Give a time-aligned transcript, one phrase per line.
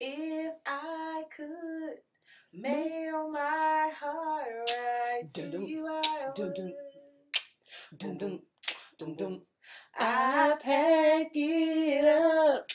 [0.00, 2.62] If I could mm-hmm.
[2.62, 6.54] mail my heart right to Dun, dun, you, I would.
[6.54, 6.72] dun.
[7.96, 8.40] Dun, dun,
[8.98, 9.42] dun, dun.
[9.98, 12.70] I I pack it up,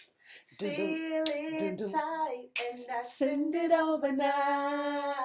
[0.56, 5.16] seal it tight, and I send it overnight.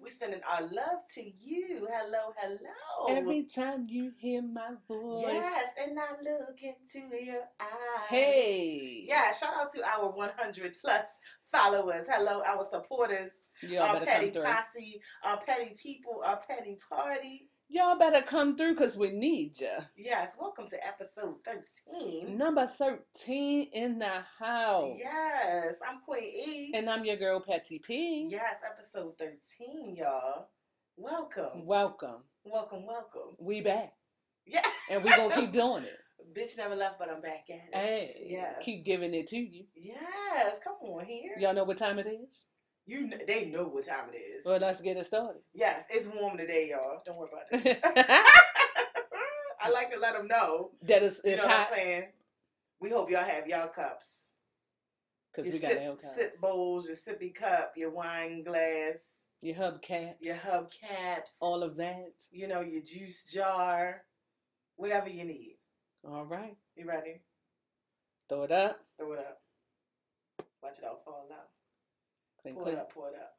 [0.00, 1.86] We're sending our love to you.
[1.90, 3.16] Hello, hello.
[3.16, 5.24] Every time you hear my voice.
[5.26, 8.08] yes, and I look into your eyes.
[8.08, 9.04] Hey.
[9.06, 11.20] Yeah, shout out to our 100 plus
[11.50, 12.08] followers.
[12.10, 13.30] Hello, our supporters,
[13.62, 17.48] Y'all our petty posse, our petty people, our petty party.
[17.68, 19.80] Y'all better come through because we need ya.
[19.96, 22.36] Yes, welcome to episode 13.
[22.36, 24.96] Number 13 in the house.
[24.98, 26.72] Yes, I'm Queen E.
[26.74, 28.28] And I'm your girl, Patty P.
[28.30, 30.48] Yes, episode 13, y'all.
[30.96, 31.64] Welcome.
[31.64, 32.22] Welcome.
[32.44, 33.34] Welcome, welcome.
[33.38, 33.94] We back.
[34.46, 34.60] Yeah.
[34.90, 35.98] And we going to keep doing it.
[36.38, 37.74] Bitch never left, but I'm back at it.
[37.74, 38.56] Hey, yes.
[38.62, 39.64] keep giving it to you.
[39.74, 41.32] Yes, come on here.
[41.38, 42.44] Y'all know what time it is?
[42.86, 44.44] You kn- they know what time it is.
[44.44, 45.40] Well, let's get it started.
[45.54, 47.00] yes, it's warm today, y'all.
[47.04, 47.82] Don't worry about it.
[47.82, 48.24] that
[49.64, 50.72] I like to let them know.
[50.86, 52.04] is You it's know what hot I'm saying?
[52.80, 54.26] We hope y'all have y'all cups.
[55.34, 56.14] because Your we got sip, cups.
[56.16, 60.16] sip bowls, your sippy cup, your wine glass, Your hubcaps.
[60.20, 62.12] your hubcaps, All of that.
[62.30, 64.02] you know, your juice jar,
[64.76, 65.56] whatever you need.
[66.06, 66.56] All right.
[66.76, 67.22] You ready?
[68.28, 68.80] Throw it up.
[68.98, 69.40] Throw it up.
[70.62, 71.48] Watch it all fall out.
[72.44, 73.32] Clink, Pour it up, pour it up.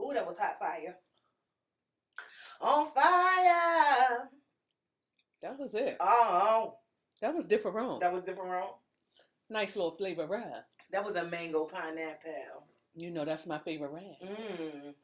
[0.00, 0.96] Ooh, that was hot fire.
[2.60, 4.28] On fire.
[5.42, 5.96] That was it.
[6.00, 6.76] Oh,
[7.20, 8.00] That was different.
[8.00, 8.74] that was different wrong.
[9.50, 10.62] Nice little flavor ride.
[10.92, 12.66] That was a mango pineapple.
[12.94, 14.16] You know that's my favorite ride.
[14.24, 14.94] Mm.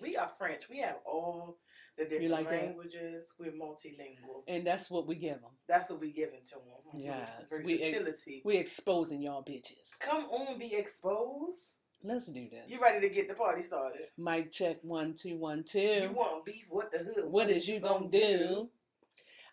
[0.00, 0.68] We are French.
[0.70, 1.58] We have all
[1.98, 2.64] the different like that?
[2.66, 3.32] languages.
[3.38, 4.42] We're multilingual.
[4.48, 5.50] And that's what we give them.
[5.68, 6.62] That's what we giving to them.
[6.94, 7.28] Oh yes,
[7.64, 8.42] we- Versatility.
[8.44, 9.98] We exposing y'all bitches.
[10.00, 11.76] Come on, be exposed.
[12.02, 12.64] Let's do this.
[12.68, 14.02] You ready to get the party started?
[14.18, 15.80] Mic check one two one two.
[15.80, 16.66] You want beef?
[16.68, 17.30] What the hood?
[17.30, 18.68] What is you gonna do?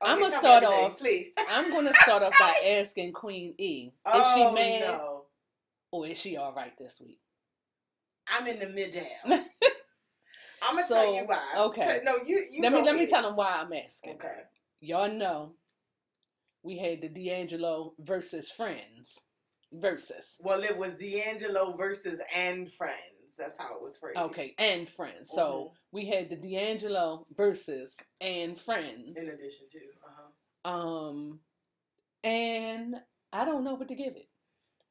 [0.02, 1.32] Okay, I'ma start everything, off- please.
[1.50, 3.86] I'm gonna start off by asking Queen E.
[3.88, 5.24] Is oh, she mad No.
[5.92, 7.20] or is she all right this week?
[8.28, 9.02] I'm in the middle.
[10.74, 11.42] I'm gonna So, tell you why.
[11.58, 12.00] okay.
[12.04, 12.46] No, you.
[12.52, 13.10] you let me let me ahead.
[13.10, 14.14] tell them why I'm asking.
[14.16, 14.42] Okay.
[14.82, 15.54] Y'all know
[16.64, 19.24] we had the D'Angelo versus Friends
[19.72, 20.38] versus.
[20.42, 22.98] Well, it was D'Angelo versus and friends.
[23.38, 24.18] That's how it was phrased.
[24.18, 25.32] Okay, and Friends.
[25.34, 29.18] So we had the D'Angelo versus and Friends.
[29.18, 29.80] In addition to.
[30.06, 30.70] Uh-huh.
[30.70, 31.40] Um,
[32.24, 32.96] and
[33.32, 34.30] I don't know what to give it.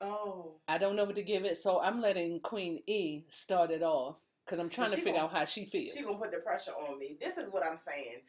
[0.00, 0.56] Oh.
[0.66, 4.16] I don't know what to give it, so I'm letting Queen E start it off
[4.44, 5.92] because I'm So trying to she figure gon- out how she feels.
[5.94, 7.16] She gonna put the pressure on me.
[7.20, 8.22] This is what I'm saying.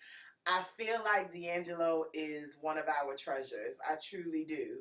[0.46, 3.78] I feel like D'Angelo is one of our treasures.
[3.90, 4.78] I truly do.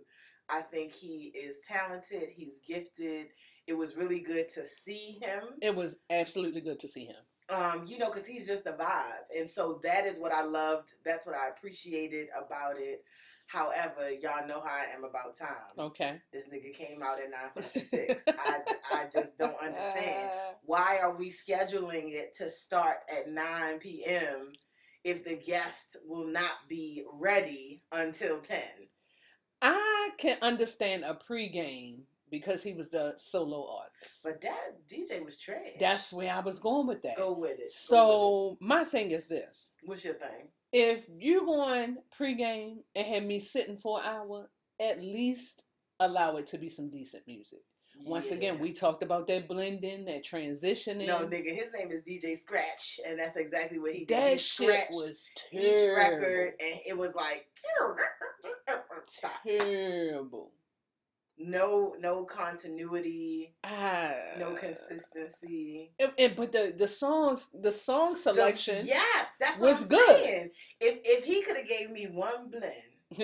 [0.50, 2.30] I think he is talented.
[2.34, 3.28] He's gifted.
[3.68, 5.44] It was really good to see him.
[5.62, 7.16] it was absolutely good to see him.
[7.48, 10.92] Um, you know, because he's just a vibe, and so that is what I loved.
[11.04, 13.04] That's what I appreciated about it.
[13.52, 15.48] However, y'all know how I am about time.
[15.78, 16.20] Okay.
[16.32, 18.24] This nigga came out at nine fifty six.
[18.26, 20.30] I I just don't understand.
[20.64, 24.52] why are we scheduling it to start at 9 p.m.
[25.04, 28.58] if the guest will not be ready until 10?
[29.60, 34.22] I can understand a pregame because he was the solo artist.
[34.24, 35.76] But that DJ was trash.
[35.78, 37.16] That's where I was going with that.
[37.16, 37.58] Go with it.
[37.58, 40.48] Go with So my thing is this: what's your thing?
[40.72, 44.50] If you going pregame and have me sitting for an hour,
[44.80, 45.64] at least
[46.00, 47.60] allow it to be some decent music.
[48.04, 51.06] Once again, we talked about that blending, that transitioning.
[51.06, 54.16] No, nigga, his name is DJ Scratch, and that's exactly what he did.
[54.16, 57.46] that he shit was each record, and it was like.
[59.46, 60.52] Terrible.
[61.44, 65.92] No, no continuity, Ah, no consistency.
[65.98, 68.86] and- and- but the the songs, the song The- selection.
[68.86, 70.24] yes, that's what was I'm good.
[70.24, 70.50] saying.
[70.80, 72.92] If if he could have gave me one blend,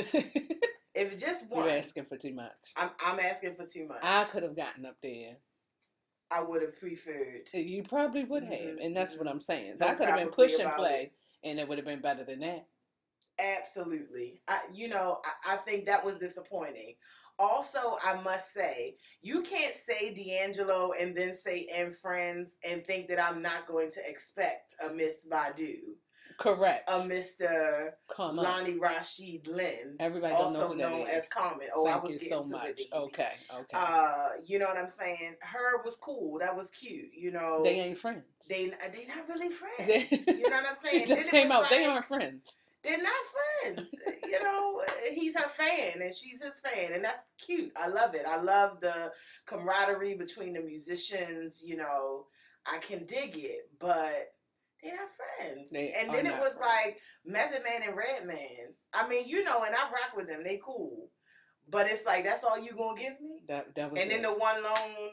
[0.94, 2.52] if just one, You're asking for too much.
[2.76, 4.00] I'm I'm asking for too much.
[4.02, 5.36] I could have gotten up there.
[6.30, 7.48] I would have preferred.
[7.54, 9.30] You probably would have, Mhm, and that's what mhm.
[9.30, 9.78] I'm saying.
[9.78, 11.12] So No I could have been push and play,
[11.44, 12.66] and it would have been better than that.
[13.38, 14.42] Absolutely.
[14.48, 16.96] I, you know, I, I think that was disappointing.
[17.38, 23.08] Also, I must say, you can't say D'Angelo and then say and friends and think
[23.08, 25.76] that I'm not going to expect a Miss Badu,
[26.36, 26.88] Correct.
[26.88, 27.90] a Mr.
[28.14, 28.44] Come on.
[28.44, 31.14] Lonnie Rashid Lynn, Everybody don't know also who known is.
[31.14, 31.68] as Common.
[31.74, 32.80] Oh, I was you getting so much.
[32.92, 33.66] Okay, okay.
[33.72, 35.36] Uh, you know what I'm saying?
[35.42, 35.82] H.E.R.
[35.84, 36.38] was cool.
[36.40, 37.10] That was cute.
[37.16, 38.24] You know, they ain't friends.
[38.48, 40.10] they they not really friends.
[40.26, 41.06] You know what I'm saying?
[41.06, 41.68] she just came out.
[41.70, 42.56] they aren't friends.
[42.82, 43.12] They're not
[43.64, 43.94] friends.
[44.24, 47.72] you know, eh, he's her fan and she's his fan, and that's cute.
[47.76, 48.26] I love it.
[48.26, 49.10] I love the
[49.46, 51.62] camaraderie between the musicians.
[51.64, 52.26] You know,
[52.66, 54.32] I can dig it, but
[54.82, 55.72] they're not friends.
[55.72, 56.98] They and then it was like.
[57.24, 58.74] Method Man and Redman.
[58.94, 60.42] I mean, you know, and I rock with them.
[60.44, 61.10] They cool,
[61.68, 63.42] but it's like that's all you gonna give me.
[63.48, 65.10] that that was And then the one lone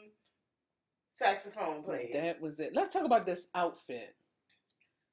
[1.10, 2.08] saxophone player.
[2.12, 2.74] That was it.
[2.74, 4.14] Let's talk about this outfit.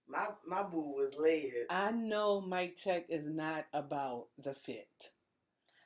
[0.08, 1.68] My my boo was layered.
[1.70, 5.12] I know Mic Check is not about the fit.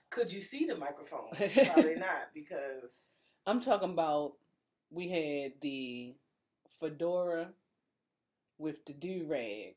[0.09, 1.29] Could you see the microphone?
[1.31, 2.95] Probably not because
[3.45, 4.33] I'm talking about
[4.89, 6.15] we had the
[6.79, 7.49] fedora
[8.57, 9.75] with the do rag.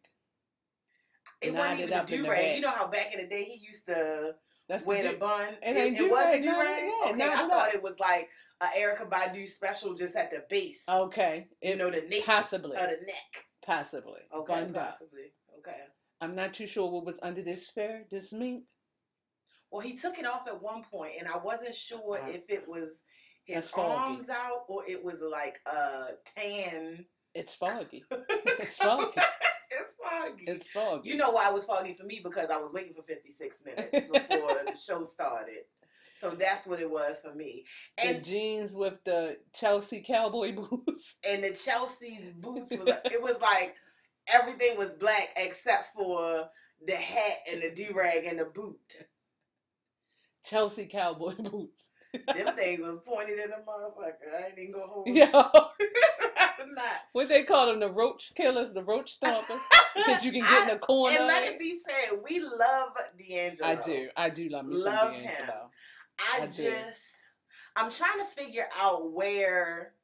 [1.42, 2.56] it wasn't even a up in the do rag.
[2.56, 4.34] You know how back in the day he used to
[4.68, 5.48] That's wear the the bun.
[5.62, 7.14] It It, it, was a do-rag, do rag.
[7.14, 8.28] Okay, I thought it was like
[8.60, 10.84] a Erykah Badu special just at the base.
[10.88, 13.46] Okay, you it, know the neck, possibly, of the neck.
[13.64, 14.20] Possibly.
[14.34, 14.74] Okay, up.
[14.74, 15.32] possibly.
[15.58, 15.78] Okay.
[16.20, 18.64] I'm not too sure what was under this fair, this mink.
[19.70, 22.68] Well, he took it off at one point, and I wasn't sure Uh, if it
[22.68, 23.04] was
[23.44, 27.06] his arms out or it was like a tan.
[27.34, 28.04] It's foggy.
[28.58, 29.12] It's foggy.
[29.70, 30.44] it's foggy.
[30.46, 31.08] It's foggy.
[31.08, 33.90] You know why it was foggy for me because I was waiting for 56 minutes
[34.12, 35.64] before the show started.
[36.14, 37.64] So that's what it was for me.
[37.96, 41.16] the And jeans with the Chelsea cowboy boots.
[41.26, 43.74] and the Chelsea boots was it was like
[44.32, 46.48] everything was black except for
[46.86, 49.06] the hat and the do rag and the boot.
[50.44, 51.90] Chelsea cowboy boots.
[52.12, 54.42] Them things was pointed in the motherfucker.
[54.42, 55.24] I ain't even gonna hold Yo.
[55.26, 56.84] I was not.
[57.12, 59.60] what they call them, the roach killers, the roach stompers,
[59.94, 61.16] because you can get in the corner.
[61.18, 63.68] And let it be said, we love D'Angelo.
[63.68, 65.30] I do, I do love me Love some him.
[66.20, 67.26] I, I just,
[67.76, 69.94] I'm trying to figure out where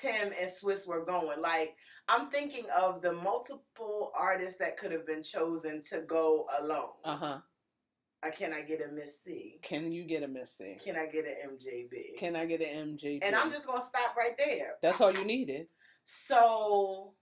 [0.00, 1.40] Tim and Swizz were going.
[1.40, 1.76] Like,
[2.08, 6.90] I'm thinking of the multiple artists that could have been chosen to go alone.
[7.04, 7.38] Uh huh.
[8.24, 9.58] I can I get a Missy?
[9.62, 10.78] Can you get a Missy?
[10.84, 12.18] Can I get an MJB?
[12.18, 13.18] Can I get an MJB?
[13.22, 14.74] and I'm just gonna stop right there.
[14.80, 15.66] That's all you needed.
[16.04, 17.14] So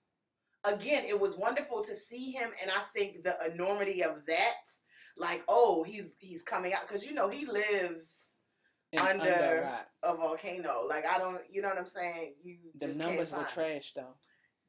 [0.64, 4.66] again, it was wonderful to see him, and I think the enormity of that,
[5.20, 8.34] like, oh, he's he's coming out because you know he lives
[8.92, 9.86] And Under- rock.
[10.02, 10.84] a volcano.
[10.88, 12.34] Like I don't, you know what I'm saying?
[12.42, 14.14] You The just numbers were trash though.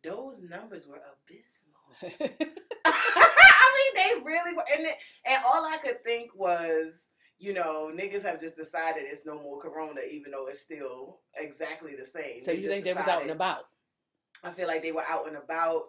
[0.03, 1.80] Those numbers were abysmal.
[2.86, 4.88] I mean, they really were, and
[5.25, 7.07] and all I could think was.
[7.44, 11.95] You know, niggas have just decided it's no more corona, even though it's still exactly
[11.95, 12.44] the same.
[12.44, 13.63] so you just think they was out and about?
[14.44, 15.86] I feel like they were out and about.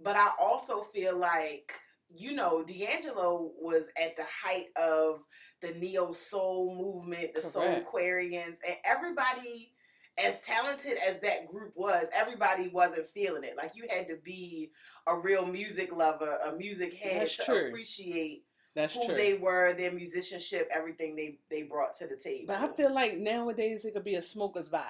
[0.00, 1.72] But I also feel like,
[2.16, 5.24] you know, D'Angelo was at the height of
[5.60, 7.86] the neo soul movement, the soul Correct.
[7.86, 9.72] Aquarians, and everybody,
[10.18, 13.56] as talented as that group was, everybody wasn't feeling it.
[13.56, 14.70] Like you had to be
[15.06, 17.68] a real music lover, a music head That's to true.
[17.68, 18.44] appreciate
[18.74, 19.14] That's who true.
[19.14, 22.44] they were, their musicianship, everything they they brought to the table.
[22.48, 24.82] But I feel like nowadays it could be a smoker's vibe.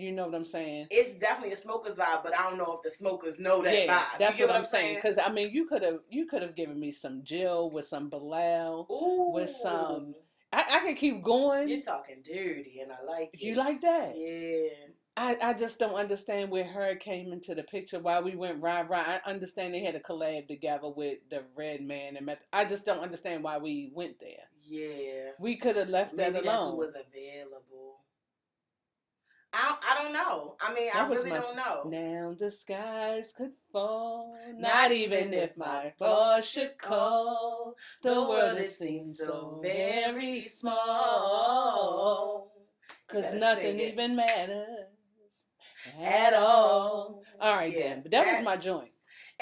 [0.00, 0.86] You know what I'm saying?
[0.90, 3.94] it's definitely a smoker's vibe, but I don't know if the smokers know that yeah,
[3.98, 4.18] vibe.
[4.18, 4.94] that's what get I'm saying.
[4.96, 8.08] Because I mean, you could have you could have given me some Jill with some
[8.08, 8.86] Bilal.
[8.90, 9.32] Ooh.
[9.34, 10.14] with some-
[10.52, 11.68] I, I can keep going.
[11.68, 13.40] You're talking dirty, and I like it.
[13.40, 14.14] You like that?
[14.16, 14.68] Yeah.
[15.16, 16.94] I, I just don't understand where H.E.R.
[16.96, 17.98] came into the picture.
[18.00, 18.98] Why we went rah rah.
[18.98, 22.42] I understand they had a collab together with the Redman and Meth.
[22.52, 24.48] I just don't understand why we went there.
[24.66, 25.32] Yeah.
[25.38, 26.78] We could have left Maybe that that's alone.
[26.78, 27.99] was available.
[29.52, 30.56] I I don't know.
[30.60, 31.82] I mean, I That was really don't know.
[31.86, 37.74] Now the skies could fall, Not not, even if my boss should call.
[38.02, 40.40] The world it seems so very
[41.30, 42.52] small,
[43.08, 44.66] cause nothing even matters
[46.00, 47.22] At all.
[47.40, 47.54] all.
[47.56, 48.90] Right Yeah, then, but that, that- was my joint.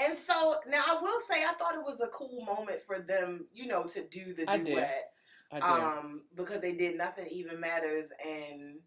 [0.00, 3.48] And so now I will say I thought it was a cool moment for them,
[3.52, 4.66] you know, to do the I did.
[4.66, 5.10] duet.
[5.50, 5.64] I did.
[5.64, 8.78] Um, because they did nothing even matters and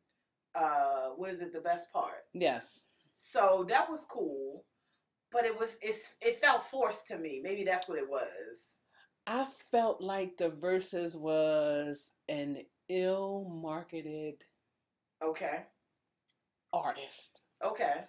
[0.56, 2.26] uh what is it, the best part?
[2.34, 4.66] yes, So that was cool.
[5.32, 7.42] But it was it's it felt forced to me.
[7.44, 8.80] Maybe that's what it was.
[9.26, 14.44] I felt like the Verzuz was an ill marketed
[15.22, 15.68] Okay.
[16.74, 17.44] artist.
[17.64, 18.08] Okay.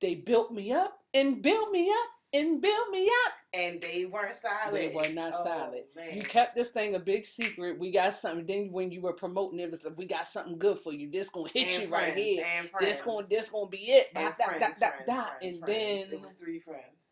[0.00, 3.32] They built me up and built me up and build me up.
[3.52, 4.74] And they weren't solid.
[4.74, 5.82] They were not Oh, solid.
[5.96, 6.14] Man.
[6.16, 7.78] You kept this thing a big secret.
[7.78, 8.46] We got something.
[8.46, 11.10] Then when you were promoting it, it was like, we got something good for you.
[11.10, 12.44] This gonna hit And you right here.
[12.58, 14.08] And This gonna this gonna be it.
[14.14, 16.10] and dot, friends, dot, dot, friends, friends, And friends.
[16.10, 17.06] then it was three friends.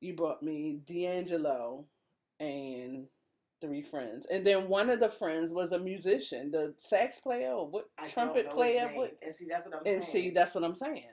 [0.00, 1.84] you brought me D'Angelo
[2.40, 3.06] and
[3.60, 7.68] three friends, and then one of the friends was a musician, the sax player or
[7.68, 8.90] what I trumpet player.
[8.92, 9.16] What?
[9.22, 10.24] And see, that's what I'm And saying.
[10.24, 11.04] see, that's what I'm saying.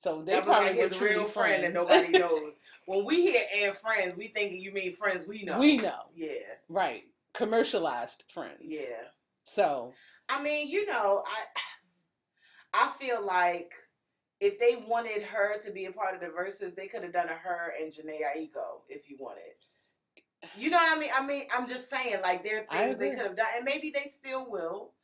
[0.00, 1.74] So they That was probably his real friend that friends.
[1.74, 2.56] nobody knows.
[2.86, 5.58] when we hear and friends, we think you mean friends we know.
[5.58, 6.30] we know, Yeah,
[6.70, 7.04] right?
[7.34, 8.60] Commercialized friends.
[8.62, 9.04] yeah.
[9.42, 9.92] So
[10.30, 11.44] I mean, you know, I
[12.72, 13.72] I feel like
[14.40, 17.28] if they wanted her to be a part of the Verzuz, they could have done
[17.28, 17.74] a H.E.R.
[17.78, 19.42] and Jhené Aiko if you wanted.
[20.56, 21.10] You know what I mean?
[21.14, 23.90] I mean, I'm just saying, like there are things they could have done, and maybe
[23.90, 24.94] they still will.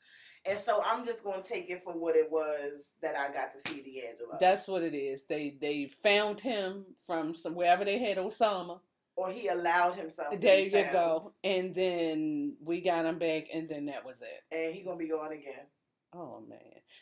[0.48, 3.58] And so I'm just gonna take it for what it was that I got to
[3.68, 4.36] see D'Angelo.
[4.38, 5.24] that's what it is.
[5.24, 8.80] They they found him from some wherever they had Osama.
[9.16, 10.32] or he allowed himself.
[10.32, 11.32] To There you found, go.
[11.42, 14.54] And then we got him back, and then that was it.
[14.54, 15.66] And he gonna be gone again.
[16.12, 16.58] Oh man,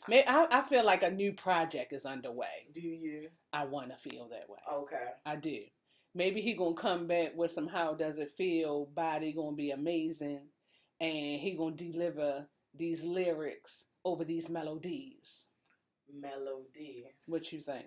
[0.09, 2.67] May I, I feel like a new project is underway.
[2.73, 3.29] Do you?
[3.53, 4.59] I want to feel that way.
[4.73, 5.07] Okay.
[5.27, 5.61] I do.
[6.15, 8.87] Maybe he gonna come back with some how does it feel?
[8.87, 10.49] Body gonna be amazing,
[11.01, 15.47] and he gonna deliver these lyrics over these melodies.
[16.13, 17.05] Melody.
[17.27, 17.87] What you think?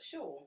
[0.00, 0.46] Sure.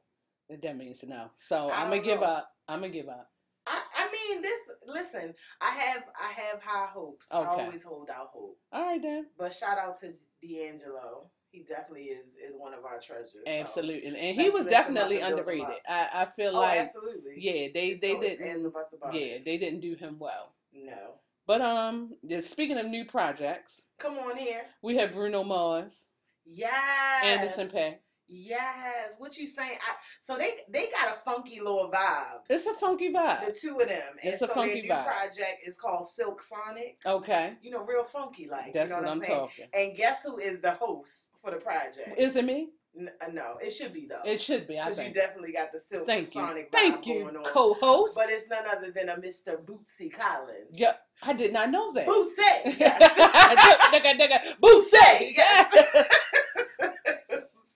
[0.49, 1.31] That means no.
[1.35, 2.27] So I I'm gonna give know.
[2.27, 2.51] up.
[2.67, 3.29] I'm gonna give up.
[3.65, 7.33] I, I mean this listen, I have I have high hopes.
[7.33, 8.57] I always hold out hope.
[8.71, 9.27] All right then.
[9.37, 11.29] But shout out to D'Angelo.
[11.51, 13.31] He definitely is is one of our treasures.
[13.45, 15.81] so- Absolutely, and he was lift him up definitely and build him underrated.
[15.87, 17.35] I I feel Oh, like absolutely.
[17.37, 20.53] yeah, they they no ifs, ands, or didn't yeah they didn't do him well.
[20.73, 21.15] No.
[21.47, 24.63] But um, just speaking of new projects, Come on here.
[24.83, 26.07] we have Bruno Mars,
[26.45, 27.23] Yes.
[27.23, 27.95] Anderson Paak.
[28.29, 29.15] Yes.
[29.19, 29.77] What you saying?
[29.87, 32.41] I, so they they got a funky little vibe.
[32.49, 33.45] It's a funky vibe.
[33.45, 34.01] The two of them.
[34.21, 35.05] And It's a so funky their new vibe.
[35.05, 36.99] project is called Silk Sonic.
[37.05, 38.73] Okay, You know, real funky like.
[38.73, 39.39] that's you know what, what, I'm I'm saying?
[39.39, 39.65] talking.
[39.73, 42.17] And guess who is the host for the project?
[42.17, 42.69] Is it me?
[42.99, 44.21] N- uh, no, it should be though.
[44.25, 44.79] It should be.
[44.79, 46.41] I Because you definitely got the Silk Thank you.
[46.41, 47.43] Sonic vibe Thank you, going on.
[47.45, 48.15] co-host.
[48.15, 49.57] But it's none other than a Mr.
[49.63, 50.77] Bootsy Collins.
[50.79, 52.07] yeah, I did not know that.
[52.07, 52.79] Bootsy!
[52.79, 54.57] Yes.
[54.61, 55.33] Bootsy!
[55.35, 55.77] Yes.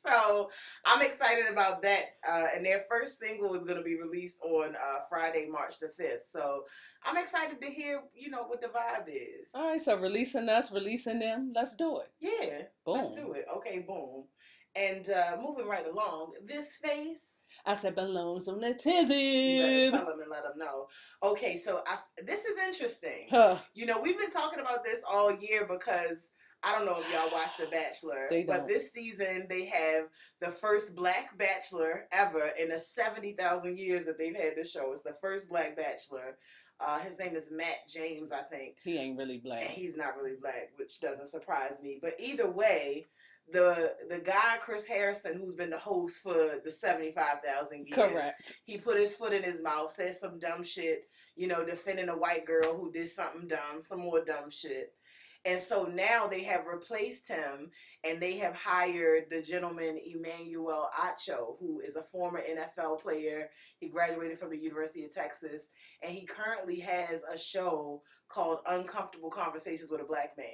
[0.05, 0.49] so
[0.85, 2.01] I'm excited about that.
[2.27, 5.87] Uh, and their first single is going to be released on uh, Friday, March the
[5.87, 6.25] 5th.
[6.25, 6.65] So
[7.05, 9.51] I'm excited to hear, you know, what the vibe is.
[9.55, 11.51] All right, so releasing us, releasing them.
[11.55, 12.11] Let's do it.
[12.19, 12.95] Yeah, Boom.
[12.97, 13.45] let's do it.
[13.57, 14.25] Okay, boom.
[14.75, 17.43] And uh, moving right along, this face.
[17.65, 19.89] I said balloons on the tizzy.
[19.91, 20.87] tell them and let them know.
[21.21, 23.27] Okay, so I, this is interesting.
[23.29, 23.57] Huh.
[23.73, 26.31] You know, we've been talking about this all year because
[26.63, 30.05] I don't know if y'all watched The Bachelor, They but this season they have
[30.39, 34.91] the first black bachelor ever in the 70,000 years that they've had the show.
[34.93, 36.37] It's the first black bachelor.
[36.79, 38.77] Uh, his name is Matt James, I think.
[38.83, 39.63] He ain't really And black.
[39.63, 41.99] he's not really black, which doesn't surprise me.
[42.01, 43.07] But either way,
[43.51, 48.11] the the guy Chris Harrison, who's been the host for the seventy five thousand years,
[48.11, 48.55] Correct.
[48.65, 51.03] he put his foot in his mouth, said some dumb shit,
[51.35, 54.93] you know, defending a white girl who did something dumb, some more dumb shit.
[55.43, 57.71] And so now they have replaced him
[58.03, 63.49] and they have hired the gentleman Emmanuel Acho, who is a former NFL player.
[63.79, 65.71] He graduated from the University of Texas
[66.03, 70.47] and he currently has a show called Uncomfortable Conversations with a Black Man.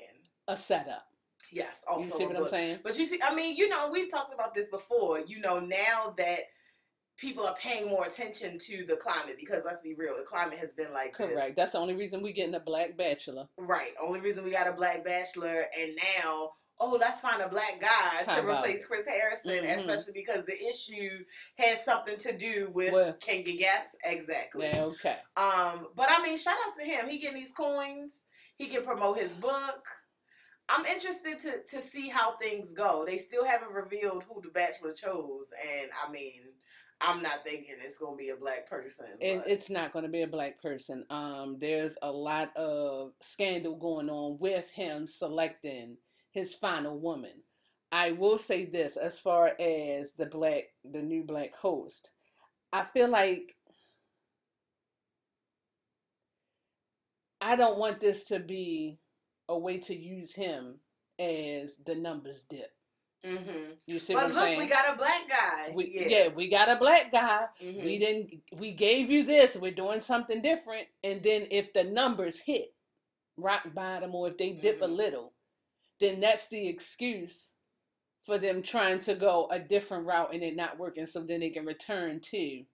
[0.48, 1.04] A setup.
[1.52, 2.50] Yes, also You see what I'm book.
[2.52, 2.80] saying?
[2.84, 5.22] But you see, I mean, you know, we've talked about this before.
[5.22, 6.40] You know, now that
[7.18, 10.74] people are paying more attention to the climate, because let's be real, the climate has
[10.74, 11.36] been like Correct.
[11.36, 11.56] this.
[11.56, 13.48] That's the only reason we getting a black bachelor.
[13.58, 13.92] Right.
[14.02, 18.24] Only reason we got a black bachelor, and now, oh, let's find a black guy
[18.28, 19.78] How to replace Chris Harrison, Mhm.
[19.80, 21.24] especially because the issue
[21.58, 22.94] has something to do with.
[22.94, 24.68] With- can you guess exactly?
[24.68, 25.18] Yeah, okay.
[25.36, 27.10] Um, but I mean, shout out to him.
[27.10, 28.26] He getting these coins.
[28.58, 29.88] He can promote his book.
[30.70, 33.04] I'm interested to to see how things go.
[33.06, 36.42] They still haven't revealed who the Bachelor chose, and I mean,
[37.00, 39.06] I'm not thinking it's gonna be a black person.
[39.22, 41.06] It, it's not going to be a black person.
[41.10, 45.98] Um, there's a lot of scandal going on with him selecting
[46.32, 47.44] his final woman.
[47.92, 52.12] I will say this as far as the black, the new black host.
[52.74, 53.56] I feel like
[57.40, 59.00] I don't want this to be
[59.50, 60.76] a way to use him
[61.20, 62.72] as the numbers dip.
[63.24, 63.78] Mhm.
[63.88, 64.60] You see But what I'm look, saying?
[64.60, 65.72] we got a black guy.
[65.74, 66.08] We- yeah.
[66.08, 67.48] yeah, we got a black guy.
[67.60, 67.84] Mhm.
[67.84, 68.44] We didn't.
[68.54, 69.56] We gave you this.
[69.56, 70.88] We're doing something different.
[71.04, 72.74] And then if the numbers hit
[73.36, 74.96] rock bottom, or if they dip a Mhm.
[74.96, 75.34] little,
[76.00, 77.54] then that's the excuse
[78.24, 81.06] for them trying to go a different route and it not working.
[81.08, 82.66] So then they can return to.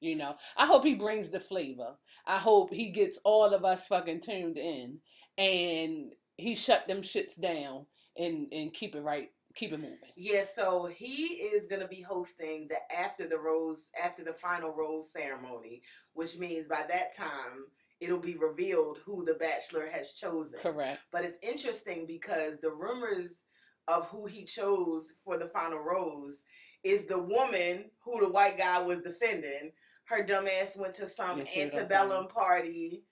[0.00, 1.96] You know, I hope he brings the flavor.
[2.26, 5.00] I hope he gets all of us fucking tuned in,
[5.38, 7.86] and he shut them shits down
[8.16, 9.98] and and keep it right, keep it moving.
[10.16, 15.12] Yeah, so he is gonna be hosting the after the rose after the final rose
[15.12, 15.82] ceremony,
[16.14, 17.66] which means by that time
[18.00, 20.58] it'll be revealed who the bachelor has chosen.
[20.60, 21.00] Correct.
[21.12, 23.44] But it's interesting because the rumors
[23.88, 26.42] of who he chose for the final rose
[26.82, 29.72] is the woman who the white guy was defending.
[30.04, 33.04] Her dumbass went to some You see what I'm antebellum party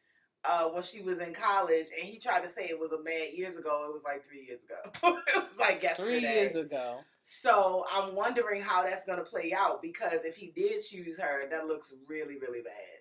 [0.44, 3.28] uh, when she was in college, and he tried to say it was a man
[3.34, 3.84] years ago.
[3.88, 5.18] It was like three years ago.
[5.26, 6.20] it was like yesterday.
[6.20, 6.98] Three years ago.
[7.22, 11.66] So I'm wondering how that's gonna play out because if he did choose her, that
[11.66, 13.00] looks really, really bad.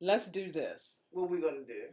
[0.00, 1.02] Let's do this.
[1.10, 1.84] What we gonna do?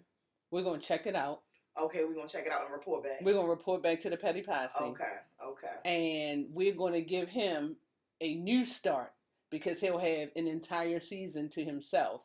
[0.49, 1.41] We're gonna check it out.
[1.79, 3.21] Okay, we're gonna check it out and report back.
[3.21, 4.83] We're gonna report back to the petty posse.
[4.83, 5.03] Okay,
[5.45, 5.73] okay.
[5.85, 7.77] And we're gonna give him
[8.19, 9.13] a new start
[9.51, 12.21] because he'll have an entire season to himself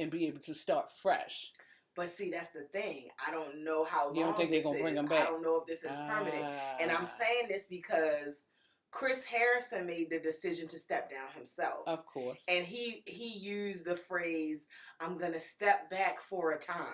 [0.00, 1.52] and be able to start fresh.
[1.94, 3.08] But see, that's the thing.
[3.26, 4.82] I don't know how long You don't think they're gonna is.
[4.82, 5.22] bring him back.
[5.22, 6.44] I don't know if this is permanent.
[6.80, 8.46] And Ah, I'm saying this because
[8.92, 11.86] Chris Harrison made the decision to step down himself.
[11.86, 12.42] of course.
[12.48, 14.66] And he he used the phrase,
[15.00, 16.86] "I'm gonna step back for a time."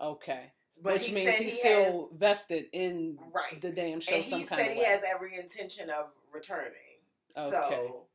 [0.00, 0.52] okay.
[0.82, 3.58] But Which he means he's he still vested in right.
[3.62, 4.84] the damn show and some he said he way.
[4.84, 6.72] has every intention of returning.
[7.34, 7.50] Okay.
[7.50, 8.05] So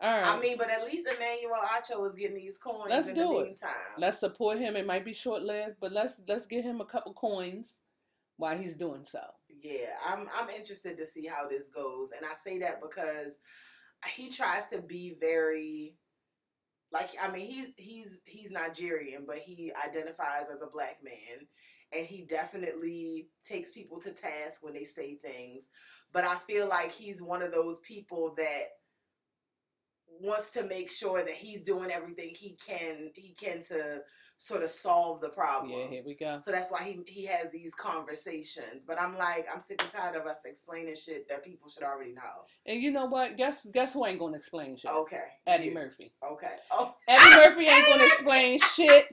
[0.00, 0.24] All right.
[0.24, 3.38] I mean, but at least Emmanuel Acho is getting these coins Let's in do the
[3.40, 3.44] it.
[3.46, 3.70] meantime.
[3.98, 4.76] let's support him.
[4.76, 7.78] It might be short lived, but let's let's get him a couple coins
[8.36, 9.20] while he's doing so.
[9.62, 13.38] yeah, I'm I'm interested to see how this goes, and I say that because
[14.14, 15.96] he tries to be very
[16.92, 21.46] like I mean he's he's he's Nigerian, but he identifies as a black man,
[21.92, 25.68] and he definitely takes people to task when they say things.
[26.12, 28.62] But I feel like he's one of those people that
[30.20, 34.00] wants to make sure that he's doing everything he can he can to
[34.38, 35.72] sort of solve the problem.
[35.72, 36.38] Yeah, here we go.
[36.38, 38.84] So that's why he he has these conversations.
[38.86, 42.12] But I'm like, I'm sick and tired of us explaining shit that people should already
[42.12, 42.46] know.
[42.66, 43.36] And you know what?
[43.36, 44.90] Guess guess who ain't gonna explain shit?
[44.90, 45.24] Okay.
[45.46, 45.70] Eddie.
[45.70, 46.12] Murphy.
[46.24, 46.56] Okay.
[46.70, 49.06] Oh Eddie Murphy ain't gonna explain shit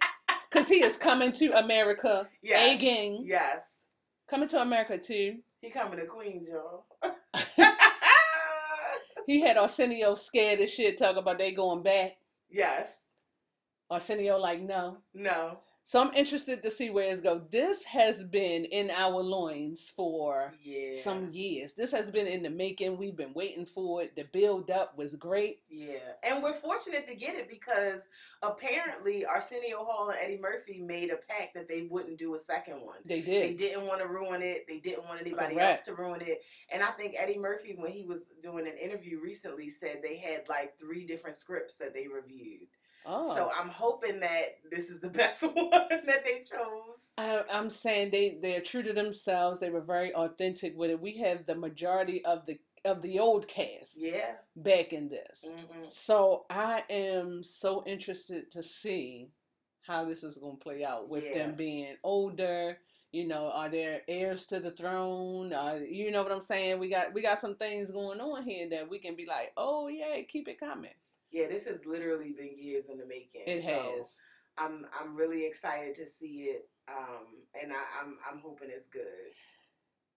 [0.50, 2.80] because he is coming to America yes.
[2.80, 3.24] again.
[3.26, 3.88] Yes.
[4.30, 5.38] Coming to America too.
[5.62, 6.86] He coming to Queens, y'all.
[9.26, 12.18] He had Arsenio scared as shit, talking about they going back.
[12.50, 13.02] yes.
[13.90, 14.98] Arsenio like no.
[15.14, 15.60] No.
[15.88, 17.44] So I'm interested to see where it's go.
[17.52, 21.00] This has been in our loins for Yeah.
[21.00, 21.76] some years.
[21.76, 22.98] This has been in the making.
[22.98, 24.16] We've been waiting for it.
[24.16, 25.62] The build up was great.
[25.70, 28.08] Yeah, and we're fortunate to get it because
[28.42, 32.82] apparently Arsenio Hall and Eddie Murphy made a pact that they wouldn't do a second
[32.82, 32.98] one.
[33.06, 33.44] They did.
[33.44, 33.58] They did.
[33.58, 34.66] didn't want to ruin it.
[34.68, 35.78] They didn't want anybody Correct.
[35.78, 36.42] else to ruin it.
[36.72, 40.50] And I think Eddie Murphy, when he was doing an interview recently, said they had
[40.50, 42.68] like three different scripts that they reviewed.
[43.06, 43.36] Oh.
[43.36, 47.14] So I'm hoping that this is the best one that they chose.
[47.18, 49.60] I, I'm saying they they're true to themselves.
[49.60, 51.00] They were very authentic with it.
[51.02, 54.34] We have the majority of the of the old cast Yeah.
[54.56, 55.56] back in this.
[55.58, 59.30] hmm So I am so interested to see
[59.82, 61.34] how this is going to play out with Yeah.
[61.48, 62.80] them being older.
[63.12, 65.54] You know, are there heirs to the throne?
[65.54, 66.80] Uh, you know what I'm saying?
[66.80, 69.88] We got we got some things going on here that we can be like, oh
[69.88, 70.92] yeah, keep it coming.
[71.32, 73.42] Yeah, this has literally been years in the making.
[73.46, 74.18] It so has.
[74.58, 76.70] I'm I'm really excited to see it.
[76.88, 77.28] Um,
[77.62, 79.04] and I, I'm I'm hoping it's good.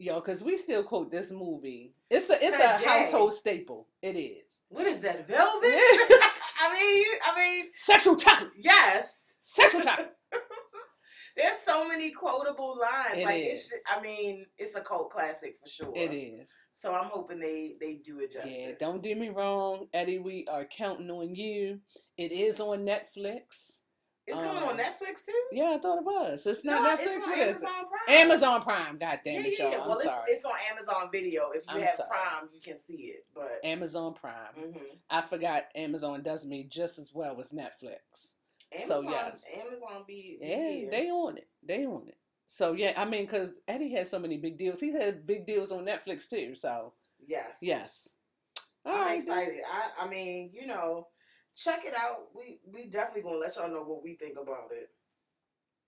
[0.01, 1.93] Yo, because we still quote this movie.
[2.09, 2.77] It's a it's Today.
[2.85, 3.89] a household staple.
[4.01, 4.61] It is.
[4.69, 5.41] What is that, Velvet?
[6.61, 8.51] I mean, you, I mean, Sexual chocolate.
[8.57, 9.37] yes.
[9.41, 10.15] Sexual chocolate.
[11.39, 13.19] There's so many quotable lines.
[13.19, 13.73] It like is.
[13.73, 15.93] it's, I mean, it's a cult classic for sure.
[15.95, 16.59] It is.
[16.73, 18.55] So I'm hoping they they do it justice.
[18.59, 20.19] Yeah, don't do me wrong, Eddie.
[20.19, 21.79] We are counting on you.
[22.17, 23.81] It is on Netflix.
[24.27, 25.33] It's coming um, on Netflix too.
[25.53, 26.47] Yeah, I thought it was.
[26.47, 27.17] It's not no, Netflix.
[27.17, 27.71] it's on Amazon?
[27.89, 28.17] Prime.
[28.19, 28.99] Amazon Prime.
[28.99, 29.73] God damn Yeah, it, yeah, y'all.
[29.73, 29.79] yeah.
[29.81, 30.25] I'm Well, it's, sorry.
[30.29, 31.43] it's on Amazon Video.
[31.55, 32.09] If you I'm have sorry.
[32.11, 33.25] Prime, you can see it.
[33.35, 34.35] But Amazon Prime.
[34.59, 34.79] Mm-hmm.
[35.09, 38.35] I forgot Amazon does me just as well as Netflix.
[38.87, 39.45] So, yes.
[39.59, 40.91] Amazon be, be Yeah, here.
[40.91, 41.49] they on it.
[41.67, 42.19] They on it.
[42.51, 44.81] So yeah, I mean, cause Eddie had so many big deals.
[44.81, 46.55] He had big deals on Netflix too.
[46.55, 46.95] So
[47.27, 48.15] yes, yes.
[48.87, 49.61] All I'm right, excited.
[49.71, 51.09] I, I mean, you know,
[51.55, 52.29] check it out.
[52.35, 54.89] We we definitely gonna let y'all know what we think about it.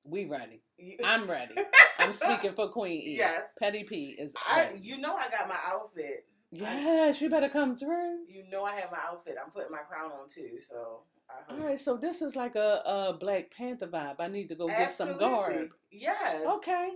[0.04, 0.62] We ready.
[1.04, 1.54] I'm ready.
[1.98, 3.16] I'm speaking for Queen E.
[3.16, 3.52] Yes.
[3.58, 4.34] Petty P is.
[4.46, 4.80] I, ready.
[4.82, 6.26] you know, I got my outfit.
[6.50, 8.26] Yes, you better come through.
[8.28, 9.36] You know, I have my outfit.
[9.42, 10.58] I'm putting my crown on too.
[10.60, 11.78] So, I All hope.
[11.78, 14.16] so this is like a, a Black Panther vibe.
[14.18, 15.70] I need to go get some garb.
[15.90, 16.46] Yes.
[16.58, 16.90] Okay.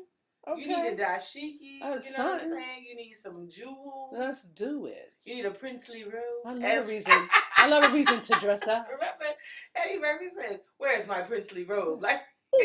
[0.46, 0.60] Okay.
[0.60, 1.82] You need a dashiki.
[1.82, 2.84] Uh, you know what I'm saying?
[2.86, 4.14] You need some jewels.
[4.16, 5.14] Let's do it.
[5.24, 6.44] You need a princely robe.
[6.44, 7.28] I love As- a reason.
[7.56, 8.86] I love a reason to dress up.
[8.92, 9.36] Remember,
[9.74, 12.20] Eddie Murphy said, "Where's my princely robe?" Like,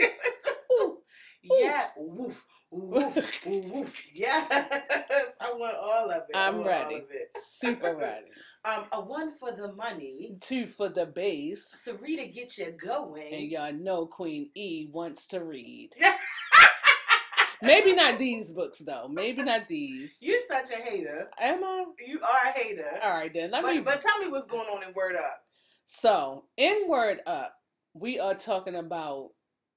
[0.73, 0.99] Ooh,
[1.41, 4.03] yeah, woof, woof, woof.
[4.13, 6.35] Yes, I want all of it.
[6.35, 6.95] I'm ready.
[6.95, 7.29] It.
[7.37, 8.27] super ready.
[8.65, 10.35] Um, a one for the money.
[10.41, 11.73] Two for the base.
[11.77, 15.91] So Rita, get you going, And y'all know Queen E wants to read.
[17.61, 19.07] Maybe not these books though.
[19.07, 20.19] Maybe not these.
[20.21, 21.29] You're such a hater.
[21.39, 21.85] Am I?
[22.05, 22.99] You are a hater.
[23.01, 23.51] All right then.
[23.51, 23.79] Let but, me.
[23.81, 25.41] but tell me what's going on in Word Up.
[25.85, 27.53] So in Word Up,
[27.93, 29.29] we are talking about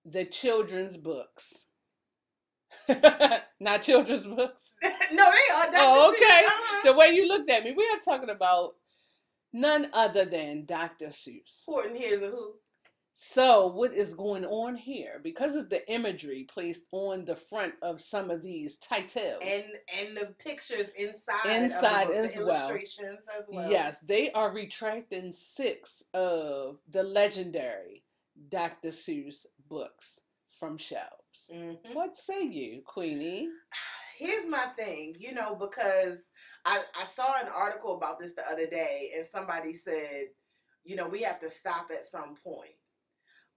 [0.04, 1.66] the children's books.
[3.60, 4.74] not children's books.
[4.82, 4.90] no,
[5.30, 5.66] they are.
[5.66, 5.76] Dr.
[5.78, 6.44] Oh, okay.
[6.44, 6.80] Uh-huh.
[6.84, 8.72] The way you looked at me, we are talking about
[9.52, 11.06] none other than Dr.
[11.08, 11.64] Seuss.
[11.66, 12.54] Horton Hears a Who.
[13.14, 15.20] So, what is going on here?
[15.22, 19.64] Because of the imagery placed on the front of some of these titles, And
[20.00, 21.44] and the pictures inside.
[21.44, 22.46] Inside of the book, as well.
[22.70, 23.70] Illustrations as well.
[23.70, 28.02] yes, they are retracting six of the legendary
[28.48, 28.88] Dr.
[28.88, 30.20] Seuss books
[30.58, 31.21] from shelves.
[31.50, 31.94] Mhm.
[31.94, 33.48] What say you, Queenie?
[34.22, 36.30] here's my thing, you know, because
[36.64, 40.26] I, I saw an article about this the other day and somebody said,
[40.84, 42.74] you know, we have to stop at some point.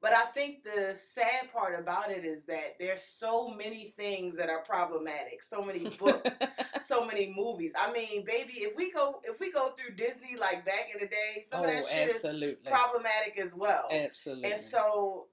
[0.01, 4.49] But I think the sad part about it is that there's so many things that
[4.49, 6.31] are problematic, so many books,
[6.79, 7.73] so many movies.
[7.79, 11.07] I mean, baby, if we go if we go through Disney like back in the
[11.07, 12.69] day, some oh, of that shit is absolutely.
[12.71, 13.87] problematic as well.
[13.89, 14.51] Absolutely.
[14.51, 15.27] And so,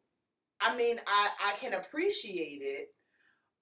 [0.63, 2.89] I mean, I I can appreciate it,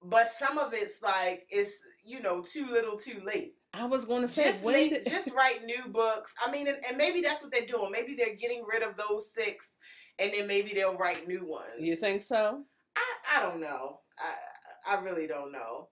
[0.03, 3.53] but some of it's like it's you know too little, too late.
[3.73, 6.33] I was going to say, Just make, did- just write new books.
[6.45, 7.89] I mean, and, and maybe that's what they're doing.
[7.91, 9.77] Maybe they're getting rid of those six,
[10.19, 11.67] and then maybe they'll write new ones.
[11.79, 12.63] you think so?
[12.95, 13.99] I I don't know.
[14.19, 15.87] I I really don't know.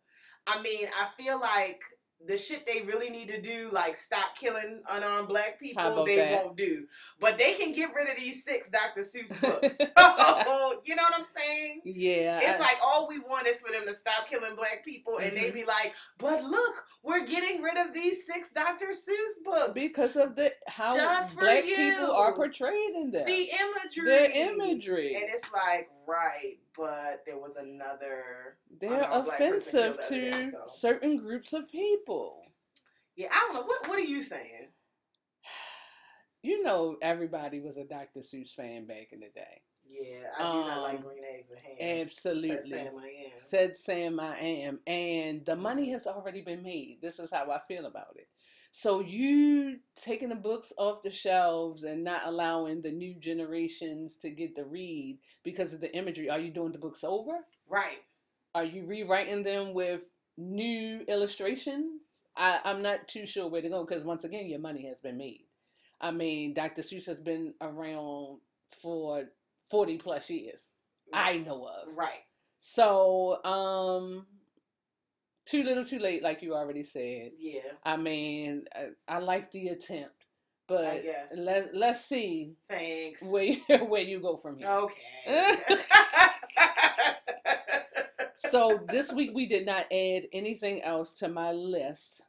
[0.48, 1.80] I mean, I feel like
[2.28, 6.32] the shit they really need to do, like stop killing unarmed black people, they that?
[6.34, 6.86] won't do.
[7.20, 9.02] But they can get rid of these six Dr.
[9.02, 9.78] Seuss books.
[9.78, 11.82] so you know what I'm saying?
[11.86, 12.40] Yeah.
[12.44, 15.36] It's I- like all we want is for them to stop killing black people, and
[15.36, 15.54] they Mhm.
[15.54, 18.88] be like, "But look, we're getting rid of these six Dr.
[18.90, 23.26] Seuss books because of the how Just for black people are portrayed in them.
[23.26, 25.16] the imagery, The imagery.
[25.16, 28.58] and it's like right, but there was another.
[28.80, 30.64] They're unarmed black person offensive killed the other to day, so.
[30.68, 32.44] certain groups of people.
[33.18, 33.64] Yeah, I don't know.
[33.64, 34.70] What What are you saying?
[36.42, 38.22] You know, everybody was a Dr.
[38.22, 39.62] Seuss fan back in the day.
[39.86, 42.02] Yeah, I do not like Um, green eggs and ham.
[42.02, 42.56] Absolutely.
[42.56, 43.32] Said Sam I am.
[43.36, 44.80] Said Sam I am.
[44.88, 47.00] And the money has already been made.
[47.02, 48.30] This is how I feel about it.
[48.72, 54.30] So you taking the books off the shelves and not allowing the new generations to
[54.30, 56.30] get to read because of the imagery.
[56.30, 57.40] Are you doing the books over?
[57.68, 58.00] Right.
[58.54, 60.04] Are you rewriting them with
[60.38, 62.02] new illustrations?
[62.38, 65.18] I, I'm not too sure where to go because once again, your money has been
[65.18, 65.46] made.
[66.00, 66.82] I mean, Dr.
[66.82, 68.40] Seuss has been around
[68.82, 69.26] for
[69.70, 70.72] 40 plus years.
[71.14, 71.98] I know of.
[71.98, 72.24] Right.
[72.60, 74.26] So, um,
[75.50, 77.32] too little, too late, like you already said.
[77.40, 77.62] Yeah.
[77.84, 80.26] I mean, I, I like the attempt,
[80.68, 81.04] but
[81.38, 83.24] let let's see Thanks.
[83.24, 84.68] where you, where you go from here.
[84.68, 85.56] Okay.
[88.36, 92.24] So this week we did not add anything else to my list,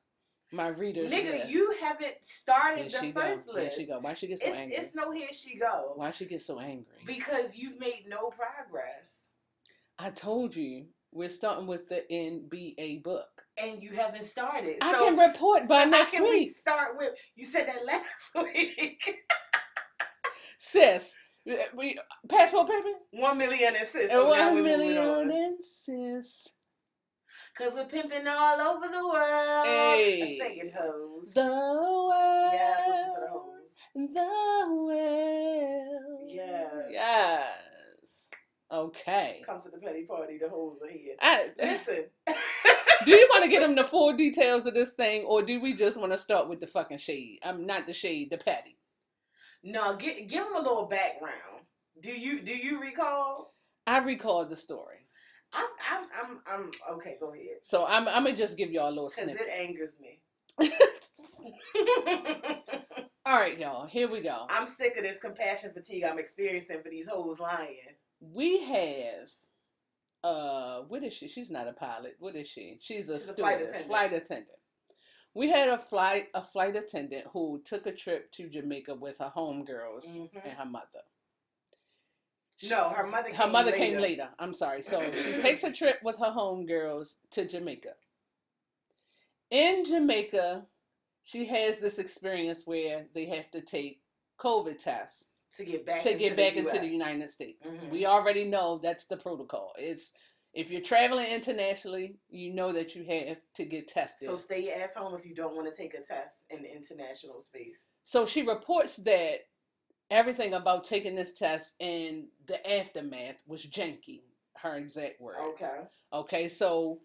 [0.53, 1.51] my readers Nigga, list.
[1.51, 3.55] you haven't started the first go.
[3.55, 3.77] Here list.
[3.79, 4.01] she go.
[4.01, 4.77] Why she get so It's, angry?
[4.77, 5.93] it's no here she go.
[5.95, 6.85] Why she get so angry?
[7.07, 9.23] Because you've made no progress.
[9.99, 13.29] I told you we're starting with the NBA book.
[13.59, 14.77] And you haven't started.
[14.81, 17.67] I so, can report by so next how can we week, start with you said
[17.67, 19.19] that last week.
[20.59, 21.15] sis.
[21.75, 22.89] We passport paper.
[23.13, 24.11] one million and sis.
[24.11, 25.31] And one million on.
[25.31, 26.49] and sis.
[27.57, 29.67] Cause we're pimping all over the world.
[29.67, 30.39] Hey.
[30.39, 31.35] Say it, hoes.
[31.35, 32.51] The world.
[32.53, 33.77] yes, the hoes.
[34.15, 36.31] The world.
[36.31, 36.73] Yes.
[36.91, 37.49] Yes.
[38.73, 39.43] Okay.
[39.47, 41.15] Come to the petty party, the hoes are here.
[41.21, 42.05] I, Listen.
[43.05, 45.75] do you want to get them the full details of this thing, or do we
[45.75, 47.39] just want to start with the fucking shade?
[47.45, 48.77] I'm not the shade, the patty.
[49.65, 51.65] no, give give them a little background.
[52.01, 53.55] Do you do you recall?
[53.87, 55.07] I recall the story,
[55.53, 57.17] I'm I'm I'm, I'm okay.
[57.19, 59.43] Go ahead, so I'm I'm gonna just give y'all a little because snippet.
[59.49, 60.21] it angers me.
[63.27, 63.87] All right, y'all.
[63.87, 64.47] Here we go.
[64.49, 67.77] I'm sick of this compassion fatigue I'm experiencing for these hoes lying.
[68.21, 69.31] We have.
[70.23, 71.29] Uh, what is she?
[71.29, 72.17] She's not a pilot.
[72.19, 72.77] What is she?
[72.81, 73.87] She's a She's a flight attendant.
[73.87, 74.59] flight attendant.
[75.33, 79.33] We had a flight a flight attendant who took a trip to Jamaica with her
[79.35, 80.45] homegirls Mhm.
[80.45, 81.03] and her mother.
[82.69, 83.31] No, her mother.
[83.31, 83.77] her came mother later.
[83.85, 84.29] came later.
[84.39, 84.83] I'm sorry.
[84.83, 87.95] So she takes a trip with her homegirls to Jamaica.
[89.51, 90.67] In Jamaica,
[91.23, 94.03] she has this experience where they have to take
[94.39, 97.75] COVID tests to get back to into get back the into the United States.
[97.75, 97.91] Mhm.
[97.91, 99.73] We already know that's the protocol.
[99.79, 100.13] It's
[100.53, 104.27] if you're traveling internationally, you know that you have to get tested.
[104.27, 106.75] So stay your ass home if you don't want to take a test in the
[106.75, 107.91] international space.
[108.05, 109.49] So she reports that
[110.11, 114.23] everything about taking this test and the aftermath was janky.
[114.57, 115.39] her exact words.
[115.41, 115.89] Okay.
[116.13, 117.01] Okay, so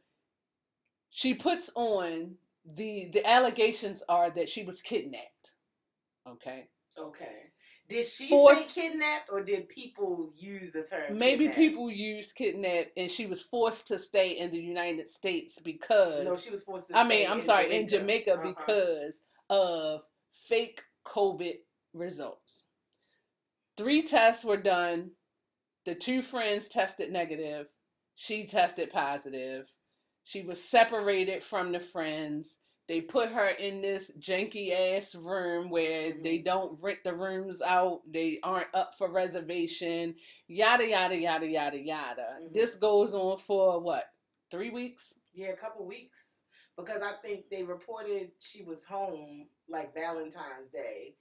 [1.09, 5.53] she puts on the the allegations are that she was kidnapped.
[6.27, 6.67] Okay.
[6.97, 7.53] Okay.
[7.87, 11.17] Did she Forced- say kidnapped or did people use the term?
[11.17, 11.57] Maybe kidnapped?
[11.57, 16.35] people used kidnapped and she was forced to stay in the United States because No,
[16.37, 16.97] she was forced to.
[16.97, 18.47] I mean, I'm sorry, in Jamaica Uh-huh.
[18.57, 20.01] because of
[20.33, 21.57] fake COVID
[21.93, 22.63] results.
[23.77, 25.11] Three tests were done.
[25.85, 27.67] The two friends tested negative.
[28.15, 29.71] She tested positive.
[30.23, 32.57] She was separated from the friends.
[32.87, 38.01] They put her in this janky ass room where they don't rent the rooms out.
[38.09, 40.15] They aren't up for reservation.
[40.47, 42.37] Yada yada yada yada yada.
[42.43, 42.53] Mhm.
[42.53, 44.05] This goes on for what?
[44.51, 45.15] Three weeks?
[45.33, 46.41] Yeah, a couple weeks.
[46.77, 51.15] Because I think they reported she was home like Valentine's Day,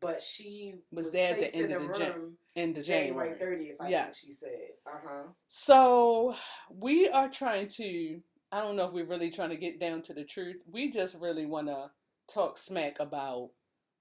[0.00, 3.38] but she Was was, there at the end of the room In the January January.
[3.38, 3.76] thirtieth.
[3.80, 4.04] I Yes.
[4.04, 4.68] think she said.
[4.86, 5.22] Uh huh.
[5.46, 6.34] So
[6.70, 8.20] we are trying to.
[8.54, 10.58] I don't know if we're really trying to get down to the truth.
[10.70, 11.90] We just really want to
[12.32, 13.50] talk smack about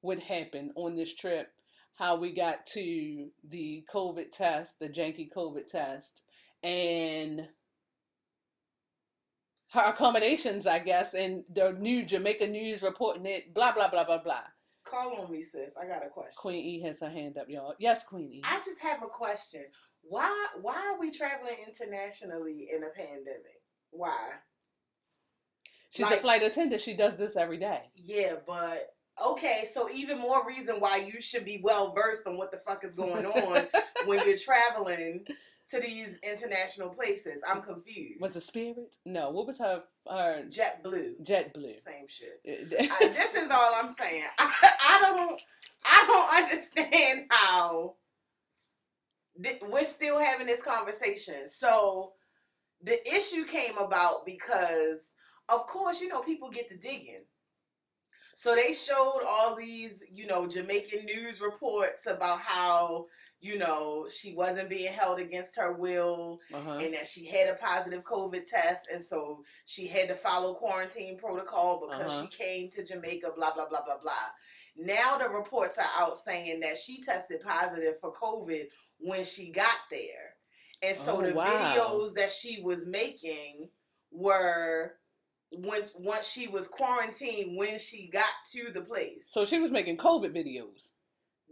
[0.02, 1.48] what happened on this trip,
[1.96, 6.26] how we got to the COVID test, the janky COVID test,
[6.62, 7.48] and
[9.72, 13.56] her accommodations, I guess, and the new Jamaica News reporting it.
[13.56, 14.44] Blah blah blah blah blah.
[14.86, 15.74] Call on me, sis.
[15.82, 16.36] I got a question.
[16.38, 17.74] Queen E has her hand up, y'all.
[17.80, 18.42] Yes, Queen E.
[18.44, 19.63] I just have a question.
[20.04, 20.30] Why
[20.62, 23.62] why are we traveling internationally in a pandemic?
[23.93, 24.32] Why?
[25.91, 26.82] She's a flight attendant.
[26.82, 27.79] She does this every day.
[27.95, 32.51] Yeah, but okay, so even more reason why you should be well versed on what
[32.51, 33.67] the fuck is going on
[34.06, 35.23] when you're traveling
[35.69, 37.41] to these international places.
[37.47, 38.19] I'm confused.
[38.19, 38.95] Was it Spirit?
[39.06, 39.29] No.
[39.29, 41.23] What was her her JetBlue?
[41.23, 41.79] JetBlue?
[41.79, 42.41] Same shit.
[42.45, 44.23] I, this is all I'm saying.
[44.39, 45.41] I, I don't
[45.86, 47.95] I don't understand how
[49.41, 51.47] th- we're still having this conversation.
[51.47, 52.13] So
[52.84, 55.13] the issue came about because
[55.50, 57.24] of course, you know, people get to digging.
[58.36, 63.06] So they showed all these, you know, Jamaican news reports about how,
[63.39, 66.80] you know, she wasn't being held against her will uh-huh.
[66.82, 71.17] and that she had a positive COVID test, and so she had to follow quarantine
[71.17, 72.22] protocol because Uh-huh.
[72.24, 74.13] she came to Jamaica, blah, blah, blah, blah, blah.
[74.76, 78.63] Now the reports are out saying that she tested positive for COVID
[78.98, 80.33] when she got there.
[80.84, 81.46] And so Oh, the wow.
[81.46, 83.69] videos that she was making
[84.12, 84.93] were
[85.52, 89.30] when once she was quarantined when she got to the place.
[89.32, 90.89] So she was making COVID videos.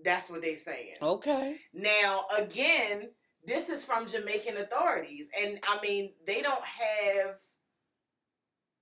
[0.04, 0.96] That's what they saying.
[1.02, 1.58] Okay.
[1.74, 3.10] Now, again,
[3.46, 5.30] this is from Jamaican authorities.
[5.40, 7.38] And I mean, they don't have,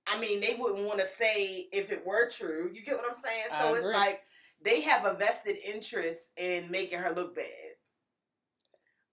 [0.07, 2.71] I mean, they wouldn't want to say if it were true.
[2.73, 3.45] You get what I'm saying?
[3.53, 3.95] I So it's agree.
[3.97, 4.21] like
[4.63, 7.45] they have a vested interest in making her look bad.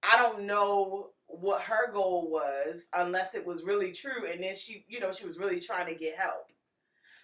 [0.03, 4.85] I don't know what her goal was unless it was really true and then she
[4.89, 6.51] you know she was really trying to get help.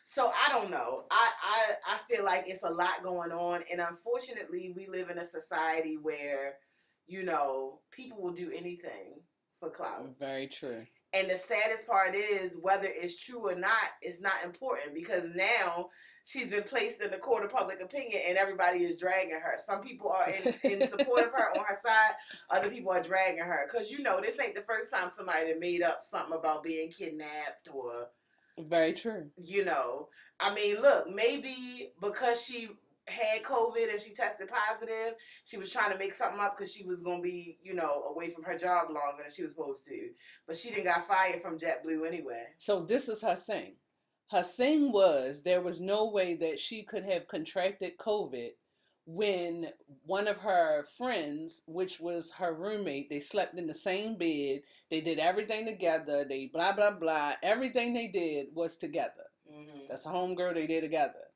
[0.05, 1.05] So i don't know.
[1.11, 5.19] I, I i feel like it's a lot going on and unfortunately we live in
[5.19, 6.55] a society where
[7.07, 9.21] you know people will do anything
[9.61, 10.11] for clout.
[10.19, 10.85] Very true.
[11.13, 15.89] and the saddest part is whether it's true or not is not important because now
[16.25, 19.55] she's been placed in the court of public opinion and everybody is dragging her.
[19.57, 22.13] Some people are in, in support of her on her side,
[22.51, 23.67] other people are dragging her.
[23.71, 27.69] Because you know, this ain't the first time somebody made up something about being kidnapped
[27.73, 28.09] or,
[28.59, 29.31] Very true.
[29.37, 30.09] you know.
[30.41, 32.71] I mean, look, maybe because she
[33.09, 36.85] had COVID and she tested positive, she was trying to make something up because she
[36.85, 39.87] was going to be, you know, away from her job longer than she was supposed
[39.87, 40.11] to.
[40.47, 42.47] But she didn't got fired from JetBlue anyway.
[42.59, 43.75] So this is her thing.
[44.33, 48.53] Her thing was there was no way that she could have contracted COVID
[49.05, 49.69] when
[50.07, 54.63] one of her friends, which was her roommate, they slept in the same bed.
[54.91, 56.25] They did everything together.
[56.25, 57.33] They blah blah blah.
[57.43, 59.27] Everything they did was together.
[59.53, 59.81] Mm-hmm.
[59.91, 61.29] That's a homegirl they did together.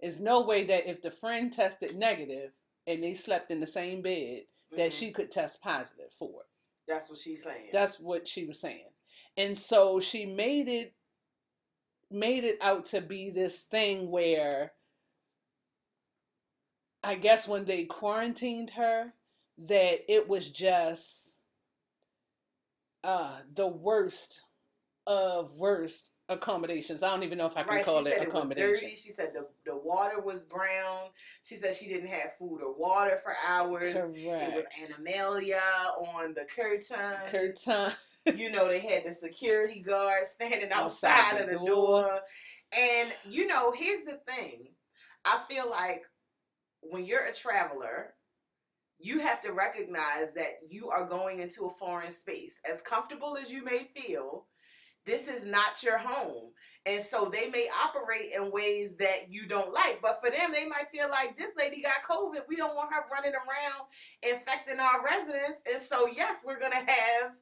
[0.00, 2.50] There's no way that if the friend tested negative
[2.86, 4.42] and they slept in the same bed,
[4.76, 4.98] that Mhm.
[4.98, 6.46] she could test positive for it.
[6.86, 7.70] That's what she's saying.
[7.72, 8.90] That's what she was saying.
[9.38, 10.92] And so she made it
[12.12, 14.72] made it out to be this thing where
[17.04, 19.12] I guess when they quarantined her
[19.68, 21.40] that it was just
[23.04, 24.42] uh the worst
[25.06, 27.02] of worst accommodations.
[27.02, 28.94] I don't even know if I can right, call she it said it was dirty.
[28.94, 31.08] She said the, the water was brown.
[31.42, 33.94] She said she didn't have food or water for hours.
[33.94, 34.16] Correct.
[34.24, 35.60] It was animalia
[35.98, 36.96] on the curtain.
[37.28, 37.92] Curtain.
[38.26, 42.18] You know, they had the security guard standing outside, of the door.
[42.76, 44.68] And, you know, here's the thing
[45.24, 46.02] I feel like
[46.80, 48.14] when you're a traveler,
[48.98, 52.60] you have to recognize that you are going into a foreign space.
[52.70, 54.46] As comfortable as you may feel,
[55.04, 56.50] this is not your home.
[56.86, 60.00] And so they may operate in ways that you don't like.
[60.00, 62.40] But for them, they might feel like this lady got COVID.
[62.48, 63.86] We don't want her running around
[64.22, 65.62] infecting our residents.
[65.70, 67.32] And so, yes, we're going to have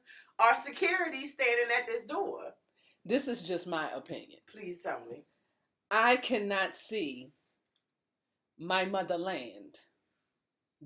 [0.41, 2.39] our security standing at this door.
[3.05, 4.39] This is just my opinion.
[4.51, 5.23] Please tell me.
[5.89, 7.31] I cannot see
[8.59, 9.75] my motherland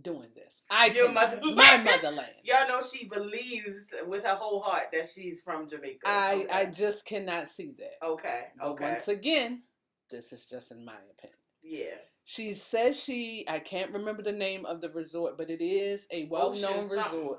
[0.02, 0.64] doing this.
[0.70, 1.56] I Your motherland?
[1.56, 2.34] my motherland.
[2.44, 6.00] Y'all know she believes with her whole heart that she's from Jamaica.
[6.08, 6.48] I okay.
[6.54, 8.06] I just cannot see that.
[8.06, 8.46] okay.
[8.58, 8.92] But Okay.
[8.92, 9.64] once again,
[10.10, 11.40] this is just in my opinion.
[11.62, 11.98] yeah.
[12.28, 16.26] She says she I can't remember the name of the resort, but it is a
[16.26, 17.36] well known Ocean something.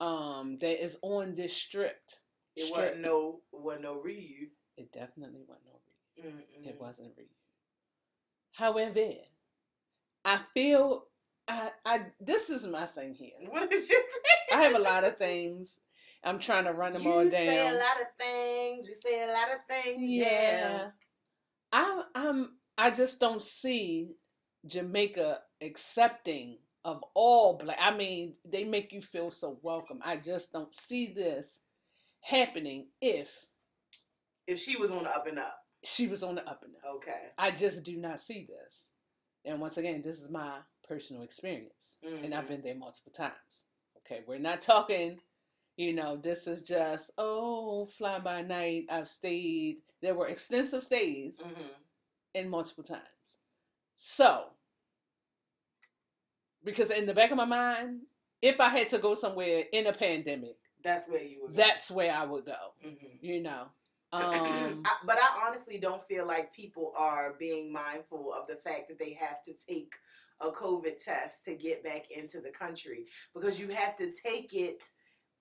[0.00, 2.00] Um that is on this strip.
[2.56, 2.78] It Strip.
[2.78, 4.48] wasn't no wasn't no Ryu.
[4.76, 5.80] It definitely wasn't no
[6.24, 6.38] reason.
[6.40, 6.68] Mm-mm.
[6.68, 7.26] It wasn't real.
[8.52, 9.10] However,
[10.24, 11.04] I feel
[11.48, 13.30] I I this is my thing here.
[13.48, 14.58] What is your thing?
[14.58, 15.78] I have a lot of things.
[16.24, 17.24] I'm trying to run them you all down.
[17.24, 18.88] You say a lot of things.
[18.88, 20.10] You say a lot of things.
[20.10, 20.24] Yeah.
[20.26, 20.86] Yeah.
[21.72, 24.10] I'm I'm I just don't see
[24.66, 30.00] Jamaica accepting of all black I mean, they make you feel so welcome.
[30.04, 31.62] I just don't see this
[32.22, 33.46] happening if
[34.46, 35.58] If she was on the up and up.
[35.84, 36.96] she was on the up and up.
[36.96, 37.28] Okay.
[37.36, 38.92] I just do not see this.
[39.44, 41.96] And once again, this is my personal experience.
[42.02, 42.48] And I've Mhm.
[42.48, 43.64] been there multiple times.
[43.98, 45.20] Okay, we're not talking,
[45.76, 48.86] you know, this is just, oh, fly by night.
[48.88, 49.82] I've stayed.
[50.00, 51.74] There were extensive stays Mhm.
[52.34, 53.36] in multiple times.
[53.94, 54.54] So,
[56.64, 58.00] because in the back of my mind,
[58.42, 61.50] if I had to go somewhere in a pandemic, That's where you would.
[61.50, 61.56] go.
[61.56, 63.18] that's where I would go, Mhm.
[63.22, 63.68] you know.
[64.12, 68.88] Um, I- but I honestly don't feel like people are being mindful of the fact
[68.88, 69.92] that they have to take
[70.40, 74.82] a COVID test to get back into the country because you have to take it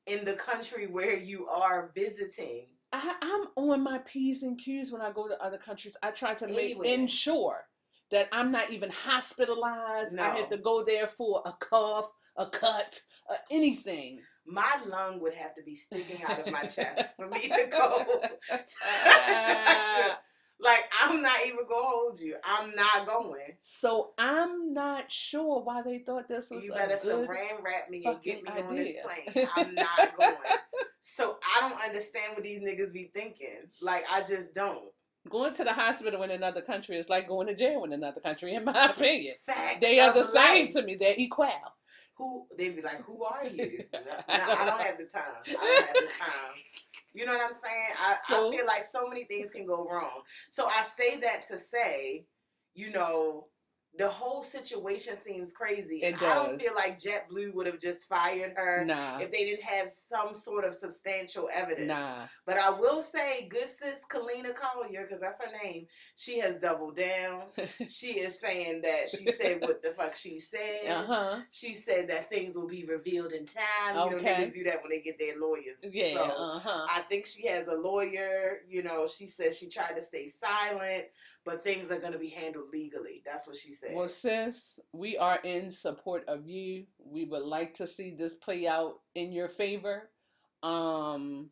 [0.05, 2.67] in the country where you are visiting.
[2.91, 5.95] I, I'm on my P's and Q's when I go to other countries.
[6.03, 6.87] I try to make Anywhere.
[6.93, 7.67] ensure
[8.11, 10.17] that I'm not even hospitalized.
[10.17, 10.35] I No.
[10.41, 14.21] had to go there for a cough, a cut, uh, anything.
[14.45, 18.05] My lung would have to be sticking out of my chest for me to go.
[18.85, 20.19] Ah.
[20.59, 22.35] like I'm not even gonna hold you.
[22.43, 23.55] I'm not going.
[23.59, 27.27] so I'm not sure why they thought this was You better saran
[27.61, 29.47] wrap me and get me fucking on this plane.
[29.55, 30.35] I'm not going.
[30.99, 33.69] So I don't understand what these niggas be thinking.
[33.81, 34.85] Like I just don't.
[35.29, 38.55] Going to the hospital in another country is like going to jail in another country,
[38.55, 39.35] in my opinion.
[39.45, 39.77] Facts.
[39.81, 40.95] They are the same to me.
[40.95, 41.49] They're equal.
[42.17, 43.83] Who they be like, who are you?
[43.93, 45.23] No, I don't have the time.
[45.47, 46.55] I don't have the time.
[47.13, 47.93] You know what I'm saying?
[47.99, 50.21] I, So- I feel like so many things can go wrong.
[50.49, 52.25] So I say that to say,
[52.73, 53.47] you know,
[53.97, 55.97] the whole situation seems crazy.
[56.03, 56.23] It does.
[56.23, 59.89] I don't feel like JetBlue would have just fired her Nah, if they didn't have
[59.89, 61.87] some sort of substantial evidence.
[61.87, 62.27] nah.
[62.45, 66.95] But I will say, good sis Kalina Collier, because that's her name, she has doubled
[66.95, 67.43] down.
[67.87, 70.89] she is saying that she said what the fuck she said.
[70.89, 71.39] Uh huh.
[71.49, 73.65] She said that things will be revealed in time.
[73.89, 74.35] You know, Okay.
[74.35, 75.77] niggas do that when they get their lawyers.
[75.83, 76.13] Yeah.
[76.13, 76.85] So uh huh.
[76.89, 78.59] I think she has a lawyer.
[78.69, 81.05] You know, she says she tried to stay silent,
[81.45, 83.21] but things are going to be handled legally.
[83.25, 83.86] That's what she said.
[83.93, 86.85] Well, sis, we are in support of you.
[87.03, 90.09] We would like to see this play out in your favor.
[90.63, 91.49] Um,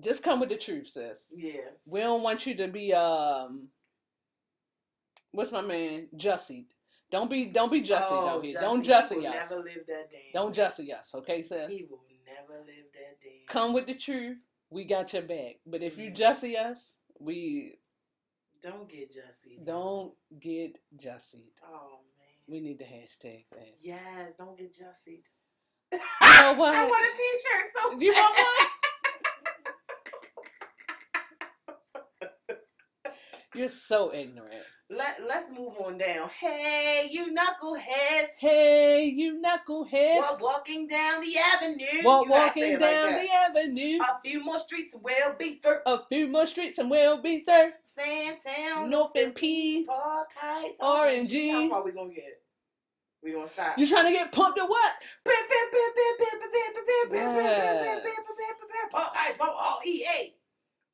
[0.00, 1.28] just come with the truth, sis.
[1.34, 1.70] yeah.
[1.86, 3.68] We don't want you to be um,
[5.32, 6.66] what's my man, Jussie.
[7.10, 8.56] Don't be, don't be Jussie oh, out here.
[8.56, 9.50] Jussie, Don't he Jussie will us.
[9.50, 10.30] Never live that day.
[10.34, 11.70] Don't Jussie us, okay, sis?
[11.70, 13.42] He will never live that day.
[13.46, 14.38] Come with the truth.
[14.70, 15.56] We got your back.
[15.64, 16.16] But if you Mhm.
[16.16, 17.78] Jussie us, we
[18.62, 19.64] Don't get Jussie.
[19.64, 21.50] don't get Jussie.
[21.64, 22.26] Oh man.
[22.48, 23.74] We need the hashtag that.
[23.80, 25.22] Yes, don't get Jussie.
[25.92, 26.74] You know what?
[26.74, 27.92] I want a T-shirt.
[27.92, 28.68] So You want bad.
[33.56, 34.62] You're so ignorant.
[34.90, 36.28] Let Let's move on down.
[36.40, 38.36] Hey, you knuckleheads!
[38.38, 39.90] Hey, you knuckleheads.
[39.92, 42.04] We're walking down the avenue.
[42.04, 43.98] Walk, You walking it like down the avenue.
[44.00, 45.78] A few more streets will be through.
[45.86, 47.72] A few more streets and we'll be there.
[47.82, 49.84] Sandtown, North and P.
[49.86, 51.50] Park Heights, R&G.
[51.50, 52.42] How far we gonna get?
[53.24, 53.76] We gonna stop.
[53.78, 54.92] You trying to get pumped or what?
[58.92, 60.34] Park Heights, Park R E A.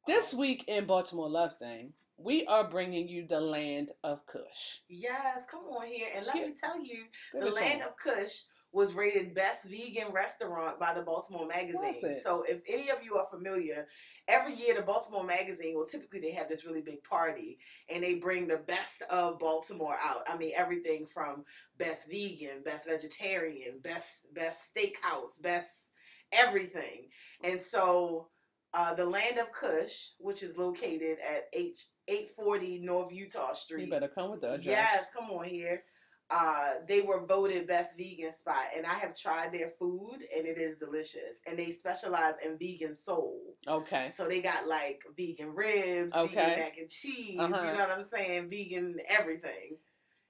[0.06, 1.92] This week in Baltimore Love Thing,
[2.22, 4.80] we are bringing you the land of Kush.
[4.88, 6.46] Yes, come on here and let Yeah.
[6.46, 11.46] me tell you, the land of Kush was rated best vegan restaurant by the Baltimore
[11.46, 12.14] Magazine.
[12.14, 13.86] So if any of you are familiar,
[14.26, 17.58] every year the Baltimore Magazine, well, typically they have this really big party
[17.90, 20.22] and they bring the best of Baltimore out.
[20.26, 21.44] I mean, everything from
[21.76, 25.90] best vegan, best vegetarian, best best steakhouse, best
[26.32, 27.10] everything.
[27.44, 28.28] And so
[28.74, 33.84] uh, the Land of Kush, which is located at H eight forty North Utah Street.
[33.86, 34.66] You better come with the address.
[34.66, 35.82] Yes, come on here.
[36.30, 40.56] Uh, they were voted best vegan spot, and I have tried their food, and it
[40.56, 41.42] is delicious.
[41.46, 43.38] And they specialize in vegan soul,
[43.68, 44.08] Okay.
[44.10, 46.34] so they got like vegan ribs, Okay.
[46.34, 47.36] vegan mac and cheese.
[47.38, 47.60] Uh-huh.
[47.60, 48.48] You know what I'm saying?
[48.48, 49.76] Vegan everything.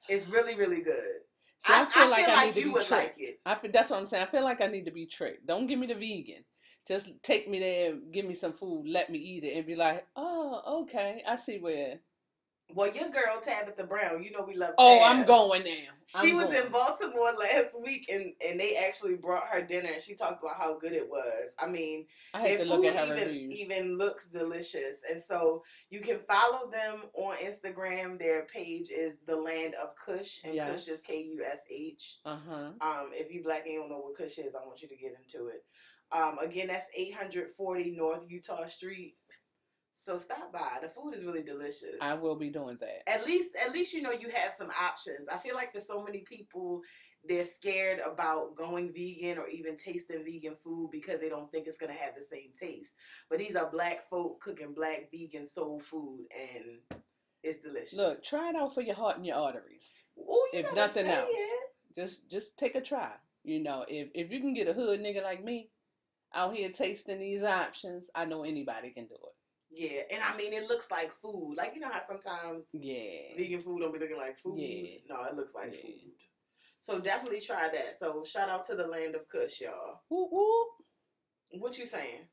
[0.08, 1.20] It's really, really good.
[1.58, 3.14] See, I, I- feel I like feel I like need to you be would like
[3.14, 3.18] tricked.
[3.20, 3.40] it.
[3.46, 4.26] I feel, that's what I'm saying.
[4.26, 5.46] I feel like I need to be tricked.
[5.46, 6.42] Don't give me the vegan.
[6.86, 9.76] Just take me there, and give me some food, let me eat it, and be
[9.76, 12.00] like, oh, okay, I see where.
[12.74, 14.72] Well, your girl Tabitha Brown, you know we love.
[14.78, 15.12] Oh, Tab.
[15.20, 15.92] I'm going now.
[16.22, 16.64] She I'm was going.
[16.66, 20.56] in Baltimore last week, and and they actually brought her dinner, and she talked about
[20.56, 21.54] how good it was.
[21.60, 23.52] I mean, I had their to look food even reviews.
[23.52, 28.18] even looks delicious, and so you can follow them on Instagram.
[28.18, 30.70] Their page is the Land of Kush, and Yes.
[30.86, 32.20] Kush is K U S H.
[32.24, 32.70] Uh huh.
[32.80, 34.96] Um, if you black and you don't know what Kush is, I want you to
[34.96, 35.62] get into it.
[36.12, 39.16] Um, again, that's 840 North Utah Street.
[39.92, 40.78] So stop by.
[40.80, 41.96] The food is really delicious.
[42.00, 43.08] I will be doing that.
[43.08, 45.28] At least, at least you know you have some options.
[45.28, 46.80] I feel like for so many people,
[47.24, 51.76] they're scared about going vegan or even tasting vegan food because they don't think it's
[51.76, 52.94] gonna have the same taste.
[53.28, 57.00] But these are black folk cooking black vegan soul food, and
[57.42, 57.94] it's delicious.
[57.94, 59.92] Look, try it out for your heart and your arteries.
[60.18, 61.28] Ooh, you if nothing else.
[61.30, 61.60] it.
[61.94, 63.12] Just just take a try.
[63.44, 65.68] You know, if if you can get a hood nigga like me
[66.34, 69.34] out here tasting these options, I know anybody can do it.
[69.74, 71.54] Yeah, and I mean it looks like food.
[71.56, 73.36] Like you know how sometimes Yeah.
[73.36, 74.58] vegan food don't be looking like food.
[74.58, 74.98] Yeah.
[75.08, 75.80] No, it looks like Yeah.
[75.82, 76.12] food.
[76.80, 77.94] So definitely try that.
[77.98, 80.02] So shout out to the land of Kush, y'all.
[80.08, 80.68] Whoop, whoop.
[81.60, 82.28] What you saying?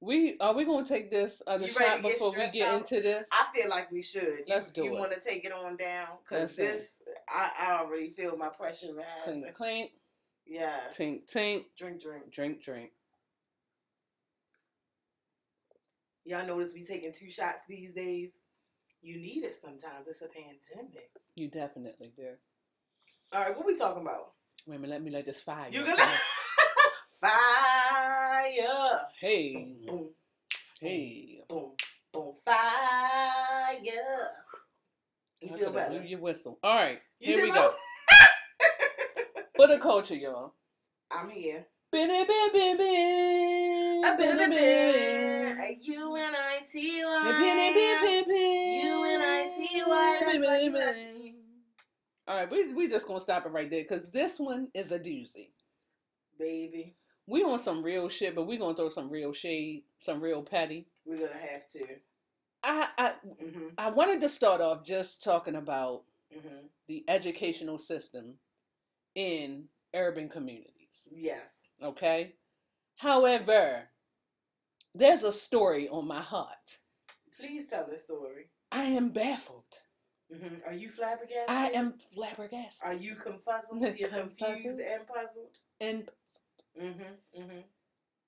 [0.00, 2.78] We are we gonna take this other You shot get before we get out?
[2.78, 3.28] into this?
[3.32, 4.22] I feel like we should.
[4.22, 4.98] You, Let's do you it.
[4.98, 6.62] want to take it on down because it.
[6.62, 9.42] this, I, I already feel my pressure rising.
[9.42, 9.90] Clink, clink,
[10.46, 10.96] Yes.
[10.96, 12.30] tink, tink, Drink, drink.
[12.30, 12.90] drink, drink.
[16.28, 18.38] Y'all notice we taking two shots these days.
[19.00, 20.06] You need it sometimes.
[20.08, 21.10] It's a pandemic.
[21.36, 22.26] You definitely do.
[23.32, 24.32] All right, what we talking about?
[24.66, 25.68] Wait a minute, let me let this fire.
[25.70, 25.96] You go.
[25.96, 26.02] gonna
[27.22, 29.00] fire?
[29.22, 30.10] Hey, Boom,
[30.82, 31.40] hey.
[31.48, 31.72] boom,
[32.12, 33.78] boom, fire.
[35.40, 36.02] You I feel better?
[36.02, 36.58] your whistle.
[36.62, 37.72] All right, You here we go.
[39.56, 40.52] For the culture, y'all.
[41.10, 41.66] I'm here.
[41.90, 43.57] Binny, bin, bin, bin.
[44.04, 45.56] A bit of a Binny, bit.
[45.56, 45.78] bin.
[45.82, 48.82] U N I T Y.
[48.84, 50.18] U N I T Y.
[50.20, 50.62] That's Bin, right.
[50.62, 50.96] bin, bin.
[50.96, 51.34] Unity.
[52.26, 54.98] All right, we we just gonna stop it right there because this one is a
[54.98, 55.50] doozy.
[56.38, 56.94] Baby,
[57.26, 60.86] We on some real shit, but we gonna throw some real shade, some real petty.
[61.04, 61.84] we're gonna have to.
[62.62, 63.72] I I Mhm.
[63.78, 66.68] I wanted to start off just talking about Mhm.
[66.86, 68.38] the educational system
[69.14, 71.08] in urban communities.
[71.10, 71.70] Yes.
[71.82, 72.34] Okay.
[72.98, 73.84] However,
[74.94, 76.78] there's a story on my heart.
[77.38, 78.50] Please tell the story.
[78.72, 79.64] I am baffled.
[80.32, 80.66] Mhm.
[80.66, 81.48] Are you flabbergasted?
[81.48, 82.86] I am flabbergasted.
[82.88, 83.80] Are you confuzzled?
[83.98, 85.56] You're confused and puzzled.
[85.80, 86.10] and
[86.78, 87.16] Mhm.
[87.38, 87.60] mm-hmm.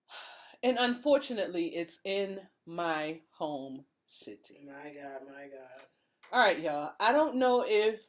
[0.63, 4.61] and unfortunately, it's in my home city.
[4.67, 5.21] My God.
[5.27, 5.87] My God.
[6.33, 6.93] All right, y'all.
[7.01, 8.07] I don't know if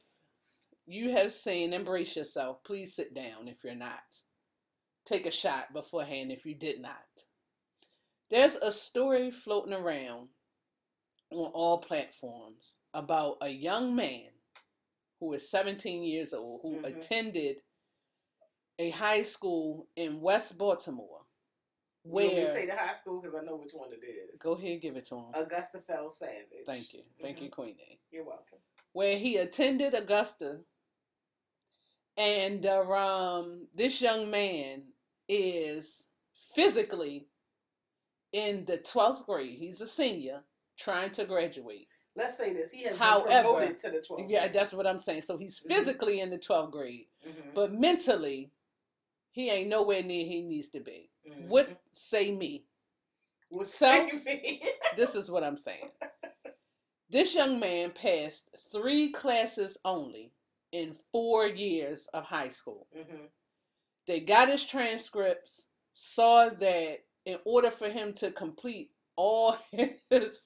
[0.86, 2.64] you have seen Embrace Yourself.
[2.64, 4.03] Please sit down if you're not.
[5.06, 7.06] Take a shot beforehand if you did not.
[8.30, 10.30] There's a story floating around
[11.32, 14.30] on all platforms about a young man
[15.20, 16.86] who is 17 years old who Mhm.
[16.97, 17.58] attended
[18.80, 21.26] a high school in West Baltimore.
[22.04, 24.39] You me say the high school because I know which one it is.
[24.41, 25.32] go ahead, give it to him.
[25.36, 26.66] Augusta Fells Savage.
[26.66, 27.52] Thank you, thank you, Mhm.
[27.52, 27.99] Queenie.
[28.12, 28.60] You're welcome.
[28.93, 30.66] where he attended Augusta,
[32.18, 34.91] and uh, um, this young man
[35.34, 36.09] is
[36.53, 37.25] physically
[38.34, 39.57] in the twelfth grade.
[39.57, 40.41] He's a senior,
[40.77, 41.88] trying to graduate.
[42.15, 42.71] Let's say this.
[42.71, 44.29] He has However, been promoted to the 12th.
[44.29, 45.21] Yeah, that's what I'm saying.
[45.21, 45.67] So he's Mhm.
[45.67, 47.53] physically in the twelfth grade, Mhm.
[47.53, 48.51] but mentally,
[49.32, 51.09] he ain't nowhere near he needs to be.
[51.25, 51.47] Mhm.
[51.47, 52.65] What say me?
[53.47, 54.63] What self- say me?
[54.97, 55.91] This is what I'm saying.
[57.09, 60.34] This young man passed three classes only
[60.73, 62.88] in four years of high school.
[64.08, 69.58] They got his transcripts, saw that in order for him to complete all
[70.10, 70.45] his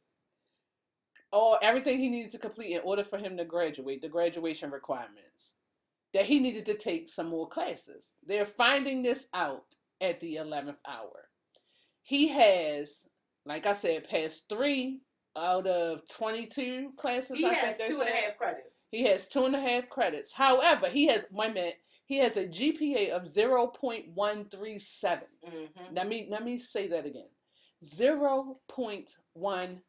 [1.32, 5.54] all everything he needed to complete in order for him to graduate, the graduation requirements,
[6.14, 8.14] that he needed to take some more classes.
[8.26, 9.66] They're finding this out
[10.00, 11.30] at the 11th hour.
[12.04, 13.10] He has,
[13.46, 15.02] like I said, passed three
[15.36, 17.38] out of 22 classes.
[17.38, 18.88] He I has think two and a half credits.
[18.92, 20.34] He has two and a half credits.
[20.34, 21.82] However, he has one minute.
[22.06, 24.14] He has a GPA of 0.137.
[24.16, 25.94] Mm-hmm.
[25.94, 27.30] Let me let me say that again.
[27.84, 29.80] 0.137.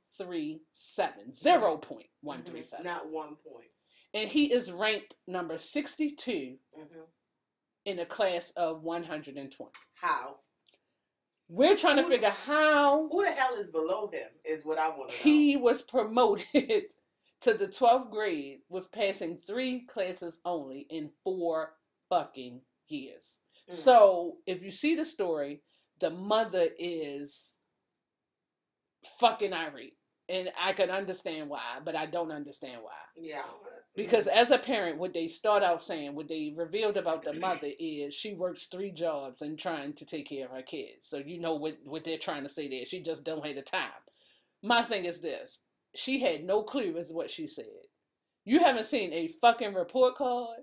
[1.32, 2.84] 0.137.
[2.84, 3.70] Not one point.
[4.14, 7.00] And he is ranked number 62 Mm-hmm.
[7.84, 9.70] in a class of 120.
[9.94, 10.36] How?
[11.48, 14.28] We're trying to figure how Who the hell is below him?
[14.44, 15.22] Is what I want to know.
[15.22, 16.44] he was promoted
[17.42, 21.74] to the 12th grade with passing three classes only in four
[22.08, 23.36] fucking years.
[23.70, 23.74] Mm.
[23.74, 25.62] So if you see the story,
[26.00, 27.56] the mother is
[29.20, 29.94] fucking irate.
[30.28, 32.90] And I can understand why, but I don't understand why.
[33.16, 33.42] yeah.
[33.94, 37.68] Because as a parent, what they start out saying, what they revealed about the mother
[37.78, 41.08] is she works three jobs and trying to take care of her kids.
[41.08, 42.84] So you know what, what they're trying to say there.
[42.84, 43.90] She just don't have the time.
[44.64, 45.60] My thing is this.
[45.94, 47.64] She had no clue is what she said.
[48.44, 50.58] You haven't seen a fucking report card.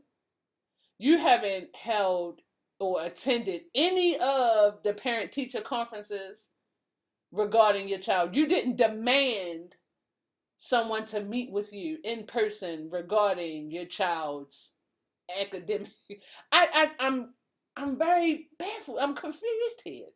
[0.98, 2.42] You haven't held
[2.80, 6.50] or attended any of the parent teacher conferences
[7.32, 8.36] regarding your child.
[8.36, 9.76] You didn't demand
[10.58, 14.74] someone to meet with you in person regarding your child's
[15.42, 15.90] academic.
[16.52, 17.34] I, I I'm
[17.76, 19.00] I'm very baffled.
[19.02, 20.08] I'm confused here,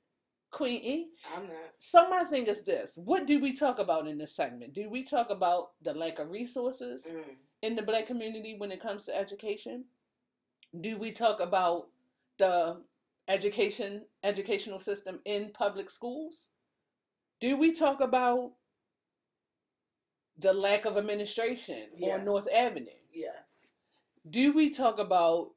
[0.51, 1.07] Queen E.
[1.35, 1.55] I'm not.
[1.79, 4.73] So my thing is this: What do we talk about in this segment?
[4.73, 7.23] Do we talk about the lack of resources Mm.
[7.61, 9.85] in the black community when it comes to education?
[10.79, 11.87] Do we talk about
[12.37, 12.81] the
[13.27, 16.49] education educational system in public schools?
[17.39, 18.53] Do we talk about
[20.37, 22.19] the lack of administration Yes.
[22.19, 22.87] on North Avenue?
[23.11, 23.61] Yes.
[24.29, 25.51] Do we talk about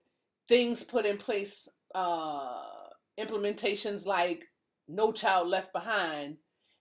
[0.48, 2.88] things put in place, uh,
[3.18, 4.44] implementations like
[4.88, 6.38] No Child Left Behind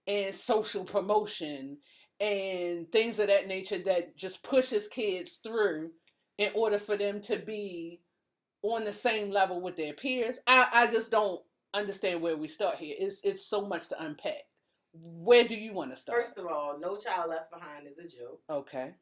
[0.08, 1.78] and social promotion
[2.20, 5.92] and things of that nature that just pushes kids through
[6.38, 8.02] in order for them to be
[8.62, 10.40] on the same level with their peers?
[10.48, 11.42] I, I just don't
[11.74, 12.96] understand where we start here.
[12.98, 14.44] It's it's so much to unpack.
[14.94, 16.18] Where do you want to start?
[16.20, 18.42] First of all, No Child Left Behind is a joke.
[18.50, 18.94] okay.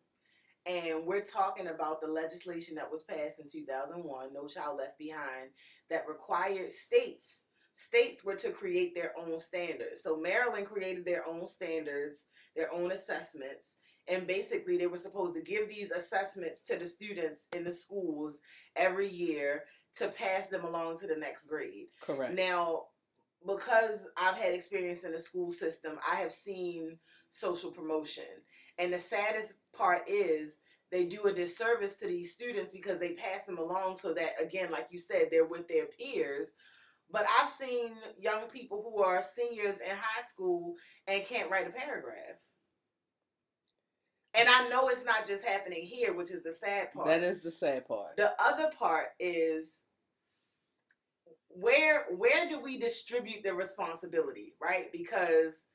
[0.65, 5.51] And we're talking about the legislation that was passed in 2001, No Child Left Behind,
[5.89, 7.45] that required states.
[7.71, 10.03] States were to create their own standards.
[10.03, 13.77] So Maryland created their own standards, their own assessments,
[14.07, 18.39] and basically they were supposed to give these assessments to the students in the schools
[18.75, 19.63] every year
[19.95, 21.87] to pass them along to the next grade.
[22.01, 22.33] Correct.
[22.33, 22.83] Now,
[23.45, 26.97] because I've had experience in the school system, I have seen
[27.29, 28.23] social promotion.
[28.77, 30.59] And the saddest part is
[30.91, 34.71] they do a disservice to these students because they pass them along so that, again,
[34.71, 36.53] like you said, they're with their peers.
[37.11, 40.75] But I've seen young people who are seniors in high school
[41.07, 42.37] and can't write a paragraph.
[44.37, 47.07] And I know it's not just happening here, which is the sad part.
[47.07, 48.17] That is the sad part.
[48.17, 49.81] The other part is
[51.49, 54.91] where where do we distribute the responsibility, right?
[54.91, 55.65] Because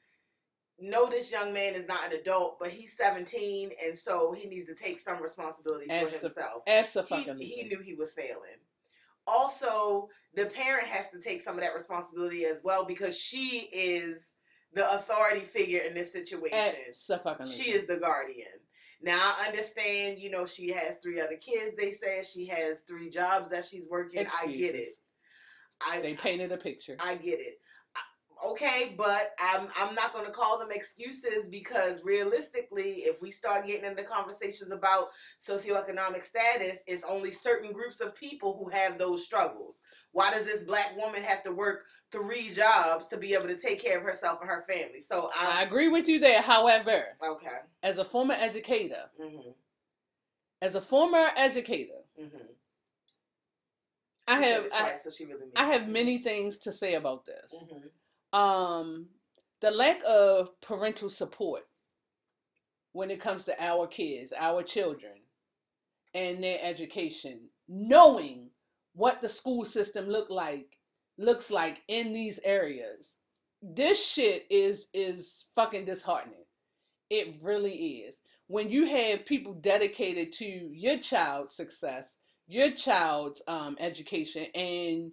[0.79, 4.67] no, this young man is not an adult, but he's 17, and so he needs
[4.67, 6.63] to take some responsibility for himself.
[6.67, 7.45] Absolutely.
[7.45, 8.59] He, he knew he was failing.
[9.27, 14.35] Also, the parent has to take some of that responsibility as well because she is
[14.75, 16.59] the authority figure in this situation.
[17.47, 18.47] She is the guardian.
[19.03, 21.77] Now I understand, you know, she has three other kids.
[21.77, 24.27] They said she has three jobs that she's working.
[24.43, 24.89] I get it.
[25.85, 26.97] I They painted a picture.
[27.01, 27.59] I get it.
[28.43, 33.31] I- Okay, but I'm I'm not going to call them excuses because realistically, if we
[33.31, 38.99] start getting into conversations about socioeconomic status, it's only certain groups of people who have
[38.99, 39.81] those struggles.
[40.13, 43.83] Why does this black woman have to work three jobs to be able to take
[43.83, 45.01] care of herself and her family?
[45.01, 46.43] So I I'm agree with you there.
[46.43, 47.59] However, okay.
[47.83, 49.51] as a former educator, hmm
[50.61, 52.27] as a former educator, hmm
[54.29, 57.67] I have I, twice, so she really I have many things to say about this.
[57.69, 57.91] Mhm.
[58.33, 59.09] Um,
[59.61, 61.63] the lack of parental support
[62.93, 65.13] when it comes to our kids, our children,
[66.15, 68.51] and their education, knowing
[68.95, 70.79] what the school system look like
[71.19, 73.17] looks like in these areas.
[73.63, 76.45] This shit is is fucking disheartening.
[77.11, 78.21] It really is.
[78.49, 82.19] When you have people dedicated to your child's success,
[82.49, 85.13] your child's um, education, and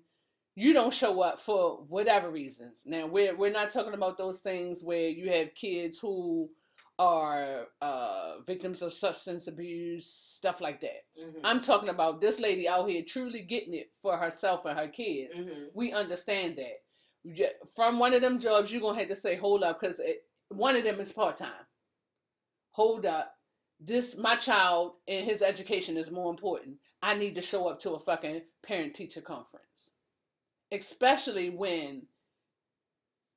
[0.55, 2.83] you don't show up for whatever reasons.
[2.85, 6.49] Now we're we're not talking about those things where you have kids who
[6.97, 11.05] are uh, victims of substance abuse, stuff like that.
[11.17, 11.39] Mhm.
[11.45, 15.37] I'm talking about this lady out here truly getting it for herself and her kids.
[15.39, 15.69] Mhm.
[15.73, 16.83] We understand that.
[17.75, 20.01] From one of them jobs, you're gonna have to say, "Hold up," because
[20.49, 21.65] one of them is part time.
[22.71, 23.37] Hold up,
[23.79, 26.79] this my child and his education is more important.
[27.01, 29.88] I need to show up to a fucking parent teacher conference,
[30.71, 32.07] especially when.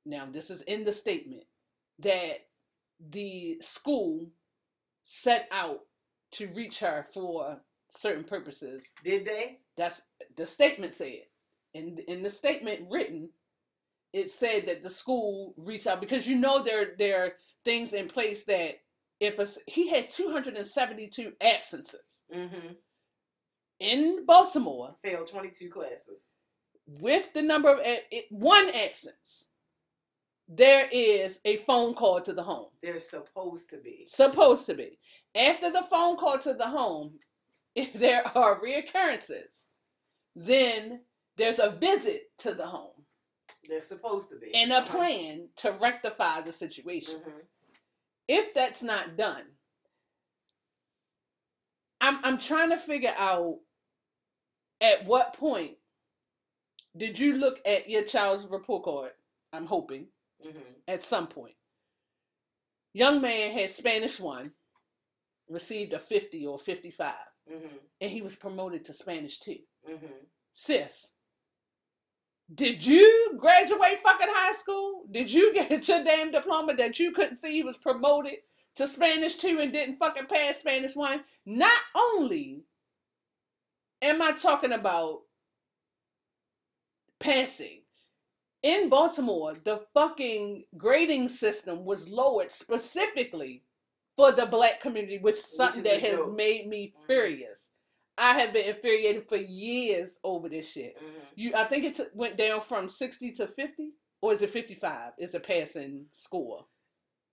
[0.05, 1.43] Now this is in the statement
[1.99, 2.47] that
[2.99, 4.31] the school
[5.01, 5.79] set out
[6.33, 9.59] to reach her for certain purposes Did they?
[9.77, 10.01] that's
[10.35, 11.21] the statement said.
[11.73, 13.29] In in the statement written,
[14.11, 18.07] it said that the school reached out because you know there there are things in
[18.09, 18.81] place that
[19.19, 22.73] if a, he had 272 absences Mm-hmm.
[23.79, 26.33] in Baltimore Failed 22 classes.
[26.87, 27.79] With the number of
[28.29, 29.49] one absence,
[30.47, 32.69] there is a phone call to the home.
[32.81, 34.05] They're supposed to be.
[34.07, 34.99] Supposed to be.
[35.35, 37.19] After the phone call to the home,
[37.75, 39.65] if there are reoccurrences,
[40.35, 41.01] then
[41.37, 43.05] there's a visit to the home
[43.67, 44.53] They're supposed to be.
[44.53, 47.15] and a plan to rectify the situation.
[47.21, 47.45] Mhm.
[48.27, 49.43] If that's not done,
[52.01, 53.59] I'm I'm trying to figure out
[54.81, 55.77] at what point
[56.95, 59.11] did you look at your child's report card?
[59.51, 60.07] I'm hoping
[60.43, 60.81] Mhm.
[60.87, 61.55] at some point.
[62.93, 64.53] Young man had Spanish one,
[65.47, 67.15] received a 50 or 55,
[67.49, 67.79] Mhm.
[68.01, 69.65] and he was promoted to Spanish two.
[69.87, 70.27] Mhm.
[70.51, 71.13] Sis,
[72.53, 75.05] did you graduate fucking high school?
[75.09, 78.43] Did you get your damn diploma that you couldn't see he was promoted
[78.75, 81.23] to Spanish two and didn't fucking pass Spanish one?
[81.45, 82.65] Not only
[84.01, 85.23] am I talking about
[87.23, 87.81] passing,
[88.61, 93.63] in Baltimore, the fucking grading system was lowered specifically
[94.15, 96.35] for the black community, which is something that has joke.
[96.35, 97.05] made me Mhm.
[97.07, 97.71] furious.
[98.17, 100.95] I have been infuriated for years over this shit.
[100.97, 101.25] Mhm.
[101.35, 105.13] You, I think it t- went down from sixty to fifty, or is it fifty-five?
[105.17, 106.67] Is the passing score?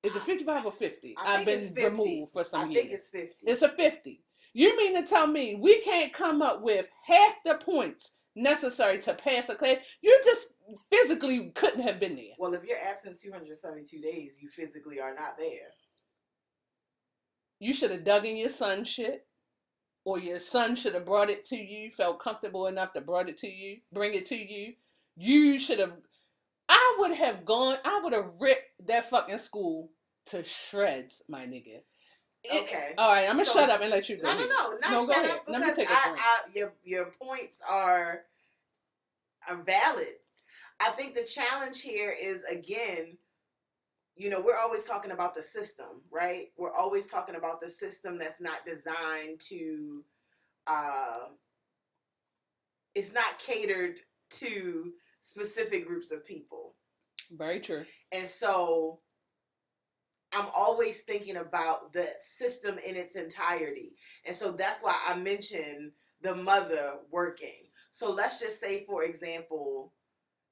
[0.02, 1.14] Is it fifty-five or fifty?
[1.18, 1.84] I've been 50.
[1.84, 2.76] removed for some I years.
[2.78, 3.46] I think it's 50.
[3.46, 4.24] It's a 50.
[4.54, 9.14] You mean to tell me we can't come up with half the points necessary to
[9.14, 9.76] pass a class?
[10.02, 10.54] You just
[10.90, 12.34] physically couldn't have been there.
[12.38, 15.68] well, if you're absent 272 days, you physically are not there.
[17.58, 19.26] You should have dug in your son shit.
[20.06, 23.36] Or your son should have brought it to you, felt comfortable enough to brought it
[23.38, 24.72] to you, bring it to you.
[25.14, 25.92] You should have
[26.70, 29.90] I would have gone I would have ripped that fucking school
[30.26, 31.82] to shreds, my nigga.
[32.42, 32.94] It- Okay.
[32.96, 34.22] all right, I'm gonna So- shut up and let you go.
[34.22, 35.36] No, no, no, not No, go shut ahead.
[35.40, 36.16] up Let me because I.
[36.18, 38.24] I, your your points are
[39.48, 40.14] are valid.
[40.80, 43.18] I think the challenge here is again,
[44.16, 46.46] you know, we're always talking about the system, right?
[46.56, 50.04] We're always talking about the system that's not designed to,
[50.66, 51.28] uh,
[52.94, 56.74] it's not catered to specific groups of people.
[57.30, 57.84] Very true.
[58.12, 59.00] And so
[60.32, 63.92] I'm always thinking about the system in its entirety.
[64.24, 67.69] And so that's why I mentioned the mother working.
[67.90, 69.92] So let's just say, for example,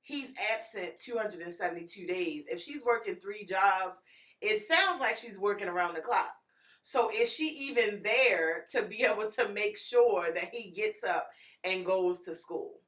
[0.03, 2.45] he's absent 272 days.
[2.49, 4.03] If she's working three jobs,
[4.41, 6.31] it sounds like she's working around the clock.
[6.83, 11.29] So is she even there to be able to make sure that he gets up
[11.65, 12.81] and goes to school?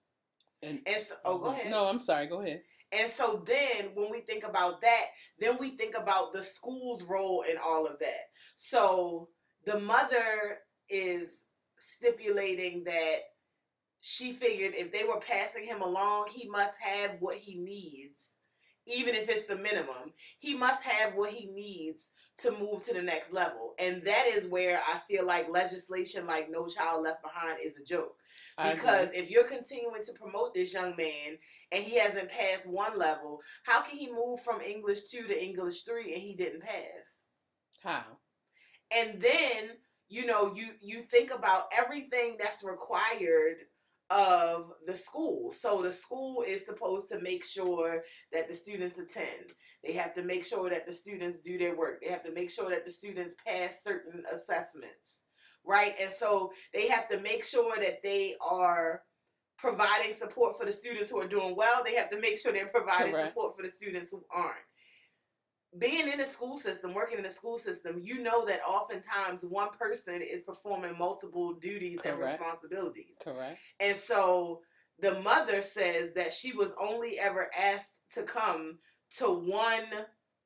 [0.62, 1.70] And And so, oh, go ahead.
[1.70, 2.26] No, I'm sorry.
[2.26, 2.62] Go ahead.
[2.92, 5.07] And so then when we think about that,
[5.38, 8.30] then we think about the school's role in all of that.
[8.57, 9.28] So
[9.64, 11.44] the mother is
[11.76, 13.18] stipulating that
[14.01, 18.32] she figured if they were passing him along, he must have what he needs,
[18.86, 20.12] even if it's the minimum.
[20.38, 23.74] He must have what he needs to move to the next level.
[23.78, 27.84] And that is where I feel like legislation like No Child Left Behind is a
[27.84, 28.16] joke
[28.62, 31.38] because if you're continuing to promote this young man
[31.72, 35.82] and he hasn't passed one level, how can he move from English 2 to English
[35.82, 37.22] 3 and he didn't pass?
[37.82, 38.05] how?
[38.94, 39.76] And then,
[40.09, 43.57] you know, you you think about everything that's required
[44.11, 45.50] of the school.
[45.50, 48.02] So the school is supposed to make sure
[48.32, 49.54] that the students attend.
[49.84, 52.00] They have to make sure that the students do their work.
[52.00, 55.24] They have to make sure that the students pass certain assessments.
[55.64, 55.94] Right?
[56.00, 59.02] And so they have to make sure that they are
[59.58, 61.82] providing support for the students who are doing well.
[61.84, 63.28] They have to make sure they're providing Correct.
[63.28, 64.56] support for the students who aren't.
[65.78, 69.70] Being in the school system, working in the school system, you know that oftentimes one
[69.70, 73.16] person is performing multiple duties and responsibilities.
[73.22, 73.58] Correct.
[73.78, 74.62] And so
[74.98, 78.78] the mother says that she was only ever asked to come
[79.18, 79.86] to one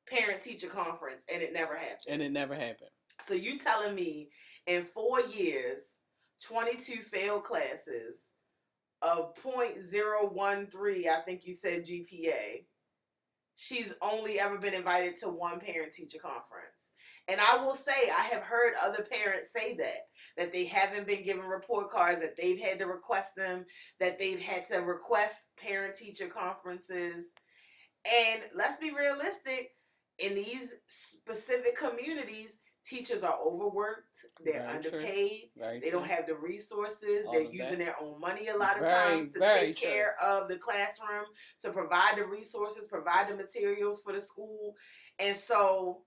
[0.08, 2.06] parent teacher conference and it never happened.
[2.08, 2.90] And it never happened.
[3.20, 4.28] So you telling me
[4.66, 5.98] in four years,
[6.42, 8.30] 22 failed classes,
[9.02, 12.64] a .013, I think you said GPA.
[13.56, 16.92] She's only ever been invited to one parent teacher conference.
[17.28, 21.24] And I will say, I have heard other parents say that, that they haven't been
[21.24, 23.64] given report cards, that they've had to request them,
[24.00, 27.32] that they've had to request parent teacher conferences.
[28.04, 29.70] And let's be realistic,
[30.18, 37.26] in these specific communities, teachers are overworked, they're Very underpaid, they don't have the resources.
[37.26, 37.54] All They're of that.
[37.54, 39.88] using their own money a lot of Very, times to take true.
[39.88, 41.24] care of the classroom,
[41.60, 44.74] to provide the resources, provide the materials for the school.
[45.18, 46.02] And so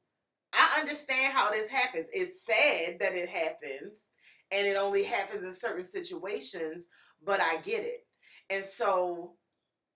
[0.54, 2.08] I understand how this happens.
[2.14, 4.10] It's sad that it happens
[4.52, 6.88] and it only happens in certain situations,
[7.24, 8.06] but I get it.
[8.50, 9.34] And so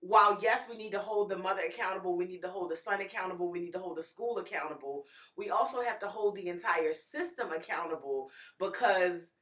[0.02, 3.02] while yes, we need to hold the mother accountable, we need to hold the son
[3.02, 5.06] accountable, we need to hold the school accountable,
[5.38, 8.30] we also have to hold the entire system accountable
[8.60, 9.34] because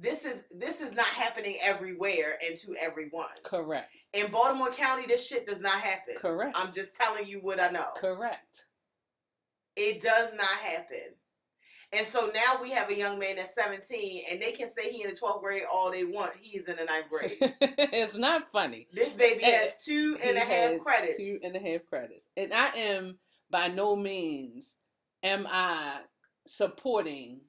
[0.00, 3.26] this is this is not happening everywhere and to everyone.
[3.42, 3.90] Correct.
[4.12, 6.14] In Baltimore County, this shit does not happen.
[6.16, 6.56] Correct.
[6.56, 7.86] I'm just telling you what I know.
[7.96, 8.66] Correct.
[9.76, 11.14] It does not happen.
[11.94, 15.02] And so now we have a young man that's 17 and they can say he
[15.04, 16.32] in the 12th grade all they want.
[16.40, 17.36] He's in the ninth grade.
[17.60, 18.88] it's not funny.
[18.92, 21.16] this baby Eh, has two and a half credits.
[21.16, 22.28] Two and a half credits.
[22.36, 23.18] And I am
[23.50, 24.76] by no means
[25.22, 26.00] am I
[26.46, 27.40] supporting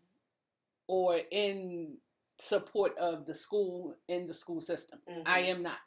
[0.87, 1.97] or in
[2.37, 4.99] support of the school in the school system.
[5.25, 5.45] I Mhm.
[5.55, 5.79] am not.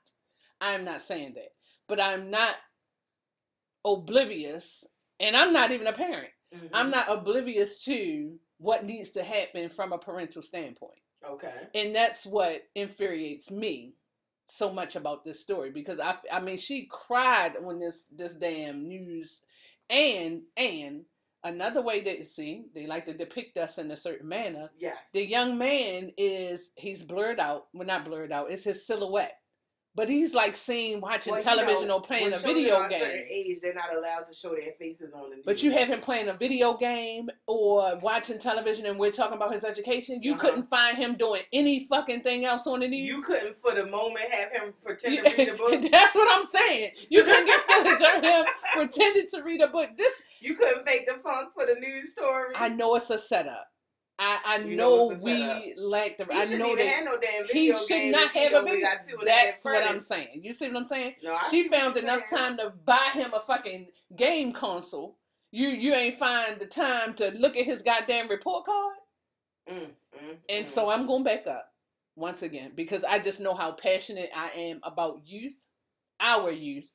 [0.61, 1.53] I am not saying that.
[1.87, 2.57] But I'm not
[3.85, 4.85] oblivious
[5.21, 6.31] and I'm not even a parent.
[6.55, 6.71] Mhm.
[6.73, 11.01] I'm not oblivious to what needs to happen from a parental standpoint.
[11.29, 11.69] okay.
[11.75, 13.95] And that's what infuriates me
[14.47, 18.89] so much about this story because I I mean she cried on this this damn
[18.89, 19.43] news
[19.91, 21.05] and and
[21.45, 25.11] another way that see they like to depict us in a certain manner Yes.
[25.13, 29.38] the young man is he's blurred out well not blurred out it's his silhouette
[29.99, 32.99] but he's like seen watching Well, you television know, or playing a video a certain
[33.01, 35.45] game age, they're not allowed to show their faces on the news.
[35.45, 39.53] but you have him playing a video game or watching television and we're talking about
[39.53, 40.41] his education you Uh-huh.
[40.41, 43.87] couldn't find him doing any fucking thing else on the news You couldn't for the
[43.87, 45.83] moment have him pretend to read a book.
[45.91, 46.93] That's what I'm saying.
[47.11, 48.45] You can get footage of him
[48.75, 49.91] pretending to read a book.
[49.97, 52.55] This You couldn't fake the funk for the news story.
[52.57, 53.67] I know it's a setup.
[54.19, 56.25] I, I You know, know we lack the.
[56.25, 58.81] he I know that no damn he should not have a video.
[58.83, 60.41] got two and a half That's what I'm saying.
[60.43, 61.15] You see what I'm saying?
[61.23, 62.43] No, I she found enough saying.
[62.43, 65.19] time to buy him a fucking game console.
[65.53, 68.97] You you ain't find the time to look at his goddamn report card.
[69.71, 70.69] Mm, mm, And mm.
[70.69, 71.71] so I'm going back up
[72.17, 75.67] once again because I just know how passionate I am about youth,
[76.21, 76.91] our youth,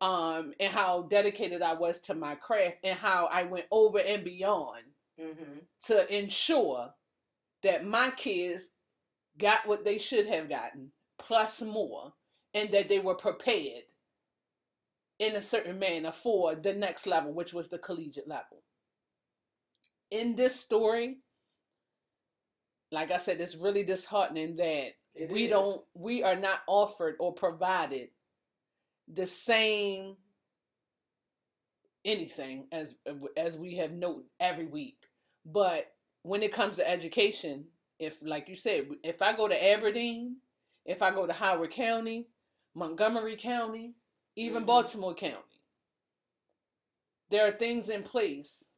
[0.00, 4.24] um, and how dedicated I was to my craft and how I went over and
[4.24, 4.82] beyond
[5.18, 5.66] Mhm.
[5.86, 6.94] to ensure
[7.62, 8.70] that my kids
[9.38, 12.14] got what they should have gotten, plus more,
[12.54, 13.84] and that they were prepared
[15.18, 18.62] in a certain manner for the next level, which was the collegiate level.
[20.10, 21.22] In this story,
[22.90, 25.50] like I said, it's really disheartening that It we is.
[25.50, 28.10] don't we are not offered or provided
[29.08, 30.16] the same
[32.04, 32.94] anything as
[33.36, 35.05] as we have noted every week
[35.46, 37.64] but when it comes to education
[38.00, 40.36] if like you said if i go to aberdeen
[40.84, 42.28] if i go to howard county
[42.74, 43.94] montgomery county
[44.34, 44.66] even Mhm.
[44.66, 45.62] baltimore county
[47.30, 48.70] there are things in place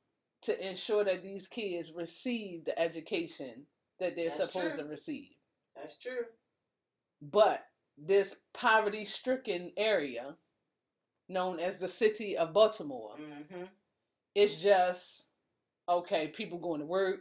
[0.43, 3.67] to ensure that these kids receive the education
[3.99, 4.85] that they're That's supposed true.
[4.85, 5.31] to receive
[5.75, 6.27] That's true.
[7.21, 7.67] but
[8.01, 10.37] this poverty stricken area,
[11.29, 13.65] known as the city of Baltimore, hmm
[14.37, 15.28] it's just
[15.89, 17.21] okay, people going to work,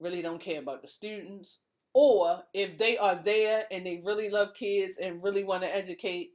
[0.00, 1.60] really don't care about the students.
[1.92, 6.32] Or if they are there and they really love kids and really want to educate,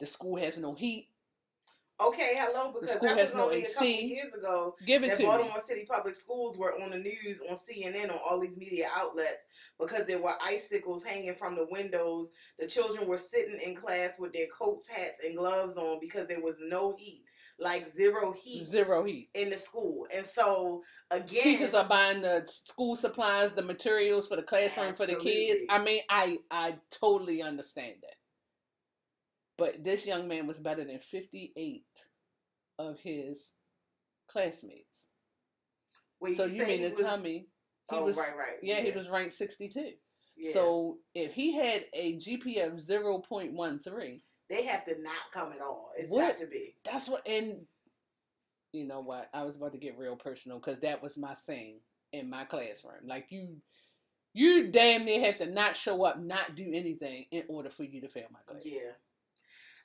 [0.00, 1.08] the school has no heat.
[2.00, 5.08] Okay, hello, because school that has was no only a couple years ago Give it
[5.10, 5.28] that to me.
[5.28, 9.46] Baltimore City Public Schools were on the news on CNN on all these media outlets
[9.78, 12.30] because there were icicles hanging from the windows.
[12.58, 16.40] The children were sitting in class with their coats, hats, and gloves on because there
[16.40, 17.22] was no heat,
[17.62, 19.30] like zero heat, Zero heat.
[19.34, 20.06] in the school.
[20.14, 25.06] And so again, Teachers are buying the school supplies, the materials for the classroom for
[25.06, 25.62] the kids.
[25.70, 28.16] I mean, I I totally understand that.
[29.58, 31.84] But this young man was better than 58
[32.78, 33.52] of his
[34.28, 35.08] classmates.
[36.20, 37.46] well, so you mean to tell me
[37.90, 39.90] he oh, was right, right, yeah, he was ranked 62.
[40.36, 40.52] yeah.
[40.52, 44.20] So if he had a GPA of 0.13,
[44.52, 45.90] they have to not come at all.
[45.96, 46.36] It's What?
[46.36, 46.76] got to be.
[46.84, 47.66] that's what and
[48.72, 49.28] you know what?
[49.34, 51.80] I was about to get real personal because that was my thing
[52.12, 53.06] in my classroom.
[53.06, 53.56] Like you,
[54.32, 58.00] you damn near have to not show up, not do anything in order for you
[58.02, 58.62] to fail my class.
[58.64, 58.92] Yeah.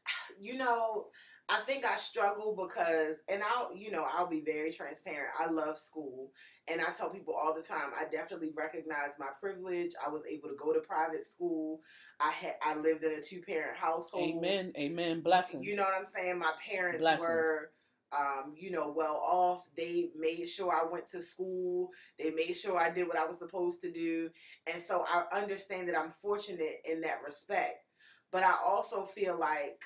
[0.39, 1.07] You know,
[1.49, 5.31] I think I struggle because, and I'll, you know, I'll be very transparent.
[5.39, 6.33] I love school,
[6.67, 7.91] and I tell people all the time.
[7.97, 9.91] I definitely recognize my privilege.
[10.05, 11.79] I was able to go to private school.
[12.19, 14.29] I had, I lived in a two parent household.
[14.37, 14.73] Amen.
[14.77, 15.21] Amen.
[15.21, 15.65] Blessings.
[15.65, 16.37] You know what I'm saying?
[16.37, 17.29] My parents Blessings.
[17.29, 17.71] were,
[18.11, 19.69] um, you know, well off.
[19.77, 21.91] They made sure I went to school.
[22.19, 24.29] They made sure I did what I was supposed to do,
[24.69, 27.85] and so I understand that I'm fortunate in that respect.
[28.33, 29.81] But I also feel like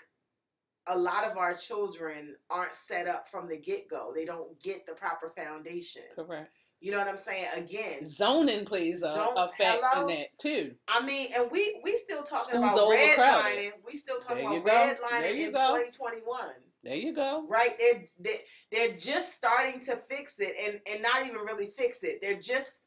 [0.88, 4.12] a lot of our children aren't set up from the get go.
[4.16, 6.04] They don't get the proper foundation.
[6.16, 6.58] Correct.
[6.80, 7.46] You know what I'm saying?
[7.56, 10.08] Again, Zoning plays a, Zone- a fact hello?
[10.08, 10.72] in that too.
[10.88, 13.72] I mean, and we we still talking Schools about redlining.
[13.86, 14.72] We still talking about go.
[14.72, 15.78] Redlining in go.
[15.78, 16.40] 2021.
[16.84, 17.46] There you go.
[17.48, 17.78] Right?
[17.78, 18.40] They're, they're
[18.72, 22.18] they're just starting to fix it, and and not even really fix it.
[22.20, 22.86] They're just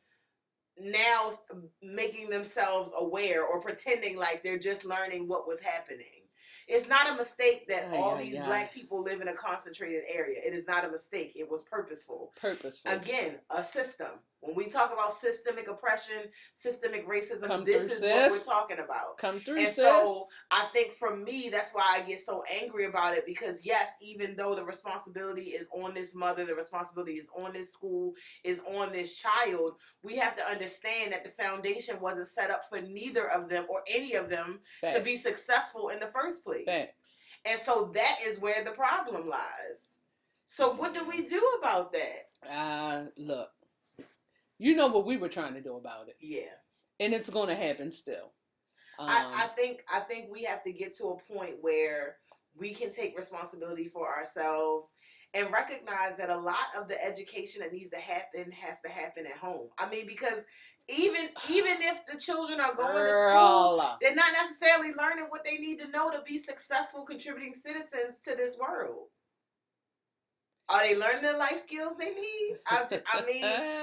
[0.76, 1.30] now
[1.80, 6.23] making themselves aware or pretending like they're just learning what was happening.
[6.68, 8.46] It's not a mistake that all ay, these ay.
[8.46, 10.38] black people live in a concentrated area.
[10.44, 11.32] It is not a mistake.
[11.36, 12.32] It was purposeful.
[12.40, 12.92] Purposeful.
[12.92, 14.08] Again, a system.
[14.44, 16.16] When we talk about systemic oppression,
[16.52, 19.16] systemic racism, Come this through, is what we're talking about.
[19.16, 19.76] Come through, And sis.
[19.76, 23.94] so I think for me, that's why I get so angry about it because yes,
[24.02, 28.12] even though the responsibility is on this mother, the responsibility is on this school,
[28.44, 32.80] is on this child, we have to understand that the foundation wasn't set up for
[32.80, 36.64] neither of them or any of them to be successful in the first place.
[36.66, 37.20] Facts.
[37.46, 39.98] And so that is where the problem lies.
[40.46, 42.28] So what do we do about that?
[42.50, 43.48] Uh, look,
[44.58, 46.54] you know what we were trying to do about it, Yeah.
[47.00, 48.32] and it's going to happen still.
[48.98, 52.16] Um, I, I think I think we have to get to a point where
[52.56, 54.92] we can take responsibility for ourselves
[55.34, 59.26] and recognize that a lot of the education that needs to happen has to happen
[59.26, 59.68] at home.
[59.78, 60.44] I mean, because
[60.88, 65.56] even even if the children are going to school, they're not necessarily learning what they
[65.56, 69.08] need to know to be successful contributing citizens to this world.
[70.68, 72.56] Are they learning the life skills they need?
[72.66, 73.42] I, I mean,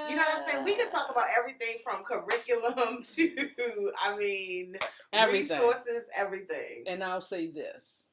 [0.09, 0.63] you know what I'm saying?
[0.65, 4.77] We could talk about everything from curriculum to, I mean,
[5.13, 5.57] Everything.
[5.59, 6.83] resources, everything.
[6.87, 8.07] And I'll say this,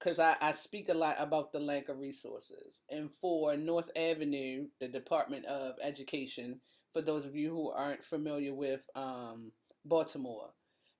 [0.00, 2.80] because I, I speak a lot about the lack of resources.
[2.90, 6.60] And for North Avenue, the Department of Education,
[6.92, 9.52] for those of you who aren't familiar with um,
[9.84, 10.50] Baltimore,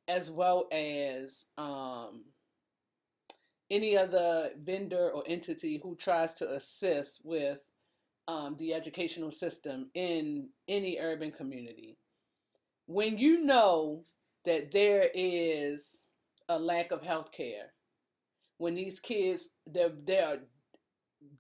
[0.07, 2.25] as well as um,
[3.71, 7.71] any other vendor or entity who tries to assist with
[8.27, 11.97] um, the educational system in any urban community.
[12.87, 14.05] When you know
[14.45, 16.05] that there is
[16.49, 17.73] a lack of health care,
[18.59, 20.41] when these kids, their, their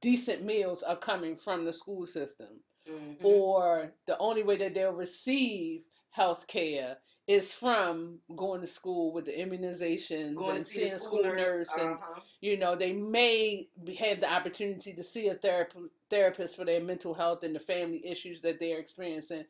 [0.00, 3.22] decent meals are coming from the school system, Mhm.
[3.22, 6.96] or the only way that they'll receive health care
[7.28, 11.68] is from going to school with the immunizations Going and see seeing a school nurse.
[11.78, 12.20] and uh-huh.
[12.40, 13.68] you know they may
[14.00, 18.04] have the opportunity to see a therap- therapist for their mental health and the family
[18.04, 19.44] issues that they're experiencing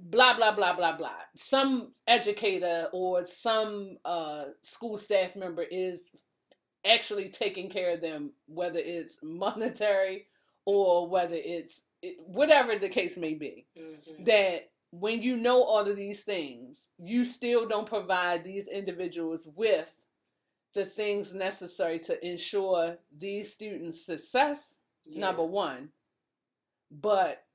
[0.00, 6.04] blah blah blah blah blah some educator or some uh, school staff member is
[6.84, 10.26] actually taking care of them whether it's monetary
[10.64, 14.24] or whether it's it, whatever the case may be Mhm.
[14.24, 20.04] that when you know all of these things, you still don't provide these individuals with
[20.74, 25.20] the things necessary to ensure these students' success, Yeah.
[25.20, 25.92] number one,
[26.90, 27.46] but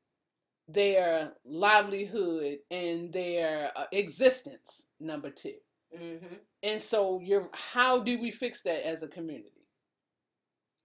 [0.67, 5.59] their livelihood and their uh, existence, number two.
[5.93, 6.39] Mhm.
[6.63, 9.67] And so you're how do we fix that as a community?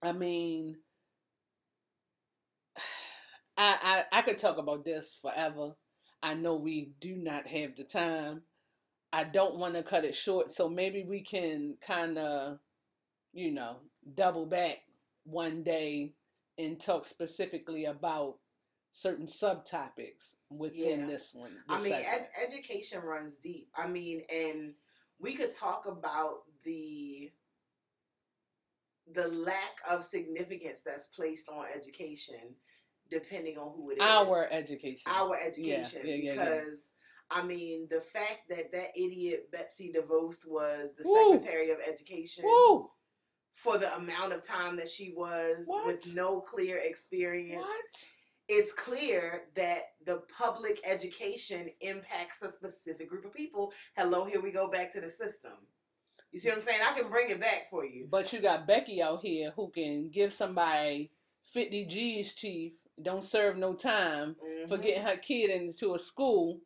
[0.01, 0.77] I mean
[3.57, 5.75] I, I I could talk about this forever.
[6.23, 8.43] I know we do not have the time.
[9.13, 12.59] I don't want to cut it short, so maybe we can kind of,
[13.33, 13.77] you know,
[14.15, 14.79] double back
[15.23, 16.13] one day
[16.57, 18.37] and talk specifically about
[18.91, 21.05] certain subtopics within Yeah.
[21.07, 21.63] this one.
[21.67, 23.69] I mean, ed- education runs deep.
[23.75, 24.75] I mean, and
[25.19, 27.31] we could talk about the
[29.13, 32.55] the lack of significance that's placed on education,
[33.11, 34.01] depending on who it is.
[34.01, 35.11] our education.
[35.13, 36.93] our education yeah, yeah, because
[37.29, 41.33] I mean the fact that that idiot Betsy DeVos was the Woo.
[41.39, 42.89] Secretary of Education Woo!
[43.53, 45.85] for the amount of time that she was What?
[45.85, 47.61] with no clear experience.
[47.61, 48.05] What?
[48.47, 53.71] It's clear that the public education impacts a specific group of people.
[53.95, 55.53] Hello, here we go back to the system.
[56.31, 56.79] You see what I'm saying?
[56.85, 58.07] I can bring it back for you.
[58.09, 61.11] But you got Becky out here who can give somebody
[61.43, 62.73] 50 G's, chief,
[63.03, 64.35] don't serve no time
[64.67, 64.81] for Mhm.
[64.81, 66.59] getting her kid into a school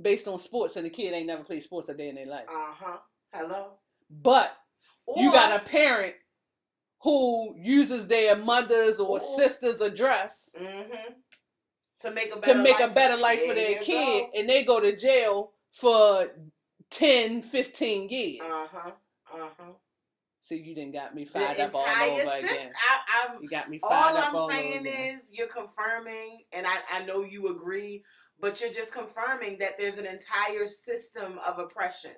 [0.00, 2.46] based on sports and the kid ain't never played sports a day in their life.
[2.48, 2.98] Uh-huh.
[3.32, 3.78] Hello?
[4.10, 4.56] But
[5.16, 6.14] you got a parent
[7.02, 11.14] who uses their mother's or Or- sister's address Mhm.
[12.00, 14.30] To make a to better make a life better life for their kid go.
[14.38, 16.28] and they go to jail for
[16.90, 18.40] 10, 15 years.
[18.40, 18.92] Uh-huh.
[19.32, 19.72] Uh-huh.
[20.48, 22.48] See, you didn't got me The fired up all over system.
[22.68, 22.72] again.
[22.74, 25.16] I, I'm You got me all fired up I'm all saying over again.
[25.16, 28.02] is you're confirming, and I, I know you agree,
[28.40, 32.12] but you're just confirming that there's an entire system of oppression.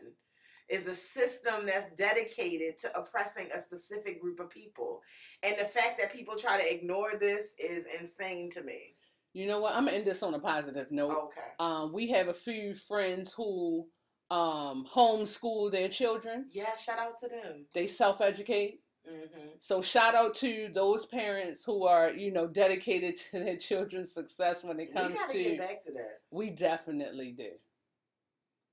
[0.69, 5.01] Is a system that's dedicated to oppressing a specific group of people.
[5.43, 8.95] And the fact that people try to ignore this is insane to me.
[9.33, 9.75] You know what?
[9.75, 11.11] I'm gonna end this on a positive note.
[11.25, 11.41] Okay.
[11.59, 13.89] Um, we have a few friends who
[14.31, 16.47] um homeschool their children.
[16.51, 17.67] Yeah, shout out to them.
[17.75, 18.81] They self-educate.
[19.07, 24.13] hmm So shout out to those parents who are, you know, dedicated to their children's
[24.15, 25.43] success when it We comes gotta to.
[25.43, 26.21] get back to that.
[26.31, 27.51] We definitely do.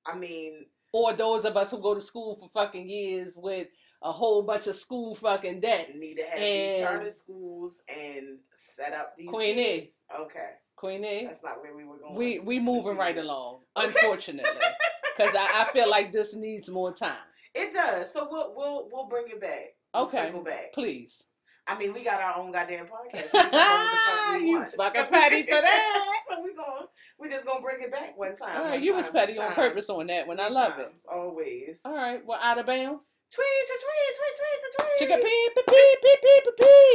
[0.05, 3.67] I mean, Or those of us who go to school for fucking years with
[4.01, 5.95] a whole bunch of school fucking debt.
[5.95, 10.03] need to have these charter schools and set up these Queen kids.
[10.19, 11.25] Okay, Queen A.
[11.25, 12.15] that's not where we were going.
[12.15, 14.61] We we moving right along, unfortunately,
[15.17, 17.15] because I, I feel like this needs more time.
[17.55, 18.13] It does.
[18.13, 19.75] So we'll we'll we'll bring it back.
[19.93, 20.17] We'll Okay.
[20.27, 20.73] circle back.
[20.73, 21.25] Please.
[21.69, 23.33] I mean, we got our own goddamn podcast.
[23.33, 24.69] We can talk about what the fuck we You want.
[24.69, 26.13] fucking So- petty for that.
[26.29, 26.85] so we going
[27.19, 28.55] we just gonna bring it back one time.
[28.57, 30.39] All right, one you was petty on times, purpose on that one.
[30.39, 30.87] I love it.
[31.11, 31.81] Always.
[31.83, 33.15] All right, well, out of bounds.
[33.33, 35.25] Tweet, tweet, tweet, tweet, tweet, Chicka tweet.
[35.25, 36.51] pee pee pee pee pee pee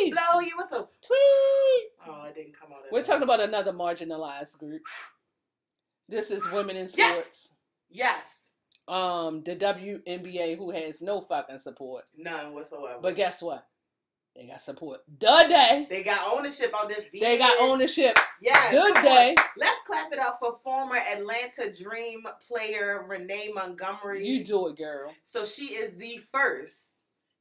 [0.07, 0.11] pee.
[0.13, 0.91] Blow you what's up?
[1.07, 1.89] Tweet.
[2.07, 2.79] Oh, it didn't come out.
[2.91, 4.83] We're talking about another marginalized group.
[6.09, 6.99] This is women in sports.
[6.99, 7.55] Yes.
[8.89, 12.05] Um, the WNBA who has no fucking support.
[12.17, 12.99] None whatsoever.
[13.01, 13.67] But guess what?
[14.35, 15.01] They got support.
[15.21, 15.87] The day.
[15.91, 17.11] they got ownership on this.
[17.13, 18.19] They got ownership.
[18.41, 18.73] Yes.
[18.73, 19.13] Good come on.
[19.13, 19.35] day.
[19.59, 24.27] Let's clap it up for former Atlanta Dream player Renee Montgomery.
[24.27, 25.15] You do it, girl.
[25.21, 26.93] So she is the first.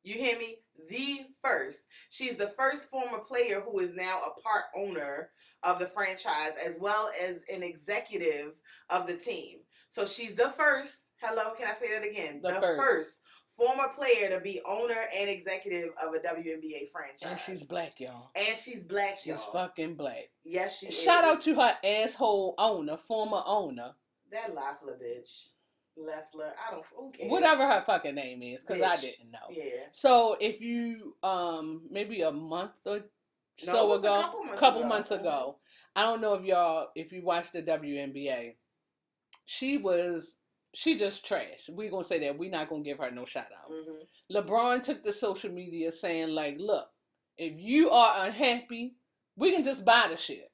[0.03, 0.57] You hear me?
[0.89, 1.85] The first.
[2.09, 5.29] She's the first former player who is now a part owner
[5.63, 8.53] of the franchise as well as an executive
[8.89, 9.59] of the team.
[9.91, 11.07] So she's the first.
[11.21, 12.39] Hello, can I say that again?
[12.41, 12.79] The The, first.
[12.81, 13.21] first.
[13.57, 17.29] former player to be owner and executive of a WNBA franchise.
[17.29, 18.29] And she's black, y'all.
[18.33, 19.35] And she's black, She's y'all.
[19.37, 20.29] She's fucking black.
[20.45, 21.29] Yes, she Shout is.
[21.39, 23.91] out to her asshole owner, former owner,
[24.31, 25.47] that Loeffler bitch.
[25.97, 26.53] Loeffler.
[26.65, 26.85] I don't.
[26.95, 27.29] Who cares?
[27.29, 29.39] whatever her fucking name is, because I didn't know.
[29.49, 29.87] Yeah.
[29.91, 33.01] So if you um maybe a month or
[33.57, 34.87] so a ago, couple months couple ago.
[34.89, 35.57] months ago,
[35.97, 38.55] I don't know if y'all if you watched the WNBA,
[39.51, 40.37] she was
[40.73, 41.69] she just trash.
[41.69, 42.37] We gonna say that.
[42.37, 43.69] we not gonna give her no shout out.
[43.69, 46.87] hmm LeBron took to social media saying like, look,
[47.37, 48.95] if you are unhappy,
[49.35, 50.49] we can just buy the shit.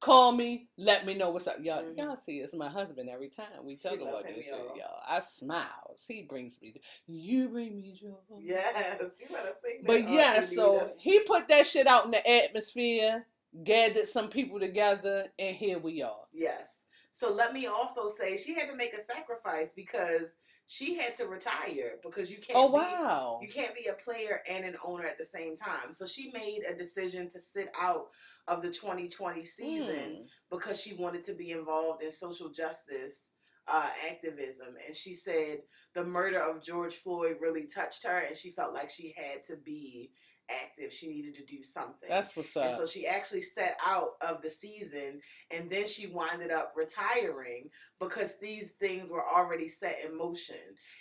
[0.00, 1.56] Call me, let me know what's up.
[1.62, 1.96] Y'all, Mhm.
[1.96, 4.58] y'all see, it's my husband every time we talk about this y'all.
[4.68, 5.00] shit, y'all.
[5.08, 6.04] I smiles.
[6.06, 8.16] He brings me, you bring me joy.
[8.38, 9.86] Yes, you better sing that.
[9.86, 13.26] But yeah, so he put that shit out in the atmosphere,
[13.62, 16.24] gathered some people together, and here we are.
[16.34, 16.84] yes.
[17.14, 20.34] So let me also say she had to make a sacrifice because
[20.66, 22.58] she had to retire because you can't.
[22.58, 23.38] Oh be- wow.
[23.40, 25.92] You can't be a player and an owner at the same time.
[25.92, 28.06] So she made a decision to sit out
[28.48, 30.22] of the 2020 season Hmm.
[30.50, 33.30] because she wanted to be involved in social justice
[33.68, 34.74] uh, activism.
[34.84, 35.58] And she said
[35.94, 39.56] the murder of George Floyd really touched her, and she felt like she had to
[39.64, 40.10] be
[40.50, 40.92] active.
[40.92, 42.08] She needed to do something.
[42.08, 42.76] That's what's and up.
[42.76, 45.20] so she actually set out of the season,
[45.50, 47.70] and then she winded up retiring
[48.00, 50.56] because these things were already set in motion.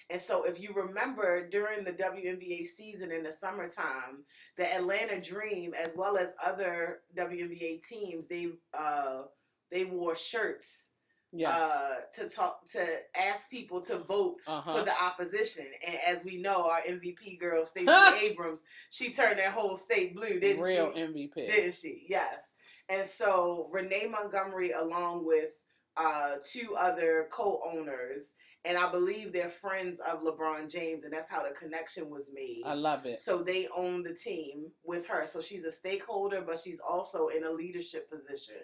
[0.10, 4.24] And so, if you remember during the WNBA season in the summertime,
[4.58, 9.24] the Atlanta Dream, as well as other WNBA teams, they uh,
[9.72, 10.93] they wore shirts
[11.34, 11.54] yes.
[11.54, 12.86] uh, to talk to
[13.20, 15.66] ask people to vote uh for the opposition.
[15.86, 20.40] And as we know, our MVP girl Stacey Abrams, she turned that whole state blue,
[20.40, 21.02] didn't Real she?
[21.02, 21.36] MVP.
[21.36, 22.06] Didn't she?
[22.08, 22.54] Yes.
[22.90, 25.64] And so Renee Montgomery, along with
[25.96, 28.34] uh, two other co-owners,
[28.66, 32.62] and I believe they're friends of LeBron James, and that's how the connection was made.
[32.66, 33.20] I love it.
[33.20, 35.26] So they own the team with her.
[35.26, 38.56] So she's a stakeholder, but she's also in a leadership position.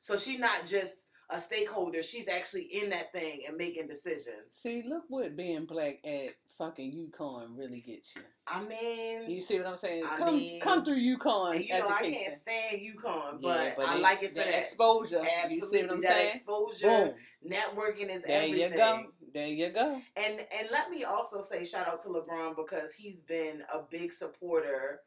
[0.00, 4.52] So she's not just a stakeholder; she's actually in that thing and making decisions.
[4.52, 8.22] See, look what being black at fucking UConn really gets you.
[8.46, 10.04] I mean, You see what I'm saying?
[10.08, 13.86] I come mean, come through UConn and you know, I can't stand UConn, Yeah, but,
[13.88, 14.58] I it- like it for the that.
[14.60, 15.18] exposure.
[15.20, 16.30] Absolutely, You see what I'm that saying?
[16.30, 17.50] exposure, Boom.
[17.52, 18.70] networking is There everything.
[18.72, 19.04] you go.
[19.32, 20.00] There you go.
[20.16, 24.12] And and let me also say shout out to LeBron because he's been a big
[24.12, 25.00] supporter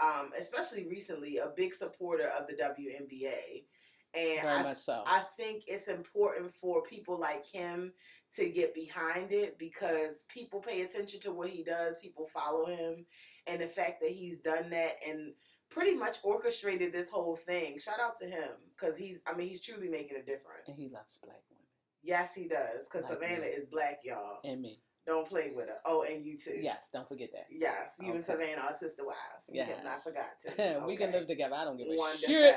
[0.00, 3.64] um, especially recently, a big supporter of the WNBA.
[4.14, 5.02] And Very I, much so.
[5.06, 7.92] I think it's important for people like him
[8.36, 13.06] to get behind it because people pay attention to what he does, people follow him,
[13.46, 15.32] and the fact that he's done that and
[15.70, 17.78] pretty much orchestrated this whole thing.
[17.78, 20.66] Shout out to him because he's, I mean, he's truly making a difference.
[20.68, 21.62] and he loves black women
[22.02, 23.46] yes, he does because Like Savannah me.
[23.46, 24.38] is black, y'all.
[24.44, 24.80] and me.
[25.06, 25.78] Don't play with her.
[25.84, 26.58] Oh, and you too.
[26.60, 27.46] Yes, don't forget that.
[27.50, 29.50] Yes, you and Savannah are sister wives.
[29.52, 30.04] You have not Yes.
[30.04, 30.84] forgot to.
[30.86, 31.56] we can live together.
[31.56, 32.28] I don't give a Wonderful.
[32.28, 32.54] shit.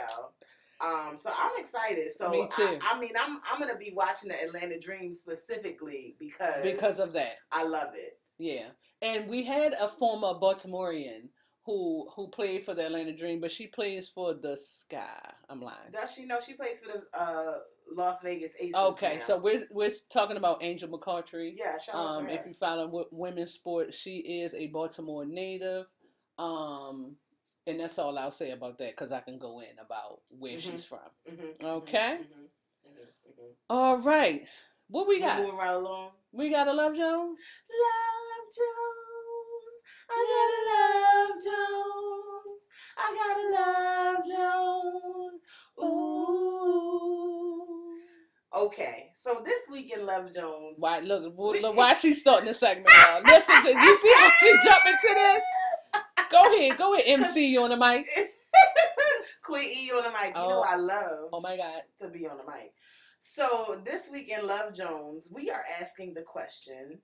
[0.86, 2.10] Um, so I'm excited.
[2.12, 2.78] So Me too.
[2.82, 7.14] I, I mean, I'm I'm gonna be watching the Atlanta Dream specifically because Because of
[7.14, 7.38] that.
[7.52, 8.20] I love it.
[8.38, 8.68] Yeah,
[9.02, 11.30] and we had a former Baltimorean
[11.66, 15.32] who who played for the Atlanta Dream, but she plays for the Sky.
[15.50, 15.92] I'm lying.
[15.92, 17.56] Does she know she plays for the uh,
[17.96, 18.76] Las Vegas Aces?
[18.76, 19.22] Okay, now.
[19.26, 21.54] so we're we're talking about Angel McCoughtry.
[21.58, 22.40] yeah, shout out Um, to her.
[22.40, 25.86] if you follow women's sports, she is a Baltimore native.
[26.38, 27.16] Um,
[27.68, 30.62] and that's all I'll say about that because I can go in about where Mhm.
[30.62, 31.10] she's from.
[31.28, 32.20] Mhm, Okay.
[32.22, 32.50] mhm,
[32.88, 33.56] mhm, mhm, mhm.
[33.70, 34.48] All right,
[34.88, 35.40] what we We got?
[35.42, 36.12] moving right along.
[36.32, 37.40] We got a Love Jones.
[37.70, 39.82] Love Jones.
[40.08, 42.64] I gotta love Jones.
[42.98, 45.36] I gotta love Jones.
[45.84, 47.62] Ooh.
[48.54, 50.78] Okay, so this week in Love Jones.
[50.80, 53.20] Why look, look why she's starting the segment now.
[53.26, 55.44] Listen to you see how she jump into this?
[56.32, 58.06] Go ahead, go ahead, MC you on the mic.
[58.16, 58.38] It's
[59.44, 60.30] Queen E on the mic.
[60.36, 60.66] You know Oh.
[60.68, 61.82] I love Oh my God.
[62.00, 62.74] to be on the mic.
[63.20, 67.00] So this week in Love Jones, we are asking the question,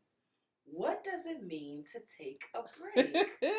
[0.65, 3.28] what does it mean to take a break?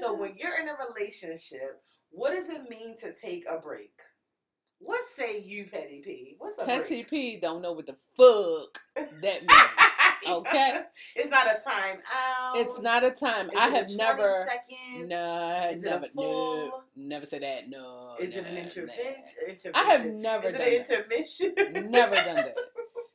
[0.00, 3.92] so when you're in a relationship, what does it mean to take a break?
[4.78, 6.36] What say you, Petty P?
[6.38, 6.66] What's up?
[6.66, 7.10] Petty break?
[7.10, 9.99] P don't know what the fuck that means.
[10.28, 10.80] Okay?
[11.16, 12.56] it's not a time out.
[12.56, 13.48] It's not a time.
[13.50, 15.08] Is I it have 20 never seconds?
[15.08, 17.68] No, I have Is it never no, never said that.
[17.68, 18.14] No.
[18.20, 18.94] Is it an intervention?
[19.04, 19.46] no.
[19.48, 19.72] intervention?
[19.74, 21.90] I have never Is done it an intermission?
[21.90, 22.58] never done that.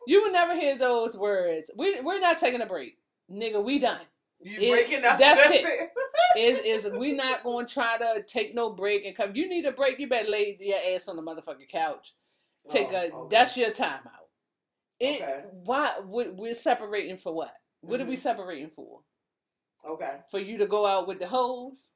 [0.08, 1.72] You will never hear those words.
[1.76, 3.00] We we're not taking a break.
[3.32, 4.02] Nigga, we done.
[4.40, 5.18] You It- breaking up?
[5.18, 5.90] that's That's it.
[6.38, 9.36] Is is we not gonna try to take no break and come.
[9.36, 12.14] You need a break, you better lay your ass on the motherfucking couch.
[12.70, 13.36] Take Oh, a okay.
[13.36, 14.25] that's your time out.
[15.00, 15.44] It Okay.
[15.52, 17.54] why we- we're separating for what?
[17.82, 18.20] What are we Mhm.
[18.20, 19.04] separating for?
[19.86, 20.22] okay.
[20.32, 21.92] For you to go out with the hoes?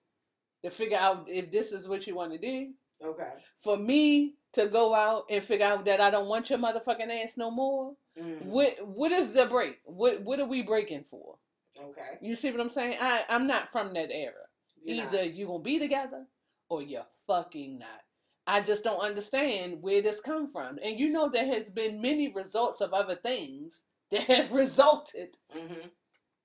[0.63, 2.73] To figure out if this is what you want to do?
[3.01, 3.31] Okay.
[3.59, 7.37] For me to go out and figure out that I don't want your motherfucking ass
[7.37, 7.95] no more?
[8.17, 9.79] Mm, What what is the break?
[9.85, 11.39] What what are we breaking for?
[11.77, 12.17] Okay.
[12.21, 12.97] You see what I'm saying?
[12.99, 14.47] I I'm not from that era.
[14.83, 15.33] You're Either not.
[15.33, 16.27] you gonna be together
[16.67, 18.03] or you're fucking not.
[18.49, 20.79] I just don't understand where this come from.
[20.83, 25.91] And you know there has been many results of other things that have resulted Mhm.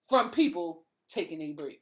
[0.08, 1.80] from people taking a break.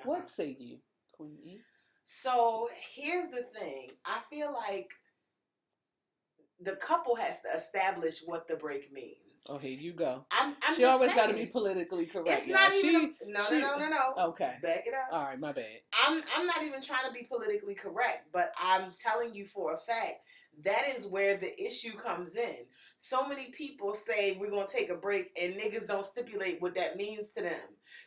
[0.00, 0.10] Uh-huh.
[0.10, 0.78] What say you,
[1.12, 1.60] Queen E?
[2.02, 3.92] So here's the thing.
[4.04, 4.90] I feel like
[6.60, 9.16] the couple has to establish what the break means.
[9.48, 10.24] Oh, here you go.
[10.30, 12.28] I'm, I'm she just always got to be politically correct.
[12.28, 12.54] It's y'all.
[12.54, 13.14] not she, even.
[13.26, 14.24] A, no, she- no, no, no, no.
[14.28, 14.54] Okay.
[14.62, 15.12] Back it up.
[15.12, 15.80] All right, my bad.
[16.06, 19.76] I'm I'm not even trying to be politically correct, but I'm telling you for a
[19.76, 20.24] fact
[20.64, 22.66] that is where the issue comes in.
[22.96, 26.96] So many people say we're gonna take a break, and niggas don't stipulate what that
[26.96, 27.60] means to them.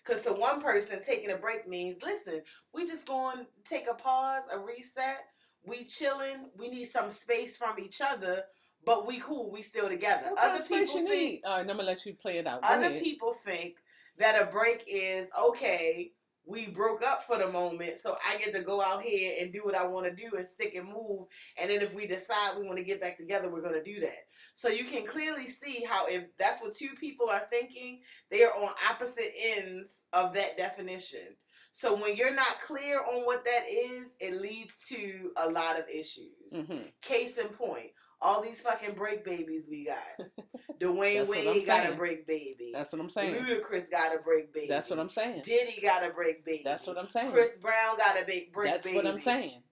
[0.04, 2.42] Cause to one person, taking a break means listen,
[2.74, 5.26] we just going to take a pause, a reset.
[5.68, 6.50] We chilling.
[6.58, 8.44] We need some space from each other,
[8.86, 9.52] but we cool.
[9.52, 10.30] We still together.
[10.32, 11.42] What Other people think need?
[11.46, 12.62] All right, I'm gonna let you play it out.
[12.62, 13.02] Go other ahead.
[13.04, 13.78] people think
[14.18, 16.12] that a break is okay.
[16.48, 19.62] We broke up for the moment, so I get to go out here and do
[19.66, 21.26] what I want to do and stick and move.
[21.60, 24.28] And then if we decide we want to get back together, we're to do that.
[24.54, 28.52] So you can clearly see how if that's what two people are thinking, they are
[28.52, 31.36] on opposite ends of that definition.
[31.72, 35.90] So when you're not clear on what that is, it leads to a lot of
[35.90, 36.54] issues.
[36.54, 36.94] Mhm.
[37.02, 37.92] Case in point,
[38.22, 40.28] all these fucking break babies we got.
[40.80, 42.72] Dwyane Wade got a break baby.
[42.74, 43.36] That's what I'm saying.
[43.36, 44.68] Ludacris got a break baby.
[44.68, 45.42] That's what I'm saying.
[45.44, 46.62] Diddy got a break baby.
[46.64, 47.32] That's what I'm saying.
[47.32, 48.72] Chris Brown got a big break baby.
[48.72, 48.98] That's baby.
[48.98, 49.64] what I'm saying.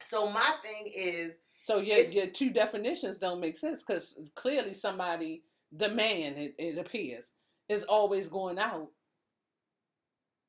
[0.00, 5.42] So my thing is, So your your two definitions don't make sense because clearly somebody,
[5.70, 7.32] the man, it, it appears,
[7.68, 8.88] is always going out.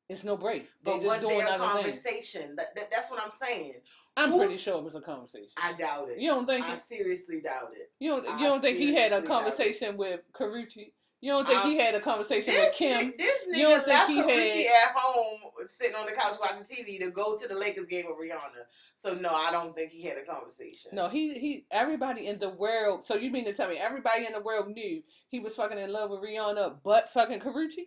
[0.09, 0.63] It's no break.
[0.83, 2.55] They but just was doing there a conversation?
[2.57, 3.75] That, that, that's what I'm saying.
[4.17, 5.53] I'm Who- pretty sure it was a conversation.
[5.61, 6.19] I doubt it.
[6.19, 7.91] You don't think I it, seriously doubt it.
[7.99, 9.27] you don't I you don't think he had a seriously doubt it.
[9.43, 10.91] conversation with Karrueche?
[11.21, 13.13] You don't think he had a conversation with Kim?
[13.17, 16.35] this You don't nigga think left he Karrueche had- at home sitting on the couch
[16.39, 18.63] watching TV to go to the Lakers game with Rihanna.
[18.93, 20.91] So no, I don't think he had a conversation.
[20.93, 21.65] No, he he.
[21.71, 23.05] Everybody in the world.
[23.05, 25.93] So you mean to tell me everybody in the world knew he was fucking in
[25.93, 27.85] love with Rihanna, but fucking Karrueche?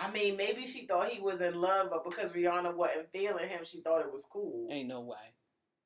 [0.00, 3.64] I mean, maybe she thought he was in love, but because Rihanna wasn't feeling him,
[3.64, 4.68] she thought it was cool.
[4.70, 5.16] Ain't no way.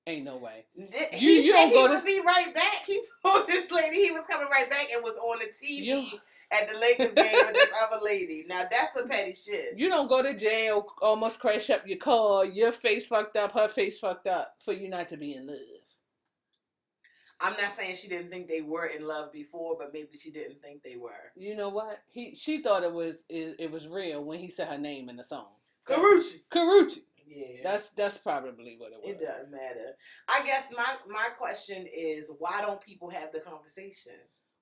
[0.06, 0.64] Ain't no way.
[0.76, 2.84] Th- You- he you said he go to- would be right back.
[2.86, 6.06] He told this lady he was coming right back and was on the TV You-
[6.50, 8.44] at the Lakers game with this other lady.
[8.48, 9.78] Now that's some petty shit.
[9.78, 13.68] You don't go to jail, almost crash up your car, your face fucked up, her
[13.68, 15.56] face fucked up, for you not to be in love.
[17.42, 20.62] I'm not saying she didn't think they were in love before, but maybe she didn't
[20.62, 21.32] think they were.
[21.36, 21.98] You know what?
[22.08, 25.16] He she thought it was it, it was real when he said her name in
[25.16, 25.48] the song.
[25.86, 26.40] Karrueche.
[26.50, 26.98] Karrueche.
[27.26, 27.62] Yeah.
[27.62, 29.10] That's that's probably what it was.
[29.10, 29.96] it doesn't matter.
[30.28, 34.12] I guess my my question is why don't people have the conversation?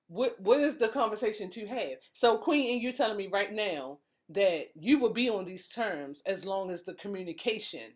[0.07, 1.97] What what is the conversation to have?
[2.13, 3.99] So Queen, and you're telling me right now
[4.29, 7.91] that you will be on these terms as long as the communication.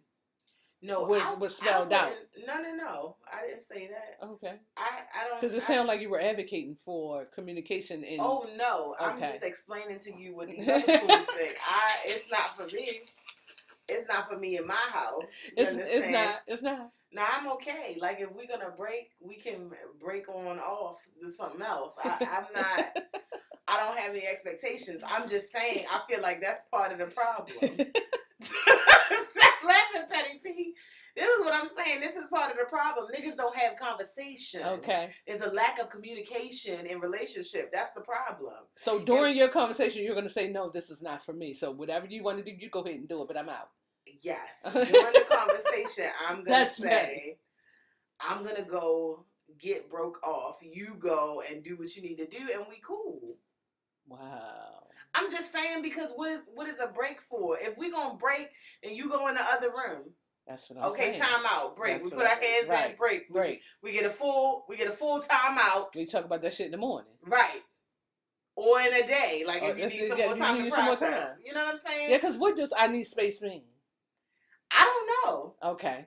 [0.85, 2.11] No, Was- I, was spelled out.
[2.45, 3.15] No, no, no.
[3.33, 4.23] I didn't say that.
[4.23, 4.53] Okay.
[4.77, 4.89] I
[5.19, 5.41] I don't.
[5.41, 9.97] Because it sounded like you were advocating for communication and Oh no, I'm just explaining
[10.01, 11.55] to you what these other fools think.
[11.67, 13.01] I it's not for me.
[13.89, 15.23] It's not for me in my house.
[15.57, 16.91] It's it's not it's not.
[17.11, 17.97] Now I'm okay.
[17.99, 21.97] Like if we're gonna break, we can break on off to something else.
[22.03, 22.97] I, I'm not.
[23.67, 25.01] I don't have any expectations.
[25.07, 25.85] I'm just saying.
[25.91, 27.87] I feel like that's part of the problem.
[29.65, 30.73] Laughing, Petty P.
[31.15, 32.01] This is what I'm saying.
[32.01, 33.07] This is part of the problem.
[33.15, 34.61] Niggas don't have conversation.
[34.63, 35.11] Okay.
[35.25, 37.71] There's a lack of communication in relationship.
[37.71, 38.55] That's the problem.
[38.75, 41.53] So during your conversation, you're going to say, no, this is not for me.
[41.53, 43.69] So whatever you want to do, you go ahead and do it, but I'm out.
[44.21, 44.67] Yes.
[44.73, 47.37] During the conversation, I'm gonna That's say,
[48.19, 49.25] I'm gonna go
[49.59, 50.59] get broke off.
[50.61, 53.37] You go and do what you need to do, and we cool.
[54.07, 54.74] Wow.
[55.15, 57.57] I'm just saying because what is what is a break for?
[57.59, 58.49] If we gonna break,
[58.83, 60.11] and you go in the other room.
[60.47, 61.09] That's what I'm saying.
[61.09, 61.33] Okay, saying.
[61.35, 61.75] time out.
[61.75, 61.93] Break.
[61.93, 62.69] That's we put our hands in.
[62.69, 63.23] right, Break.
[63.31, 63.59] We- Right.
[63.81, 64.65] We get a full.
[64.69, 65.95] We get a full time out.
[65.95, 67.11] We talk about that shit in the morning.
[67.23, 67.61] Right.
[68.55, 70.63] Or in a day, like Oh, if you need some yeah, more you time to
[70.63, 71.27] need some more process.
[71.29, 71.37] time.
[71.43, 72.11] You know what I'm saying?
[72.11, 73.63] Yeah, because what does I need space mean?
[74.71, 75.55] I don't know.
[75.71, 76.05] Okay.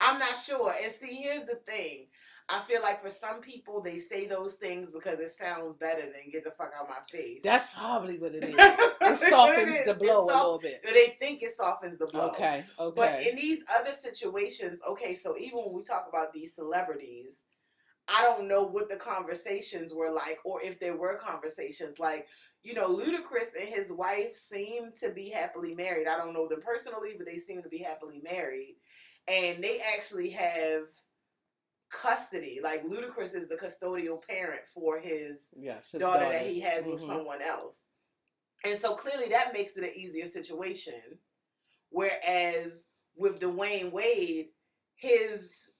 [0.00, 0.74] I'm not sure.
[0.82, 2.06] And see, here's the thing.
[2.48, 6.30] I feel like for some people, they say those things because it sounds better than
[6.30, 7.42] get the fuck out my face.
[7.42, 8.54] That's probably what it is.
[8.54, 9.84] It softens is.
[9.84, 10.80] the It blow a soft- little bit.
[10.84, 12.28] They think it softens the blow.
[12.28, 12.64] Okay.
[12.78, 12.94] Okay.
[12.96, 17.44] But in these other situations, okay, so even when we talk about these celebrities,
[18.08, 21.98] I don't know what the conversations were like or if there were conversations.
[21.98, 22.28] Like,
[22.62, 26.06] you know, Ludacris and his wife seem to be happily married.
[26.06, 28.76] I don't know them personally, but they seem to be happily married.
[29.26, 30.82] And they actually have
[31.90, 32.60] custody.
[32.62, 35.90] Like, Ludacris is the custodial parent for his yes.
[35.90, 37.06] his daughter that he has with Mhm.
[37.06, 37.86] someone else.
[38.64, 41.20] And so clearly that makes it an easier situation.
[41.90, 44.48] Whereas with Dwyane Wade,
[44.96, 45.70] his,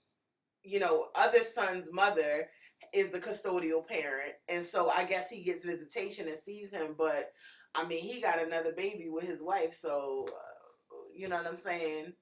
[0.62, 2.50] you know, other son's mother
[2.92, 4.34] is the custodial parent.
[4.48, 6.94] And so I guess he gets visitation and sees him.
[6.96, 7.32] But
[7.74, 9.72] I mean, he got another baby with his wife.
[9.72, 12.14] So, uh, you know what I'm saying?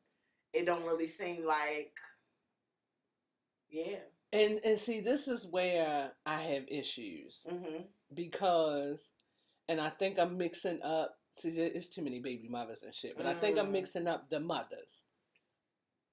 [0.53, 1.93] It don't really seem like,
[3.75, 3.99] yeah.
[4.33, 7.83] And and see, this is where I have issues hmm
[8.13, 9.11] because,
[9.69, 11.17] and I think I'm mixing up.
[11.33, 13.73] See, it's too many baby mothers and shit, but I think I'm Mm.
[13.73, 15.03] mixing up the mothers.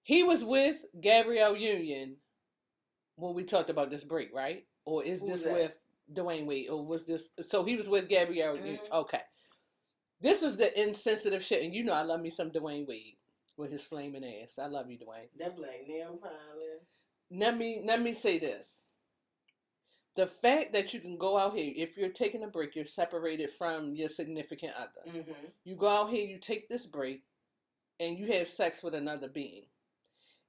[0.01, 2.17] He was with Gabrielle Union
[3.17, 4.65] when we talked about this break, right?
[4.83, 5.53] Or is Who's this that?
[5.53, 5.71] with
[6.11, 6.69] Dwyane Wade?
[6.69, 7.29] Or was this?
[7.47, 8.79] So he was with Gabrielle Union.
[8.91, 9.01] Mhm.
[9.01, 9.21] Okay.
[10.21, 13.17] This is the insensitive shit, and you know I love me some Dwyane Wade
[13.57, 14.57] with his flaming ass.
[14.57, 15.29] I love you, Dwyane.
[15.37, 17.00] That black nail polish.
[17.31, 18.87] Let me let me say this
[20.15, 23.49] the fact that you can go out here if you're taking a break you're separated
[23.49, 25.31] from your significant other Mm-hmm.
[25.63, 27.23] you go out here you take this break
[27.99, 29.63] and you have sex with another being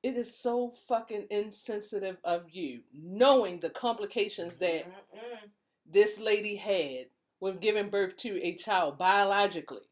[0.02, 5.48] it is so fucking insensitive of you knowing the complications that Mm-mm.
[5.88, 7.06] this lady had
[7.40, 9.86] with giving birth to a child biologically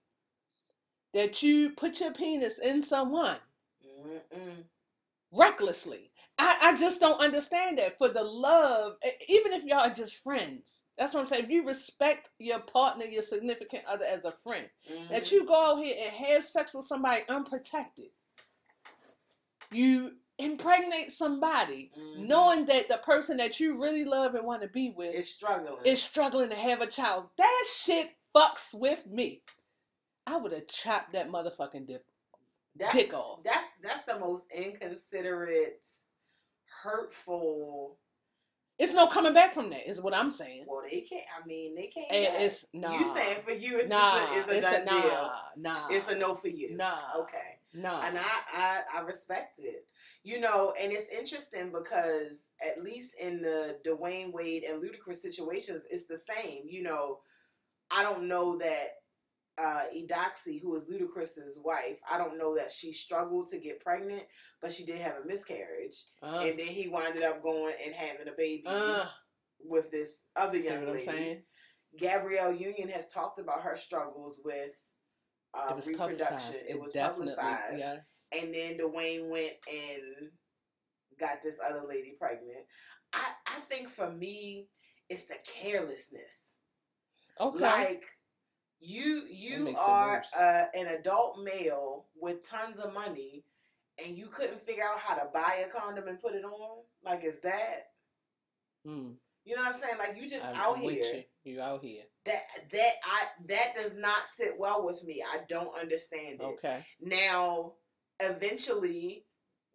[1.15, 3.37] that you put your penis in someone
[4.07, 4.65] Mm-mm.
[5.33, 6.10] recklessly.
[6.43, 7.99] I, I just don't understand that.
[7.99, 8.95] For the love,
[9.29, 11.45] even if y'all are just friends, that's what I'm saying.
[11.45, 14.67] If you respect your partner, your significant other as a friend,
[15.11, 15.33] that Mhm.
[15.33, 18.07] you go out here and have sex with somebody unprotected,
[19.71, 22.27] you impregnate somebody, Mhm.
[22.29, 25.85] knowing that the person that you really love and want to be with is struggling.
[25.85, 27.29] is struggling to have a child.
[27.37, 29.43] That shit fucks with me.
[30.27, 32.07] I would have chopped that motherfucking dip,
[32.75, 33.43] that's, dick off.
[33.43, 35.87] That's that's the most inconsiderate,
[36.83, 37.99] hurtful.
[38.79, 40.65] It's no coming back from that, is what I'm saying.
[40.67, 41.27] Well, they can't.
[41.39, 42.11] I mean, they can't.
[42.11, 42.33] Yet.
[42.39, 42.93] it's nah.
[42.99, 45.33] You saying for you, it's nah, a, it's a it's done a nah, deal.
[45.59, 45.89] nah.
[45.91, 46.77] It's a no for you.
[46.77, 46.97] nah.
[47.19, 47.59] Okay.
[47.75, 48.03] Nah.
[48.05, 48.23] and I,
[48.57, 49.85] I I respect it.
[50.23, 55.85] You know, and it's interesting because at least in the Dwyane Wade and Ludacris situations,
[55.91, 56.63] it's the same.
[56.67, 57.19] You know,
[57.91, 59.00] I don't know that
[59.61, 64.23] uh, Eudoxie, who is Ludacris's wife, I don't know that she struggled to get pregnant,
[64.63, 68.29] but she did have a miscarriage, Uh, and then he winded up going and having
[68.29, 69.05] a baby uh,
[69.65, 71.05] with this other young what I'm lady.
[71.05, 71.43] saying?
[71.99, 74.73] Gabrielle Union has talked about her struggles with
[75.53, 76.27] uh, it reproduction.
[76.29, 76.55] publicized.
[76.69, 78.27] It, was publicized, Yes.
[78.33, 80.31] and then Dwyane went and
[81.19, 82.65] got this other lady pregnant.
[83.13, 84.69] I I think for me,
[85.09, 86.55] it's the carelessness.
[87.41, 87.59] Okay.
[87.59, 88.05] Like
[88.81, 93.45] you you are uh, an adult male with tons of money,
[94.05, 96.83] and you couldn't figure out how to buy a condom and put it on.
[97.05, 97.89] Like is that
[98.85, 99.11] Hmm.
[99.45, 99.99] you know what I'm saying?
[99.99, 100.93] Like you just I'm, out here.
[100.93, 101.23] you.
[101.53, 102.03] You out here.
[102.25, 102.43] That
[102.73, 105.23] that I that does not sit well with me.
[105.27, 106.45] I don't understand it.
[106.45, 106.85] Okay.
[107.01, 107.75] Now,
[108.21, 109.25] eventually,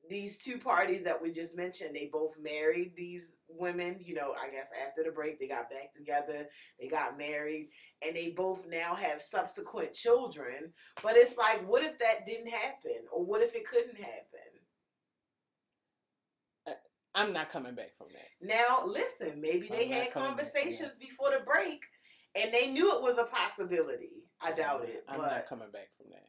[0.10, 3.98] these two parties that we just mentioned, they both married these women.
[3.99, 6.48] You know, I guess after the break, they got back together,
[6.80, 7.69] they got married,
[8.06, 10.73] and they both now have subsequent children.
[11.02, 13.06] But it's like, what if that didn't happen?
[13.11, 14.52] Or what if it couldn't happen?
[16.68, 16.72] Uh,
[17.14, 18.30] I'm not coming back from that.
[18.41, 21.84] Now, listen, maybe they I'm had coming back from conversations before the break
[22.36, 24.11] and they knew it was a possibility.
[24.44, 25.03] I doubt it.
[25.07, 26.27] I'm but not coming back from that.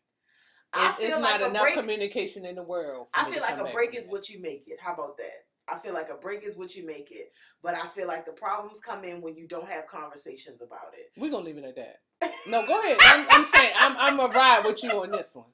[0.75, 1.75] It's, it's like not enough break.
[1.75, 3.07] communication in the world.
[3.15, 4.79] I feel like a break is what you make it.
[4.81, 5.45] How about that?
[5.69, 7.33] I feel like a break is what you make it.
[7.63, 11.11] But I feel like the problems come in when you don't have conversations about it.
[11.21, 12.33] We're gonna leave it at that.
[12.47, 12.99] No, go ahead.
[13.01, 15.47] I'm, I'm saying I'm I'm a ride with you on this one.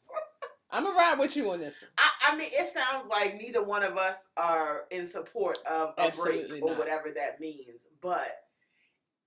[0.70, 1.90] I'm a ride with you on this one.
[1.98, 6.06] I, I mean, it sounds like neither one of us are in support of a
[6.06, 6.78] Absolutely break or not.
[6.78, 7.89] whatever that means.
[8.01, 8.30] But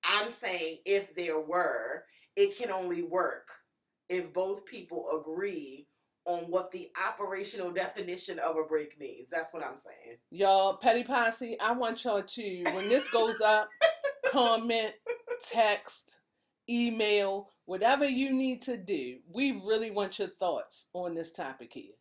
[0.03, 2.05] I'm saying if there were,
[2.35, 3.49] it can only work
[4.09, 5.87] if both people agree
[6.25, 9.29] on what the operational definition of a break means.
[9.29, 10.17] That's what I'm saying.
[10.31, 13.69] Y'all, Petty Posse, I want y'all to, when this goes up,
[14.31, 14.93] comment,
[15.51, 16.19] text,
[16.69, 19.17] email, whatever you need to do.
[19.31, 21.93] We really want your thoughts on this topic here.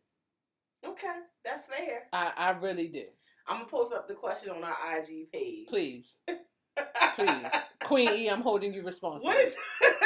[0.85, 1.07] Okay,
[1.43, 2.03] that's fair.
[2.13, 3.05] I, I really do.
[3.47, 5.67] I'm gonna post up the question on our IG page.
[5.67, 6.21] Please,
[7.15, 7.51] please.
[7.83, 9.25] Queen E, I'm holding you responsible.
[9.25, 9.55] what is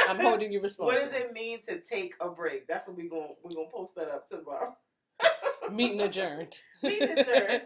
[0.09, 0.87] I'm holding you responsible.
[1.01, 2.67] What does it mean to take a break?
[2.67, 4.75] That's what we're gonna we're gonna post that up tomorrow.
[5.71, 6.57] Meeting adjourned.
[6.83, 7.61] Meeting adjourned.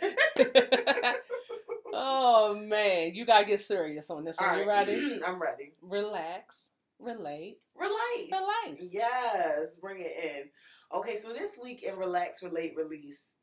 [1.94, 4.60] oh man, you gotta get serious on this All one.
[4.60, 5.22] You ready?
[5.28, 5.74] I'm ready.
[5.82, 7.58] Relax, relate.
[7.76, 8.32] Relax.
[8.32, 8.94] Relax.
[8.94, 10.50] Yes, bring it in.
[10.98, 13.34] Okay, so this week in Relax, Relate, Release,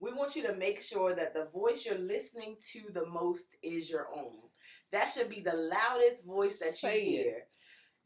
[0.00, 3.88] we want you to make sure that the voice you're listening to the most is
[3.90, 4.47] your own.
[4.92, 7.22] That should be the loudest voice that Say you it.
[7.22, 7.42] hear.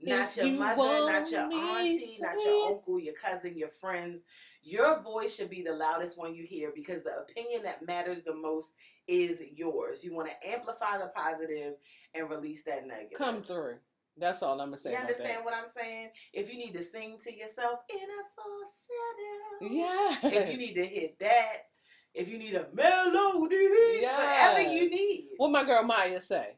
[0.05, 4.25] Not If your you mother, not your auntie, not your uncle, your cousin, your friends.
[4.65, 8.35] Your voice should be the loudest one you hear because the opinion that matters the
[8.35, 8.75] most
[9.07, 10.05] is yours.
[10.05, 11.75] You want to amplify the positive
[12.15, 13.19] and release that negative.
[13.19, 13.77] Come through.
[14.17, 14.91] That's all I'm gonna say.
[14.91, 16.11] You understand what I'm saying?
[16.33, 19.75] If you need to sing to yourself in a falsetto.
[19.75, 20.41] Yeah.
[20.41, 21.57] if you need to hit that,
[22.15, 25.31] if you need a melody, whatever you need.
[25.39, 26.57] What my girl Mýa say?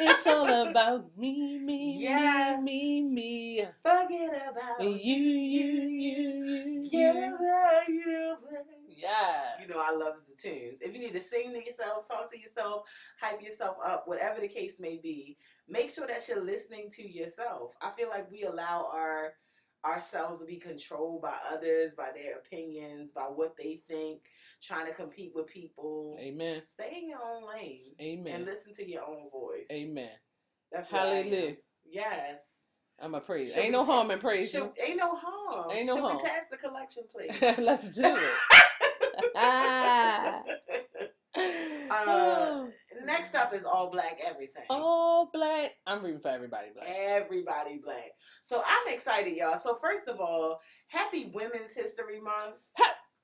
[0.00, 2.58] It's all about me, me, Yeah.
[2.62, 3.66] me, me, me.
[3.82, 7.34] Forget about you, you, you, you, Get you.
[7.36, 8.36] about you.
[8.88, 9.60] Yeah.
[9.60, 10.80] You know, I loves the tunes.
[10.80, 12.84] If you need to sing to yourself, talk to yourself,
[13.20, 15.36] hype yourself up, whatever the case may be,
[15.68, 17.74] make sure that you're listening to yourself.
[17.82, 19.34] I feel like we allow our
[19.84, 24.20] ourselves to be controlled by others, by their opinions, by what they think,
[24.62, 26.16] trying to compete with people.
[26.18, 26.62] Amen.
[26.64, 28.34] Stay in your own lane Amen.
[28.34, 29.66] and listen to your own voice.
[29.70, 30.10] Amen.
[30.72, 30.90] That's.
[30.90, 31.56] Hallelujah.
[31.84, 32.60] Yes.
[33.00, 33.54] I'm a praise.
[33.54, 35.70] Should Ain't no harm in praise Should, ain't no harm.
[35.72, 36.16] Ain't no Should harm.
[36.18, 37.40] we pass the collection, please?
[37.58, 37.64] you.
[37.64, 39.32] Let's do it.
[39.36, 40.42] Ah.
[43.04, 44.64] Next up is all black everything.
[44.70, 45.72] all black.
[45.86, 46.86] I'm reading for everybody black.
[46.88, 48.12] Everybody black.
[48.42, 49.56] So I'm excited, y'all.
[49.56, 52.56] So first of all, happy Women's History Month.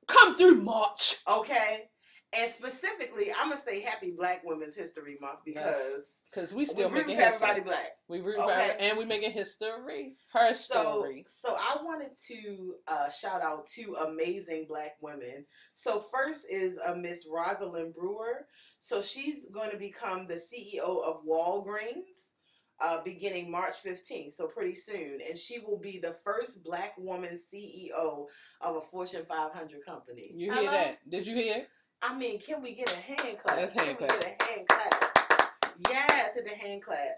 [0.06, 1.16] Come through March.
[1.28, 1.89] Okay.
[2.38, 6.88] And specifically, I'm gonna say Happy Black Women's History Month because Cause we we still
[6.88, 7.64] root making for everybody history.
[7.64, 7.90] black.
[8.08, 8.76] We root Okay.
[8.78, 10.14] and we making history.
[10.32, 11.24] Her So, story.
[11.26, 15.44] so I wanted to uh, shout out two amazing black women.
[15.72, 18.46] So first is uh, Miss Rosalind Brewer.
[18.78, 22.34] So she's going to become the CEO of Walgreens.
[22.82, 25.18] Uh, beginning March 15th, so pretty soon.
[25.28, 28.24] And she will be the first black woman CEO
[28.62, 30.30] of a Fortune 500 company.
[30.34, 30.70] You hear Hello?
[30.72, 31.10] that?
[31.10, 31.66] Did you hear?
[32.02, 33.56] I mean, can we get a hand clap?
[33.56, 34.20] Let's can hand clap.
[34.20, 35.50] get a hand clap?
[35.88, 37.16] Yes, hit the hand clap.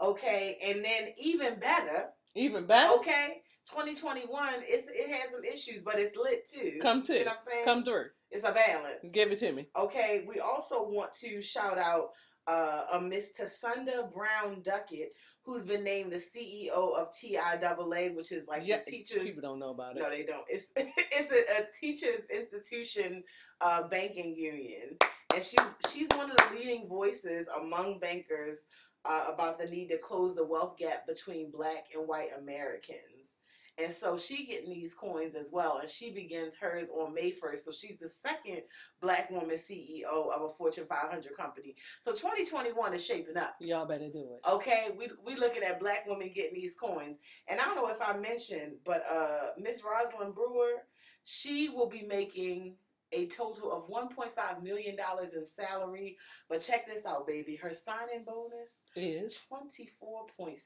[0.00, 2.94] Okay, and then even better, Even better.
[2.94, 6.78] okay, 2021, it's it has some issues, but it's lit too.
[6.80, 7.24] Come You see to.
[7.24, 7.64] what I'm saying?
[7.64, 8.06] Come through.
[8.30, 9.10] It's a balance.
[9.12, 9.68] Give it to me.
[9.76, 12.10] Okay, we also want to shout out
[12.46, 15.12] uh, a Miss Thasunda Brown Duckett,
[15.50, 19.22] who's been named the CEO of TIAA, which is like yeah, the teachers.
[19.22, 20.00] people don't know about it.
[20.00, 20.44] No, they don't.
[20.48, 23.24] It's it's a, a teachers institution
[23.60, 24.96] uh, banking union,
[25.34, 25.60] and she's
[25.90, 28.66] she's one of the leading voices among bankers
[29.04, 33.36] uh, about the need to close the wealth gap between Black and White Americans.
[33.82, 37.64] And so she getting these coins as well, and she begins hers on May first.
[37.64, 38.62] So she's the second
[39.00, 41.74] Black woman CEO of a Fortune 500 company.
[42.00, 43.54] So 2021 is shaping up.
[43.60, 44.48] Y'all better do it.
[44.48, 47.16] Okay, we we looking at black women getting these coins,
[47.48, 50.84] and I don't know if I mentioned, but uh, Miss Rosalind Brewer,
[51.24, 52.74] she will be making
[53.12, 56.16] a total of 1.5 million dollars in salary.
[56.48, 60.56] But check this out, baby, her signing bonus Is 24.7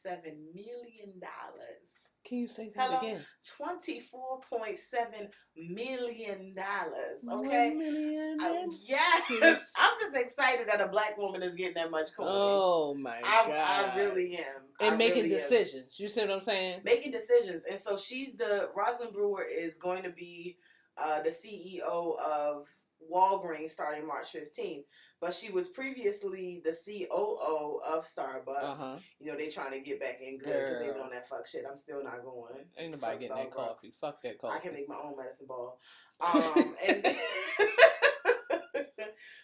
[0.55, 2.11] million dollars.
[2.25, 2.99] can you say that Hello?
[2.99, 3.21] again?
[4.13, 7.25] 24.7 million dollars.
[7.31, 7.75] Okay.
[7.75, 9.73] Million I- and yes.
[9.81, 12.27] I'm just excited that a black woman is getting that much coin.
[12.31, 13.91] Oh my I, god!
[13.95, 14.63] I really am.
[14.81, 15.41] And I making really am.
[15.41, 15.99] decisions.
[15.99, 16.81] You see what I'm saying?
[16.85, 17.65] Making decisions.
[17.71, 20.57] And so she's the, Rosalind Brewer is going to be
[20.97, 22.67] uh, the CEO of
[23.13, 24.85] Walgreens starting March 15th.
[25.21, 28.63] But she was previously the COO of Starbucks.
[28.63, 28.97] Uh huh.
[29.19, 31.47] You know, they trying to get back in good because they've been on that fuck
[31.47, 31.65] shit.
[31.69, 32.65] I'm still not going.
[32.77, 33.55] Ain't nobody Fuck getting that Starbucks.
[33.55, 33.89] coffee.
[34.01, 34.57] Fuck that coffee.
[34.57, 35.79] I can make my own medicine ball.
[36.21, 37.05] Um, and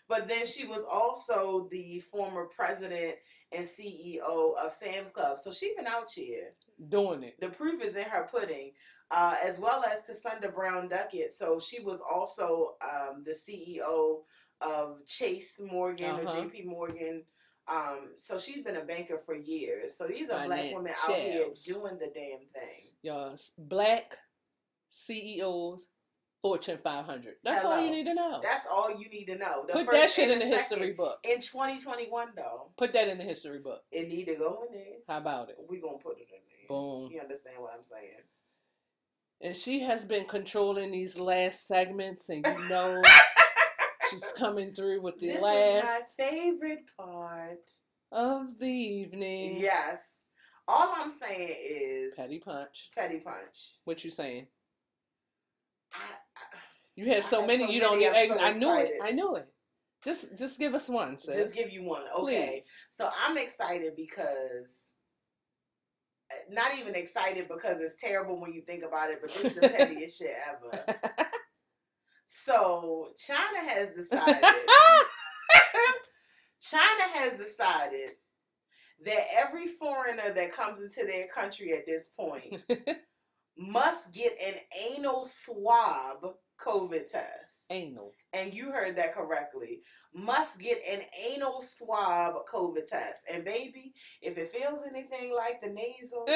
[0.09, 3.17] but then she was also the former president
[3.53, 5.39] and CEO of Sam's Club.
[5.39, 6.53] So she been out here.
[6.89, 7.41] Doing it.
[7.41, 8.71] The proof is in her pudding.
[9.11, 11.33] Uh, as well as to Thasunda Brown Duckett.
[11.33, 14.21] So she was also um, the CEO
[14.61, 16.43] of Chase Morgan or Uh-huh.
[16.43, 17.25] JP Morgan.
[17.67, 19.97] Um, so she's been a banker for years.
[19.97, 22.93] So these are black women out here doing the damn thing.
[23.03, 24.17] Y'all, black
[24.89, 25.89] CEOs,
[26.43, 27.35] Fortune 500.
[27.45, 28.41] That's all you need to know.
[28.43, 29.65] That's all you need to know.
[29.67, 31.19] The Put first that shit in the history book.
[31.25, 33.83] In 2021, though, Put that in the history book.
[33.93, 34.95] it need to go in there.
[35.09, 35.57] How about it?
[35.69, 36.69] We gonna put it in there.
[36.69, 37.11] Boom.
[37.13, 38.23] You understand what I'm saying?
[39.43, 43.01] And she has been controlling these last segments, and you know
[44.11, 47.71] she's coming through with the this last is my favorite part.
[48.13, 49.57] of the evening.
[49.59, 50.17] Yes.
[50.69, 52.91] All I'm saying is Petty punch.
[52.97, 53.75] petty punch.
[53.85, 54.47] What you saying?
[55.93, 56.57] I, I,
[56.95, 57.65] You have I so many.
[57.65, 58.31] so you don't many, need.
[58.31, 58.93] I'm so I knew it.
[59.03, 59.49] I knew it.
[60.05, 61.35] Just, just give us one, sis.
[61.37, 62.03] just give you one.
[62.21, 62.53] Okay.
[62.61, 62.73] Please.
[62.91, 64.90] So I'm excited because
[66.51, 69.69] not even excited because it's terrible when you think about it, but this is the
[69.69, 70.85] pettiest shit ever.
[72.33, 74.37] So China has decided
[76.61, 78.11] China has decided
[79.05, 82.63] that every foreigner that comes into their country at this point
[83.59, 84.55] must get an
[84.93, 86.35] anal swab
[86.65, 87.67] COVID test.
[87.71, 88.13] Anal.
[88.33, 89.81] And you heard that correctly.
[90.15, 91.01] Must get an
[91.31, 93.27] anal swab COVID test.
[93.33, 93.93] And baby,
[94.23, 96.27] if it feels anything like the nasal,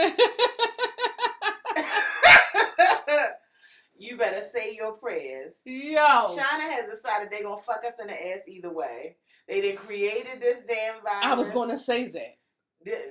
[3.98, 5.60] you better say your prayers.
[5.64, 5.94] Yo.
[5.96, 9.16] China has decided they're gonna fuck us in the ass either way.
[9.48, 11.24] They done created this damn virus.
[11.24, 12.36] I was going to say that.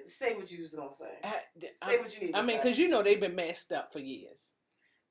[0.06, 1.06] Say what you was gonna say.
[1.23, 1.34] I,
[1.88, 2.64] Say what you need to I mean, say.
[2.64, 4.52] because you know they've been messed up for years.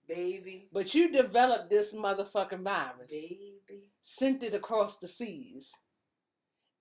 [0.09, 3.55] Baby, But you developed this motherfucking virus, baby.
[4.01, 5.73] sent it across the seas.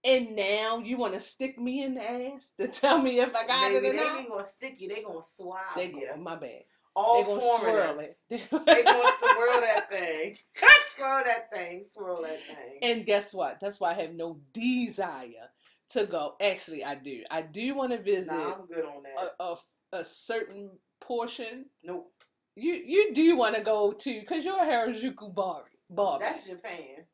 [0.04, 3.46] And now you want to stick me in the ass to tell me if I
[3.46, 4.20] got Baby, it or they not?
[4.20, 4.88] ain't gonna stick you.
[4.90, 6.08] They gonna swab They you.
[6.14, 6.64] go, my bad.
[6.96, 8.10] All they gonna swirl it.
[8.30, 10.36] they gonna swirl that thing.
[10.56, 11.84] Cut, swirl that thing.
[11.88, 12.80] Swirl that thing.
[12.82, 13.60] and guess what?
[13.60, 15.50] That's why I have no desire
[15.90, 16.34] to go.
[16.42, 17.22] Actually, I do.
[17.30, 19.34] I do want to visit Nah, I'm good on that.
[19.40, 21.66] a, a, a certain portion.
[21.84, 22.12] nope.
[22.56, 25.70] You you do want to go to because you're a Harajuku Barbie.
[25.90, 26.24] Barbie.
[26.26, 27.06] That's Japan.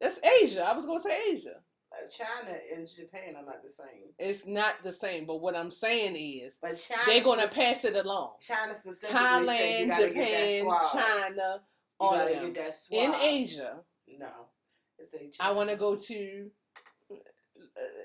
[0.00, 0.64] That's Asia.
[0.66, 1.56] I was gonna say Asia.
[1.92, 4.10] Uh, China and Japan are not the same.
[4.18, 7.02] It's not the same, but what I'm saying is But China.
[7.06, 8.32] they're gonna pass it along.
[8.40, 10.90] China specifically you Thailand, gotta get that Japan.
[10.92, 11.60] China, You
[12.00, 12.52] all of gotta them.
[12.52, 13.00] get that swab.
[13.02, 13.76] In Asia,
[14.18, 14.28] No.
[14.98, 16.50] It's a I want to go to.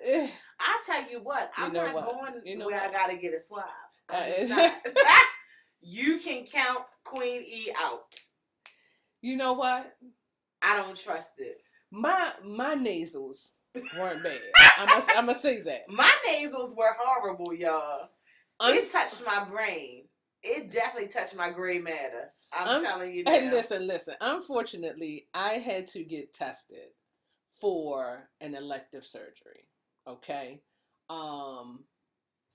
[0.05, 0.29] eh,
[0.59, 2.05] I tell you what, I'm know not what?
[2.05, 3.65] going You know where I gotta get a swab.
[4.09, 4.71] I'm Uh.
[5.81, 8.15] you can count Queen E out.
[9.21, 9.95] You know what?
[10.61, 11.57] I don't trust it.
[11.91, 13.53] My my nasals
[13.97, 14.39] weren't bad.
[14.55, 15.89] I must I must say that.
[15.89, 18.09] My nasals were horrible, y'all.
[18.59, 20.05] Un- it touched my brain.
[20.43, 22.33] It definitely touched my gray matter.
[22.53, 23.31] I'm telling you now.
[23.31, 24.15] Hey, listen, listen.
[24.19, 26.89] Unfortunately, I had to get tested
[27.59, 29.67] for an elective surgery.
[30.07, 30.61] Okay.
[31.09, 31.85] Um,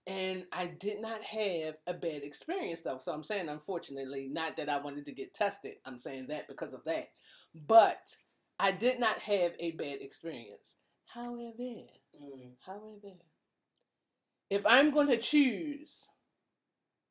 [0.06, 2.98] and I did not have a bad experience though.
[3.00, 5.74] So I'm saying, unfortunately, not that I wanted to get tested.
[5.84, 7.08] I'm saying that because of that.
[7.54, 8.16] But
[8.58, 10.76] I did not have a bad experience.
[11.06, 11.86] However,
[12.20, 12.56] Mm.
[12.64, 13.14] however,
[14.50, 16.08] if I'm going to choose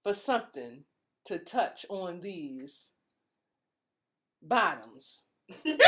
[0.03, 0.85] for something
[1.25, 2.93] to touch on these
[4.41, 5.79] bottoms, it,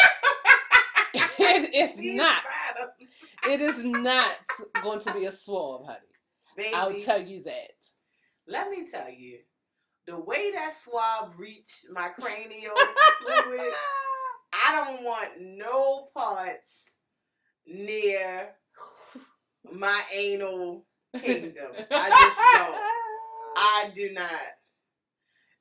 [1.40, 2.44] it's These not.
[2.44, 3.10] bottoms.
[3.48, 4.36] It is not
[4.84, 6.00] going to be a swab, honey.
[6.58, 7.86] Baby, I'll tell you that.
[8.48, 9.38] let me tell you,
[10.08, 12.74] the way that swab reached my cranial
[13.20, 13.72] fluid,
[14.52, 16.96] I don't want no parts
[17.68, 18.56] near
[19.72, 20.86] my anal
[21.22, 21.72] kingdom.
[21.92, 22.98] I just don't.
[23.56, 24.32] I do not.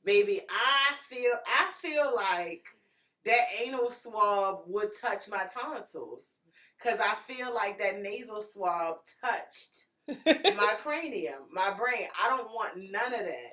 [0.02, 2.64] Baby, I feel I feel like
[3.26, 6.38] that anal swab would touch my tonsils.
[6.82, 12.06] Cause I feel like that nasal swab touched my cranium, my brain.
[12.22, 13.52] I don't want none of that.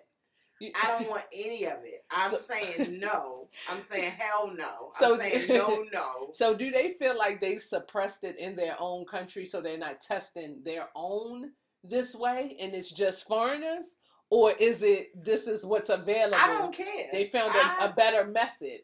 [0.82, 2.06] I don't want any of it.
[2.12, 3.48] I'm So- saying no.
[3.70, 4.90] I'm saying hell no.
[4.94, 6.30] So- I'm saying no, no.
[6.32, 10.00] So, do they feel like they've suppressed it in their own country, so they're not
[10.02, 11.52] testing their own
[11.84, 13.96] this way, and it's just foreigners,
[14.30, 16.38] or is it this is what's available?
[16.40, 17.08] I don't care.
[17.12, 18.80] They found a, I- a better method.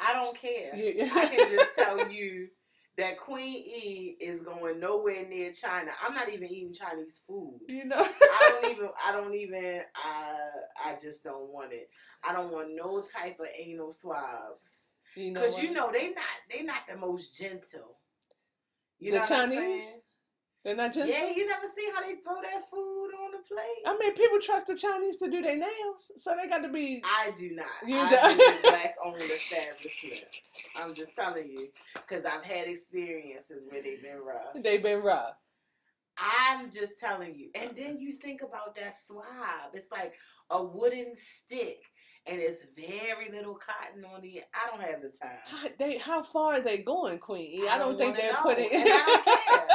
[0.00, 0.72] I don't care.
[0.74, 2.48] I can just tell you
[2.96, 5.90] that Queen E is going nowhere near China.
[6.06, 7.60] I'm not even eating Chinese food.
[7.68, 7.96] you know.
[8.22, 8.88] I don't even.
[9.06, 9.80] I don't even.
[9.96, 10.34] I.
[10.86, 11.88] I just don't want it.
[12.28, 16.24] I don't want no type of anal swabs You know because you know they not.
[16.50, 17.98] They not the most gentle.
[19.00, 19.58] You The know what I'm Chinese?
[19.58, 20.00] saying?
[20.64, 21.12] they're not just.
[21.12, 23.82] Yeah, you never see how they throw that food on plate.
[23.86, 27.02] I mean, people trust the Chinese to do their nails, so they got to be.
[27.04, 27.66] I do not.
[27.86, 28.36] You I don't?
[28.36, 30.52] visit black owned establishments.
[30.80, 34.62] I'm just telling you because I've had experiences where they've been rough.
[34.62, 35.34] They've been rough.
[36.18, 37.48] I'm just telling you.
[37.54, 39.24] And then you think about that swab.
[39.74, 40.14] It's like
[40.50, 41.80] a wooden stick
[42.26, 45.36] and it's very little cotton on the I don't have the time.
[45.48, 48.70] How, they, how far are they going, Queen I don't think wanna they're know, putting.
[48.72, 49.66] and I don't care.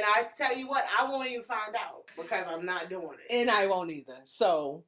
[0.00, 3.34] And I tell you what, I won't even find out because I'm not doing it.
[3.34, 4.16] and I won't either.
[4.24, 4.84] So,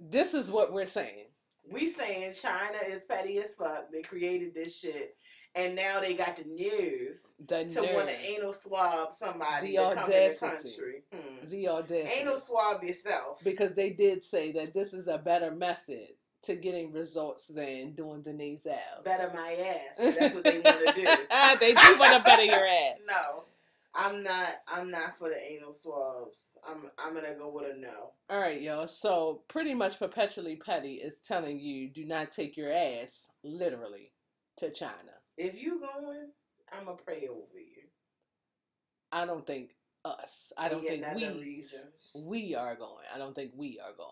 [0.00, 1.26] this is what we're saying.
[1.72, 3.90] We saying China is petty as fuck.
[3.92, 5.16] They created this shit.
[5.54, 9.94] And now they got the nerve The to want to anal swab somebody The to
[9.96, 11.02] come in the country.
[11.12, 11.48] Hmm.
[11.50, 12.20] the audacity.
[12.20, 13.40] Anal swab yourself.
[13.44, 16.06] because they did say that this is a better method
[16.44, 18.72] to getting results than doing the nasal.
[19.04, 20.16] Better my ass.
[20.18, 21.04] That's what they want to do.
[21.60, 22.96] they do want to better your ass.
[23.06, 23.44] No,
[23.94, 24.48] I'm not.
[24.68, 26.56] I'm not for the anal swabs.
[26.66, 26.90] I'm.
[26.98, 28.12] I'm gonna go with a no.
[28.30, 28.86] All right, y'all.
[28.86, 34.12] So pretty much perpetually petty is telling you do not take your ass literally
[34.58, 35.12] to China.
[35.36, 36.28] If you going,
[36.72, 37.82] I'm gonna pray over you.
[39.10, 40.52] I don't think us.
[40.56, 41.62] I don't think we
[42.16, 43.04] we are going.
[43.14, 44.10] I don't think we are going.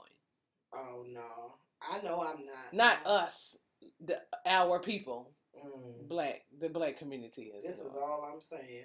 [0.74, 1.54] Oh no,
[1.90, 2.72] I know I'm not.
[2.72, 3.58] Not us.
[4.04, 6.08] The our people, Mm.
[6.08, 7.64] black, the black community is.
[7.64, 8.84] This is all I'm saying.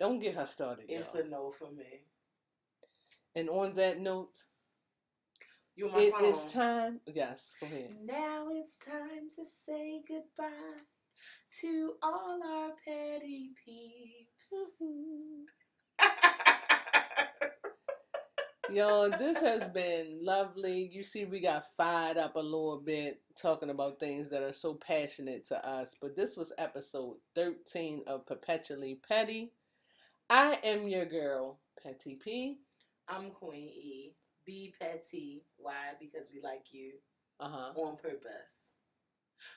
[0.00, 1.22] Don't get her started, It's y'all.
[1.22, 1.84] a no for me.
[3.36, 4.32] And on that note,
[5.76, 6.24] You my it song.
[6.24, 7.00] is time.
[7.06, 7.94] Yes, go ahead.
[8.02, 10.80] Now it's time to say goodbye
[11.60, 14.52] to all our petty peeps.
[18.72, 20.88] Yo, this has been lovely.
[20.92, 24.74] You see, we got fired up a little bit talking about things that are so
[24.74, 25.96] passionate to us.
[26.00, 29.52] But this was episode 13 of Perpetually Petty.
[30.30, 32.60] I am your girl, Petty P.
[33.08, 34.14] I'm Queen E.
[34.46, 35.44] Be petty.
[35.56, 35.92] Why?
[36.00, 36.92] Because we like you
[37.40, 37.72] Uh huh.
[37.80, 38.74] on purpose.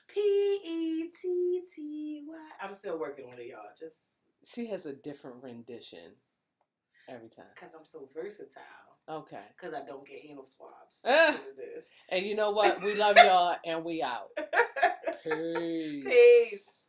[0.08, 2.36] P E T T Y.
[2.62, 3.60] I'm still working on it, y'all.
[3.78, 6.14] Just She has a different rendition
[7.08, 7.46] every time.
[7.54, 8.62] because I'm so versatile.
[9.08, 9.42] Okay.
[9.56, 11.02] Because I don't get anal swabs.
[11.04, 11.90] That's what it is.
[12.08, 12.82] And you know what?
[12.82, 14.28] We love y'all and we out.
[15.22, 16.04] Peace.
[16.04, 16.83] Peace.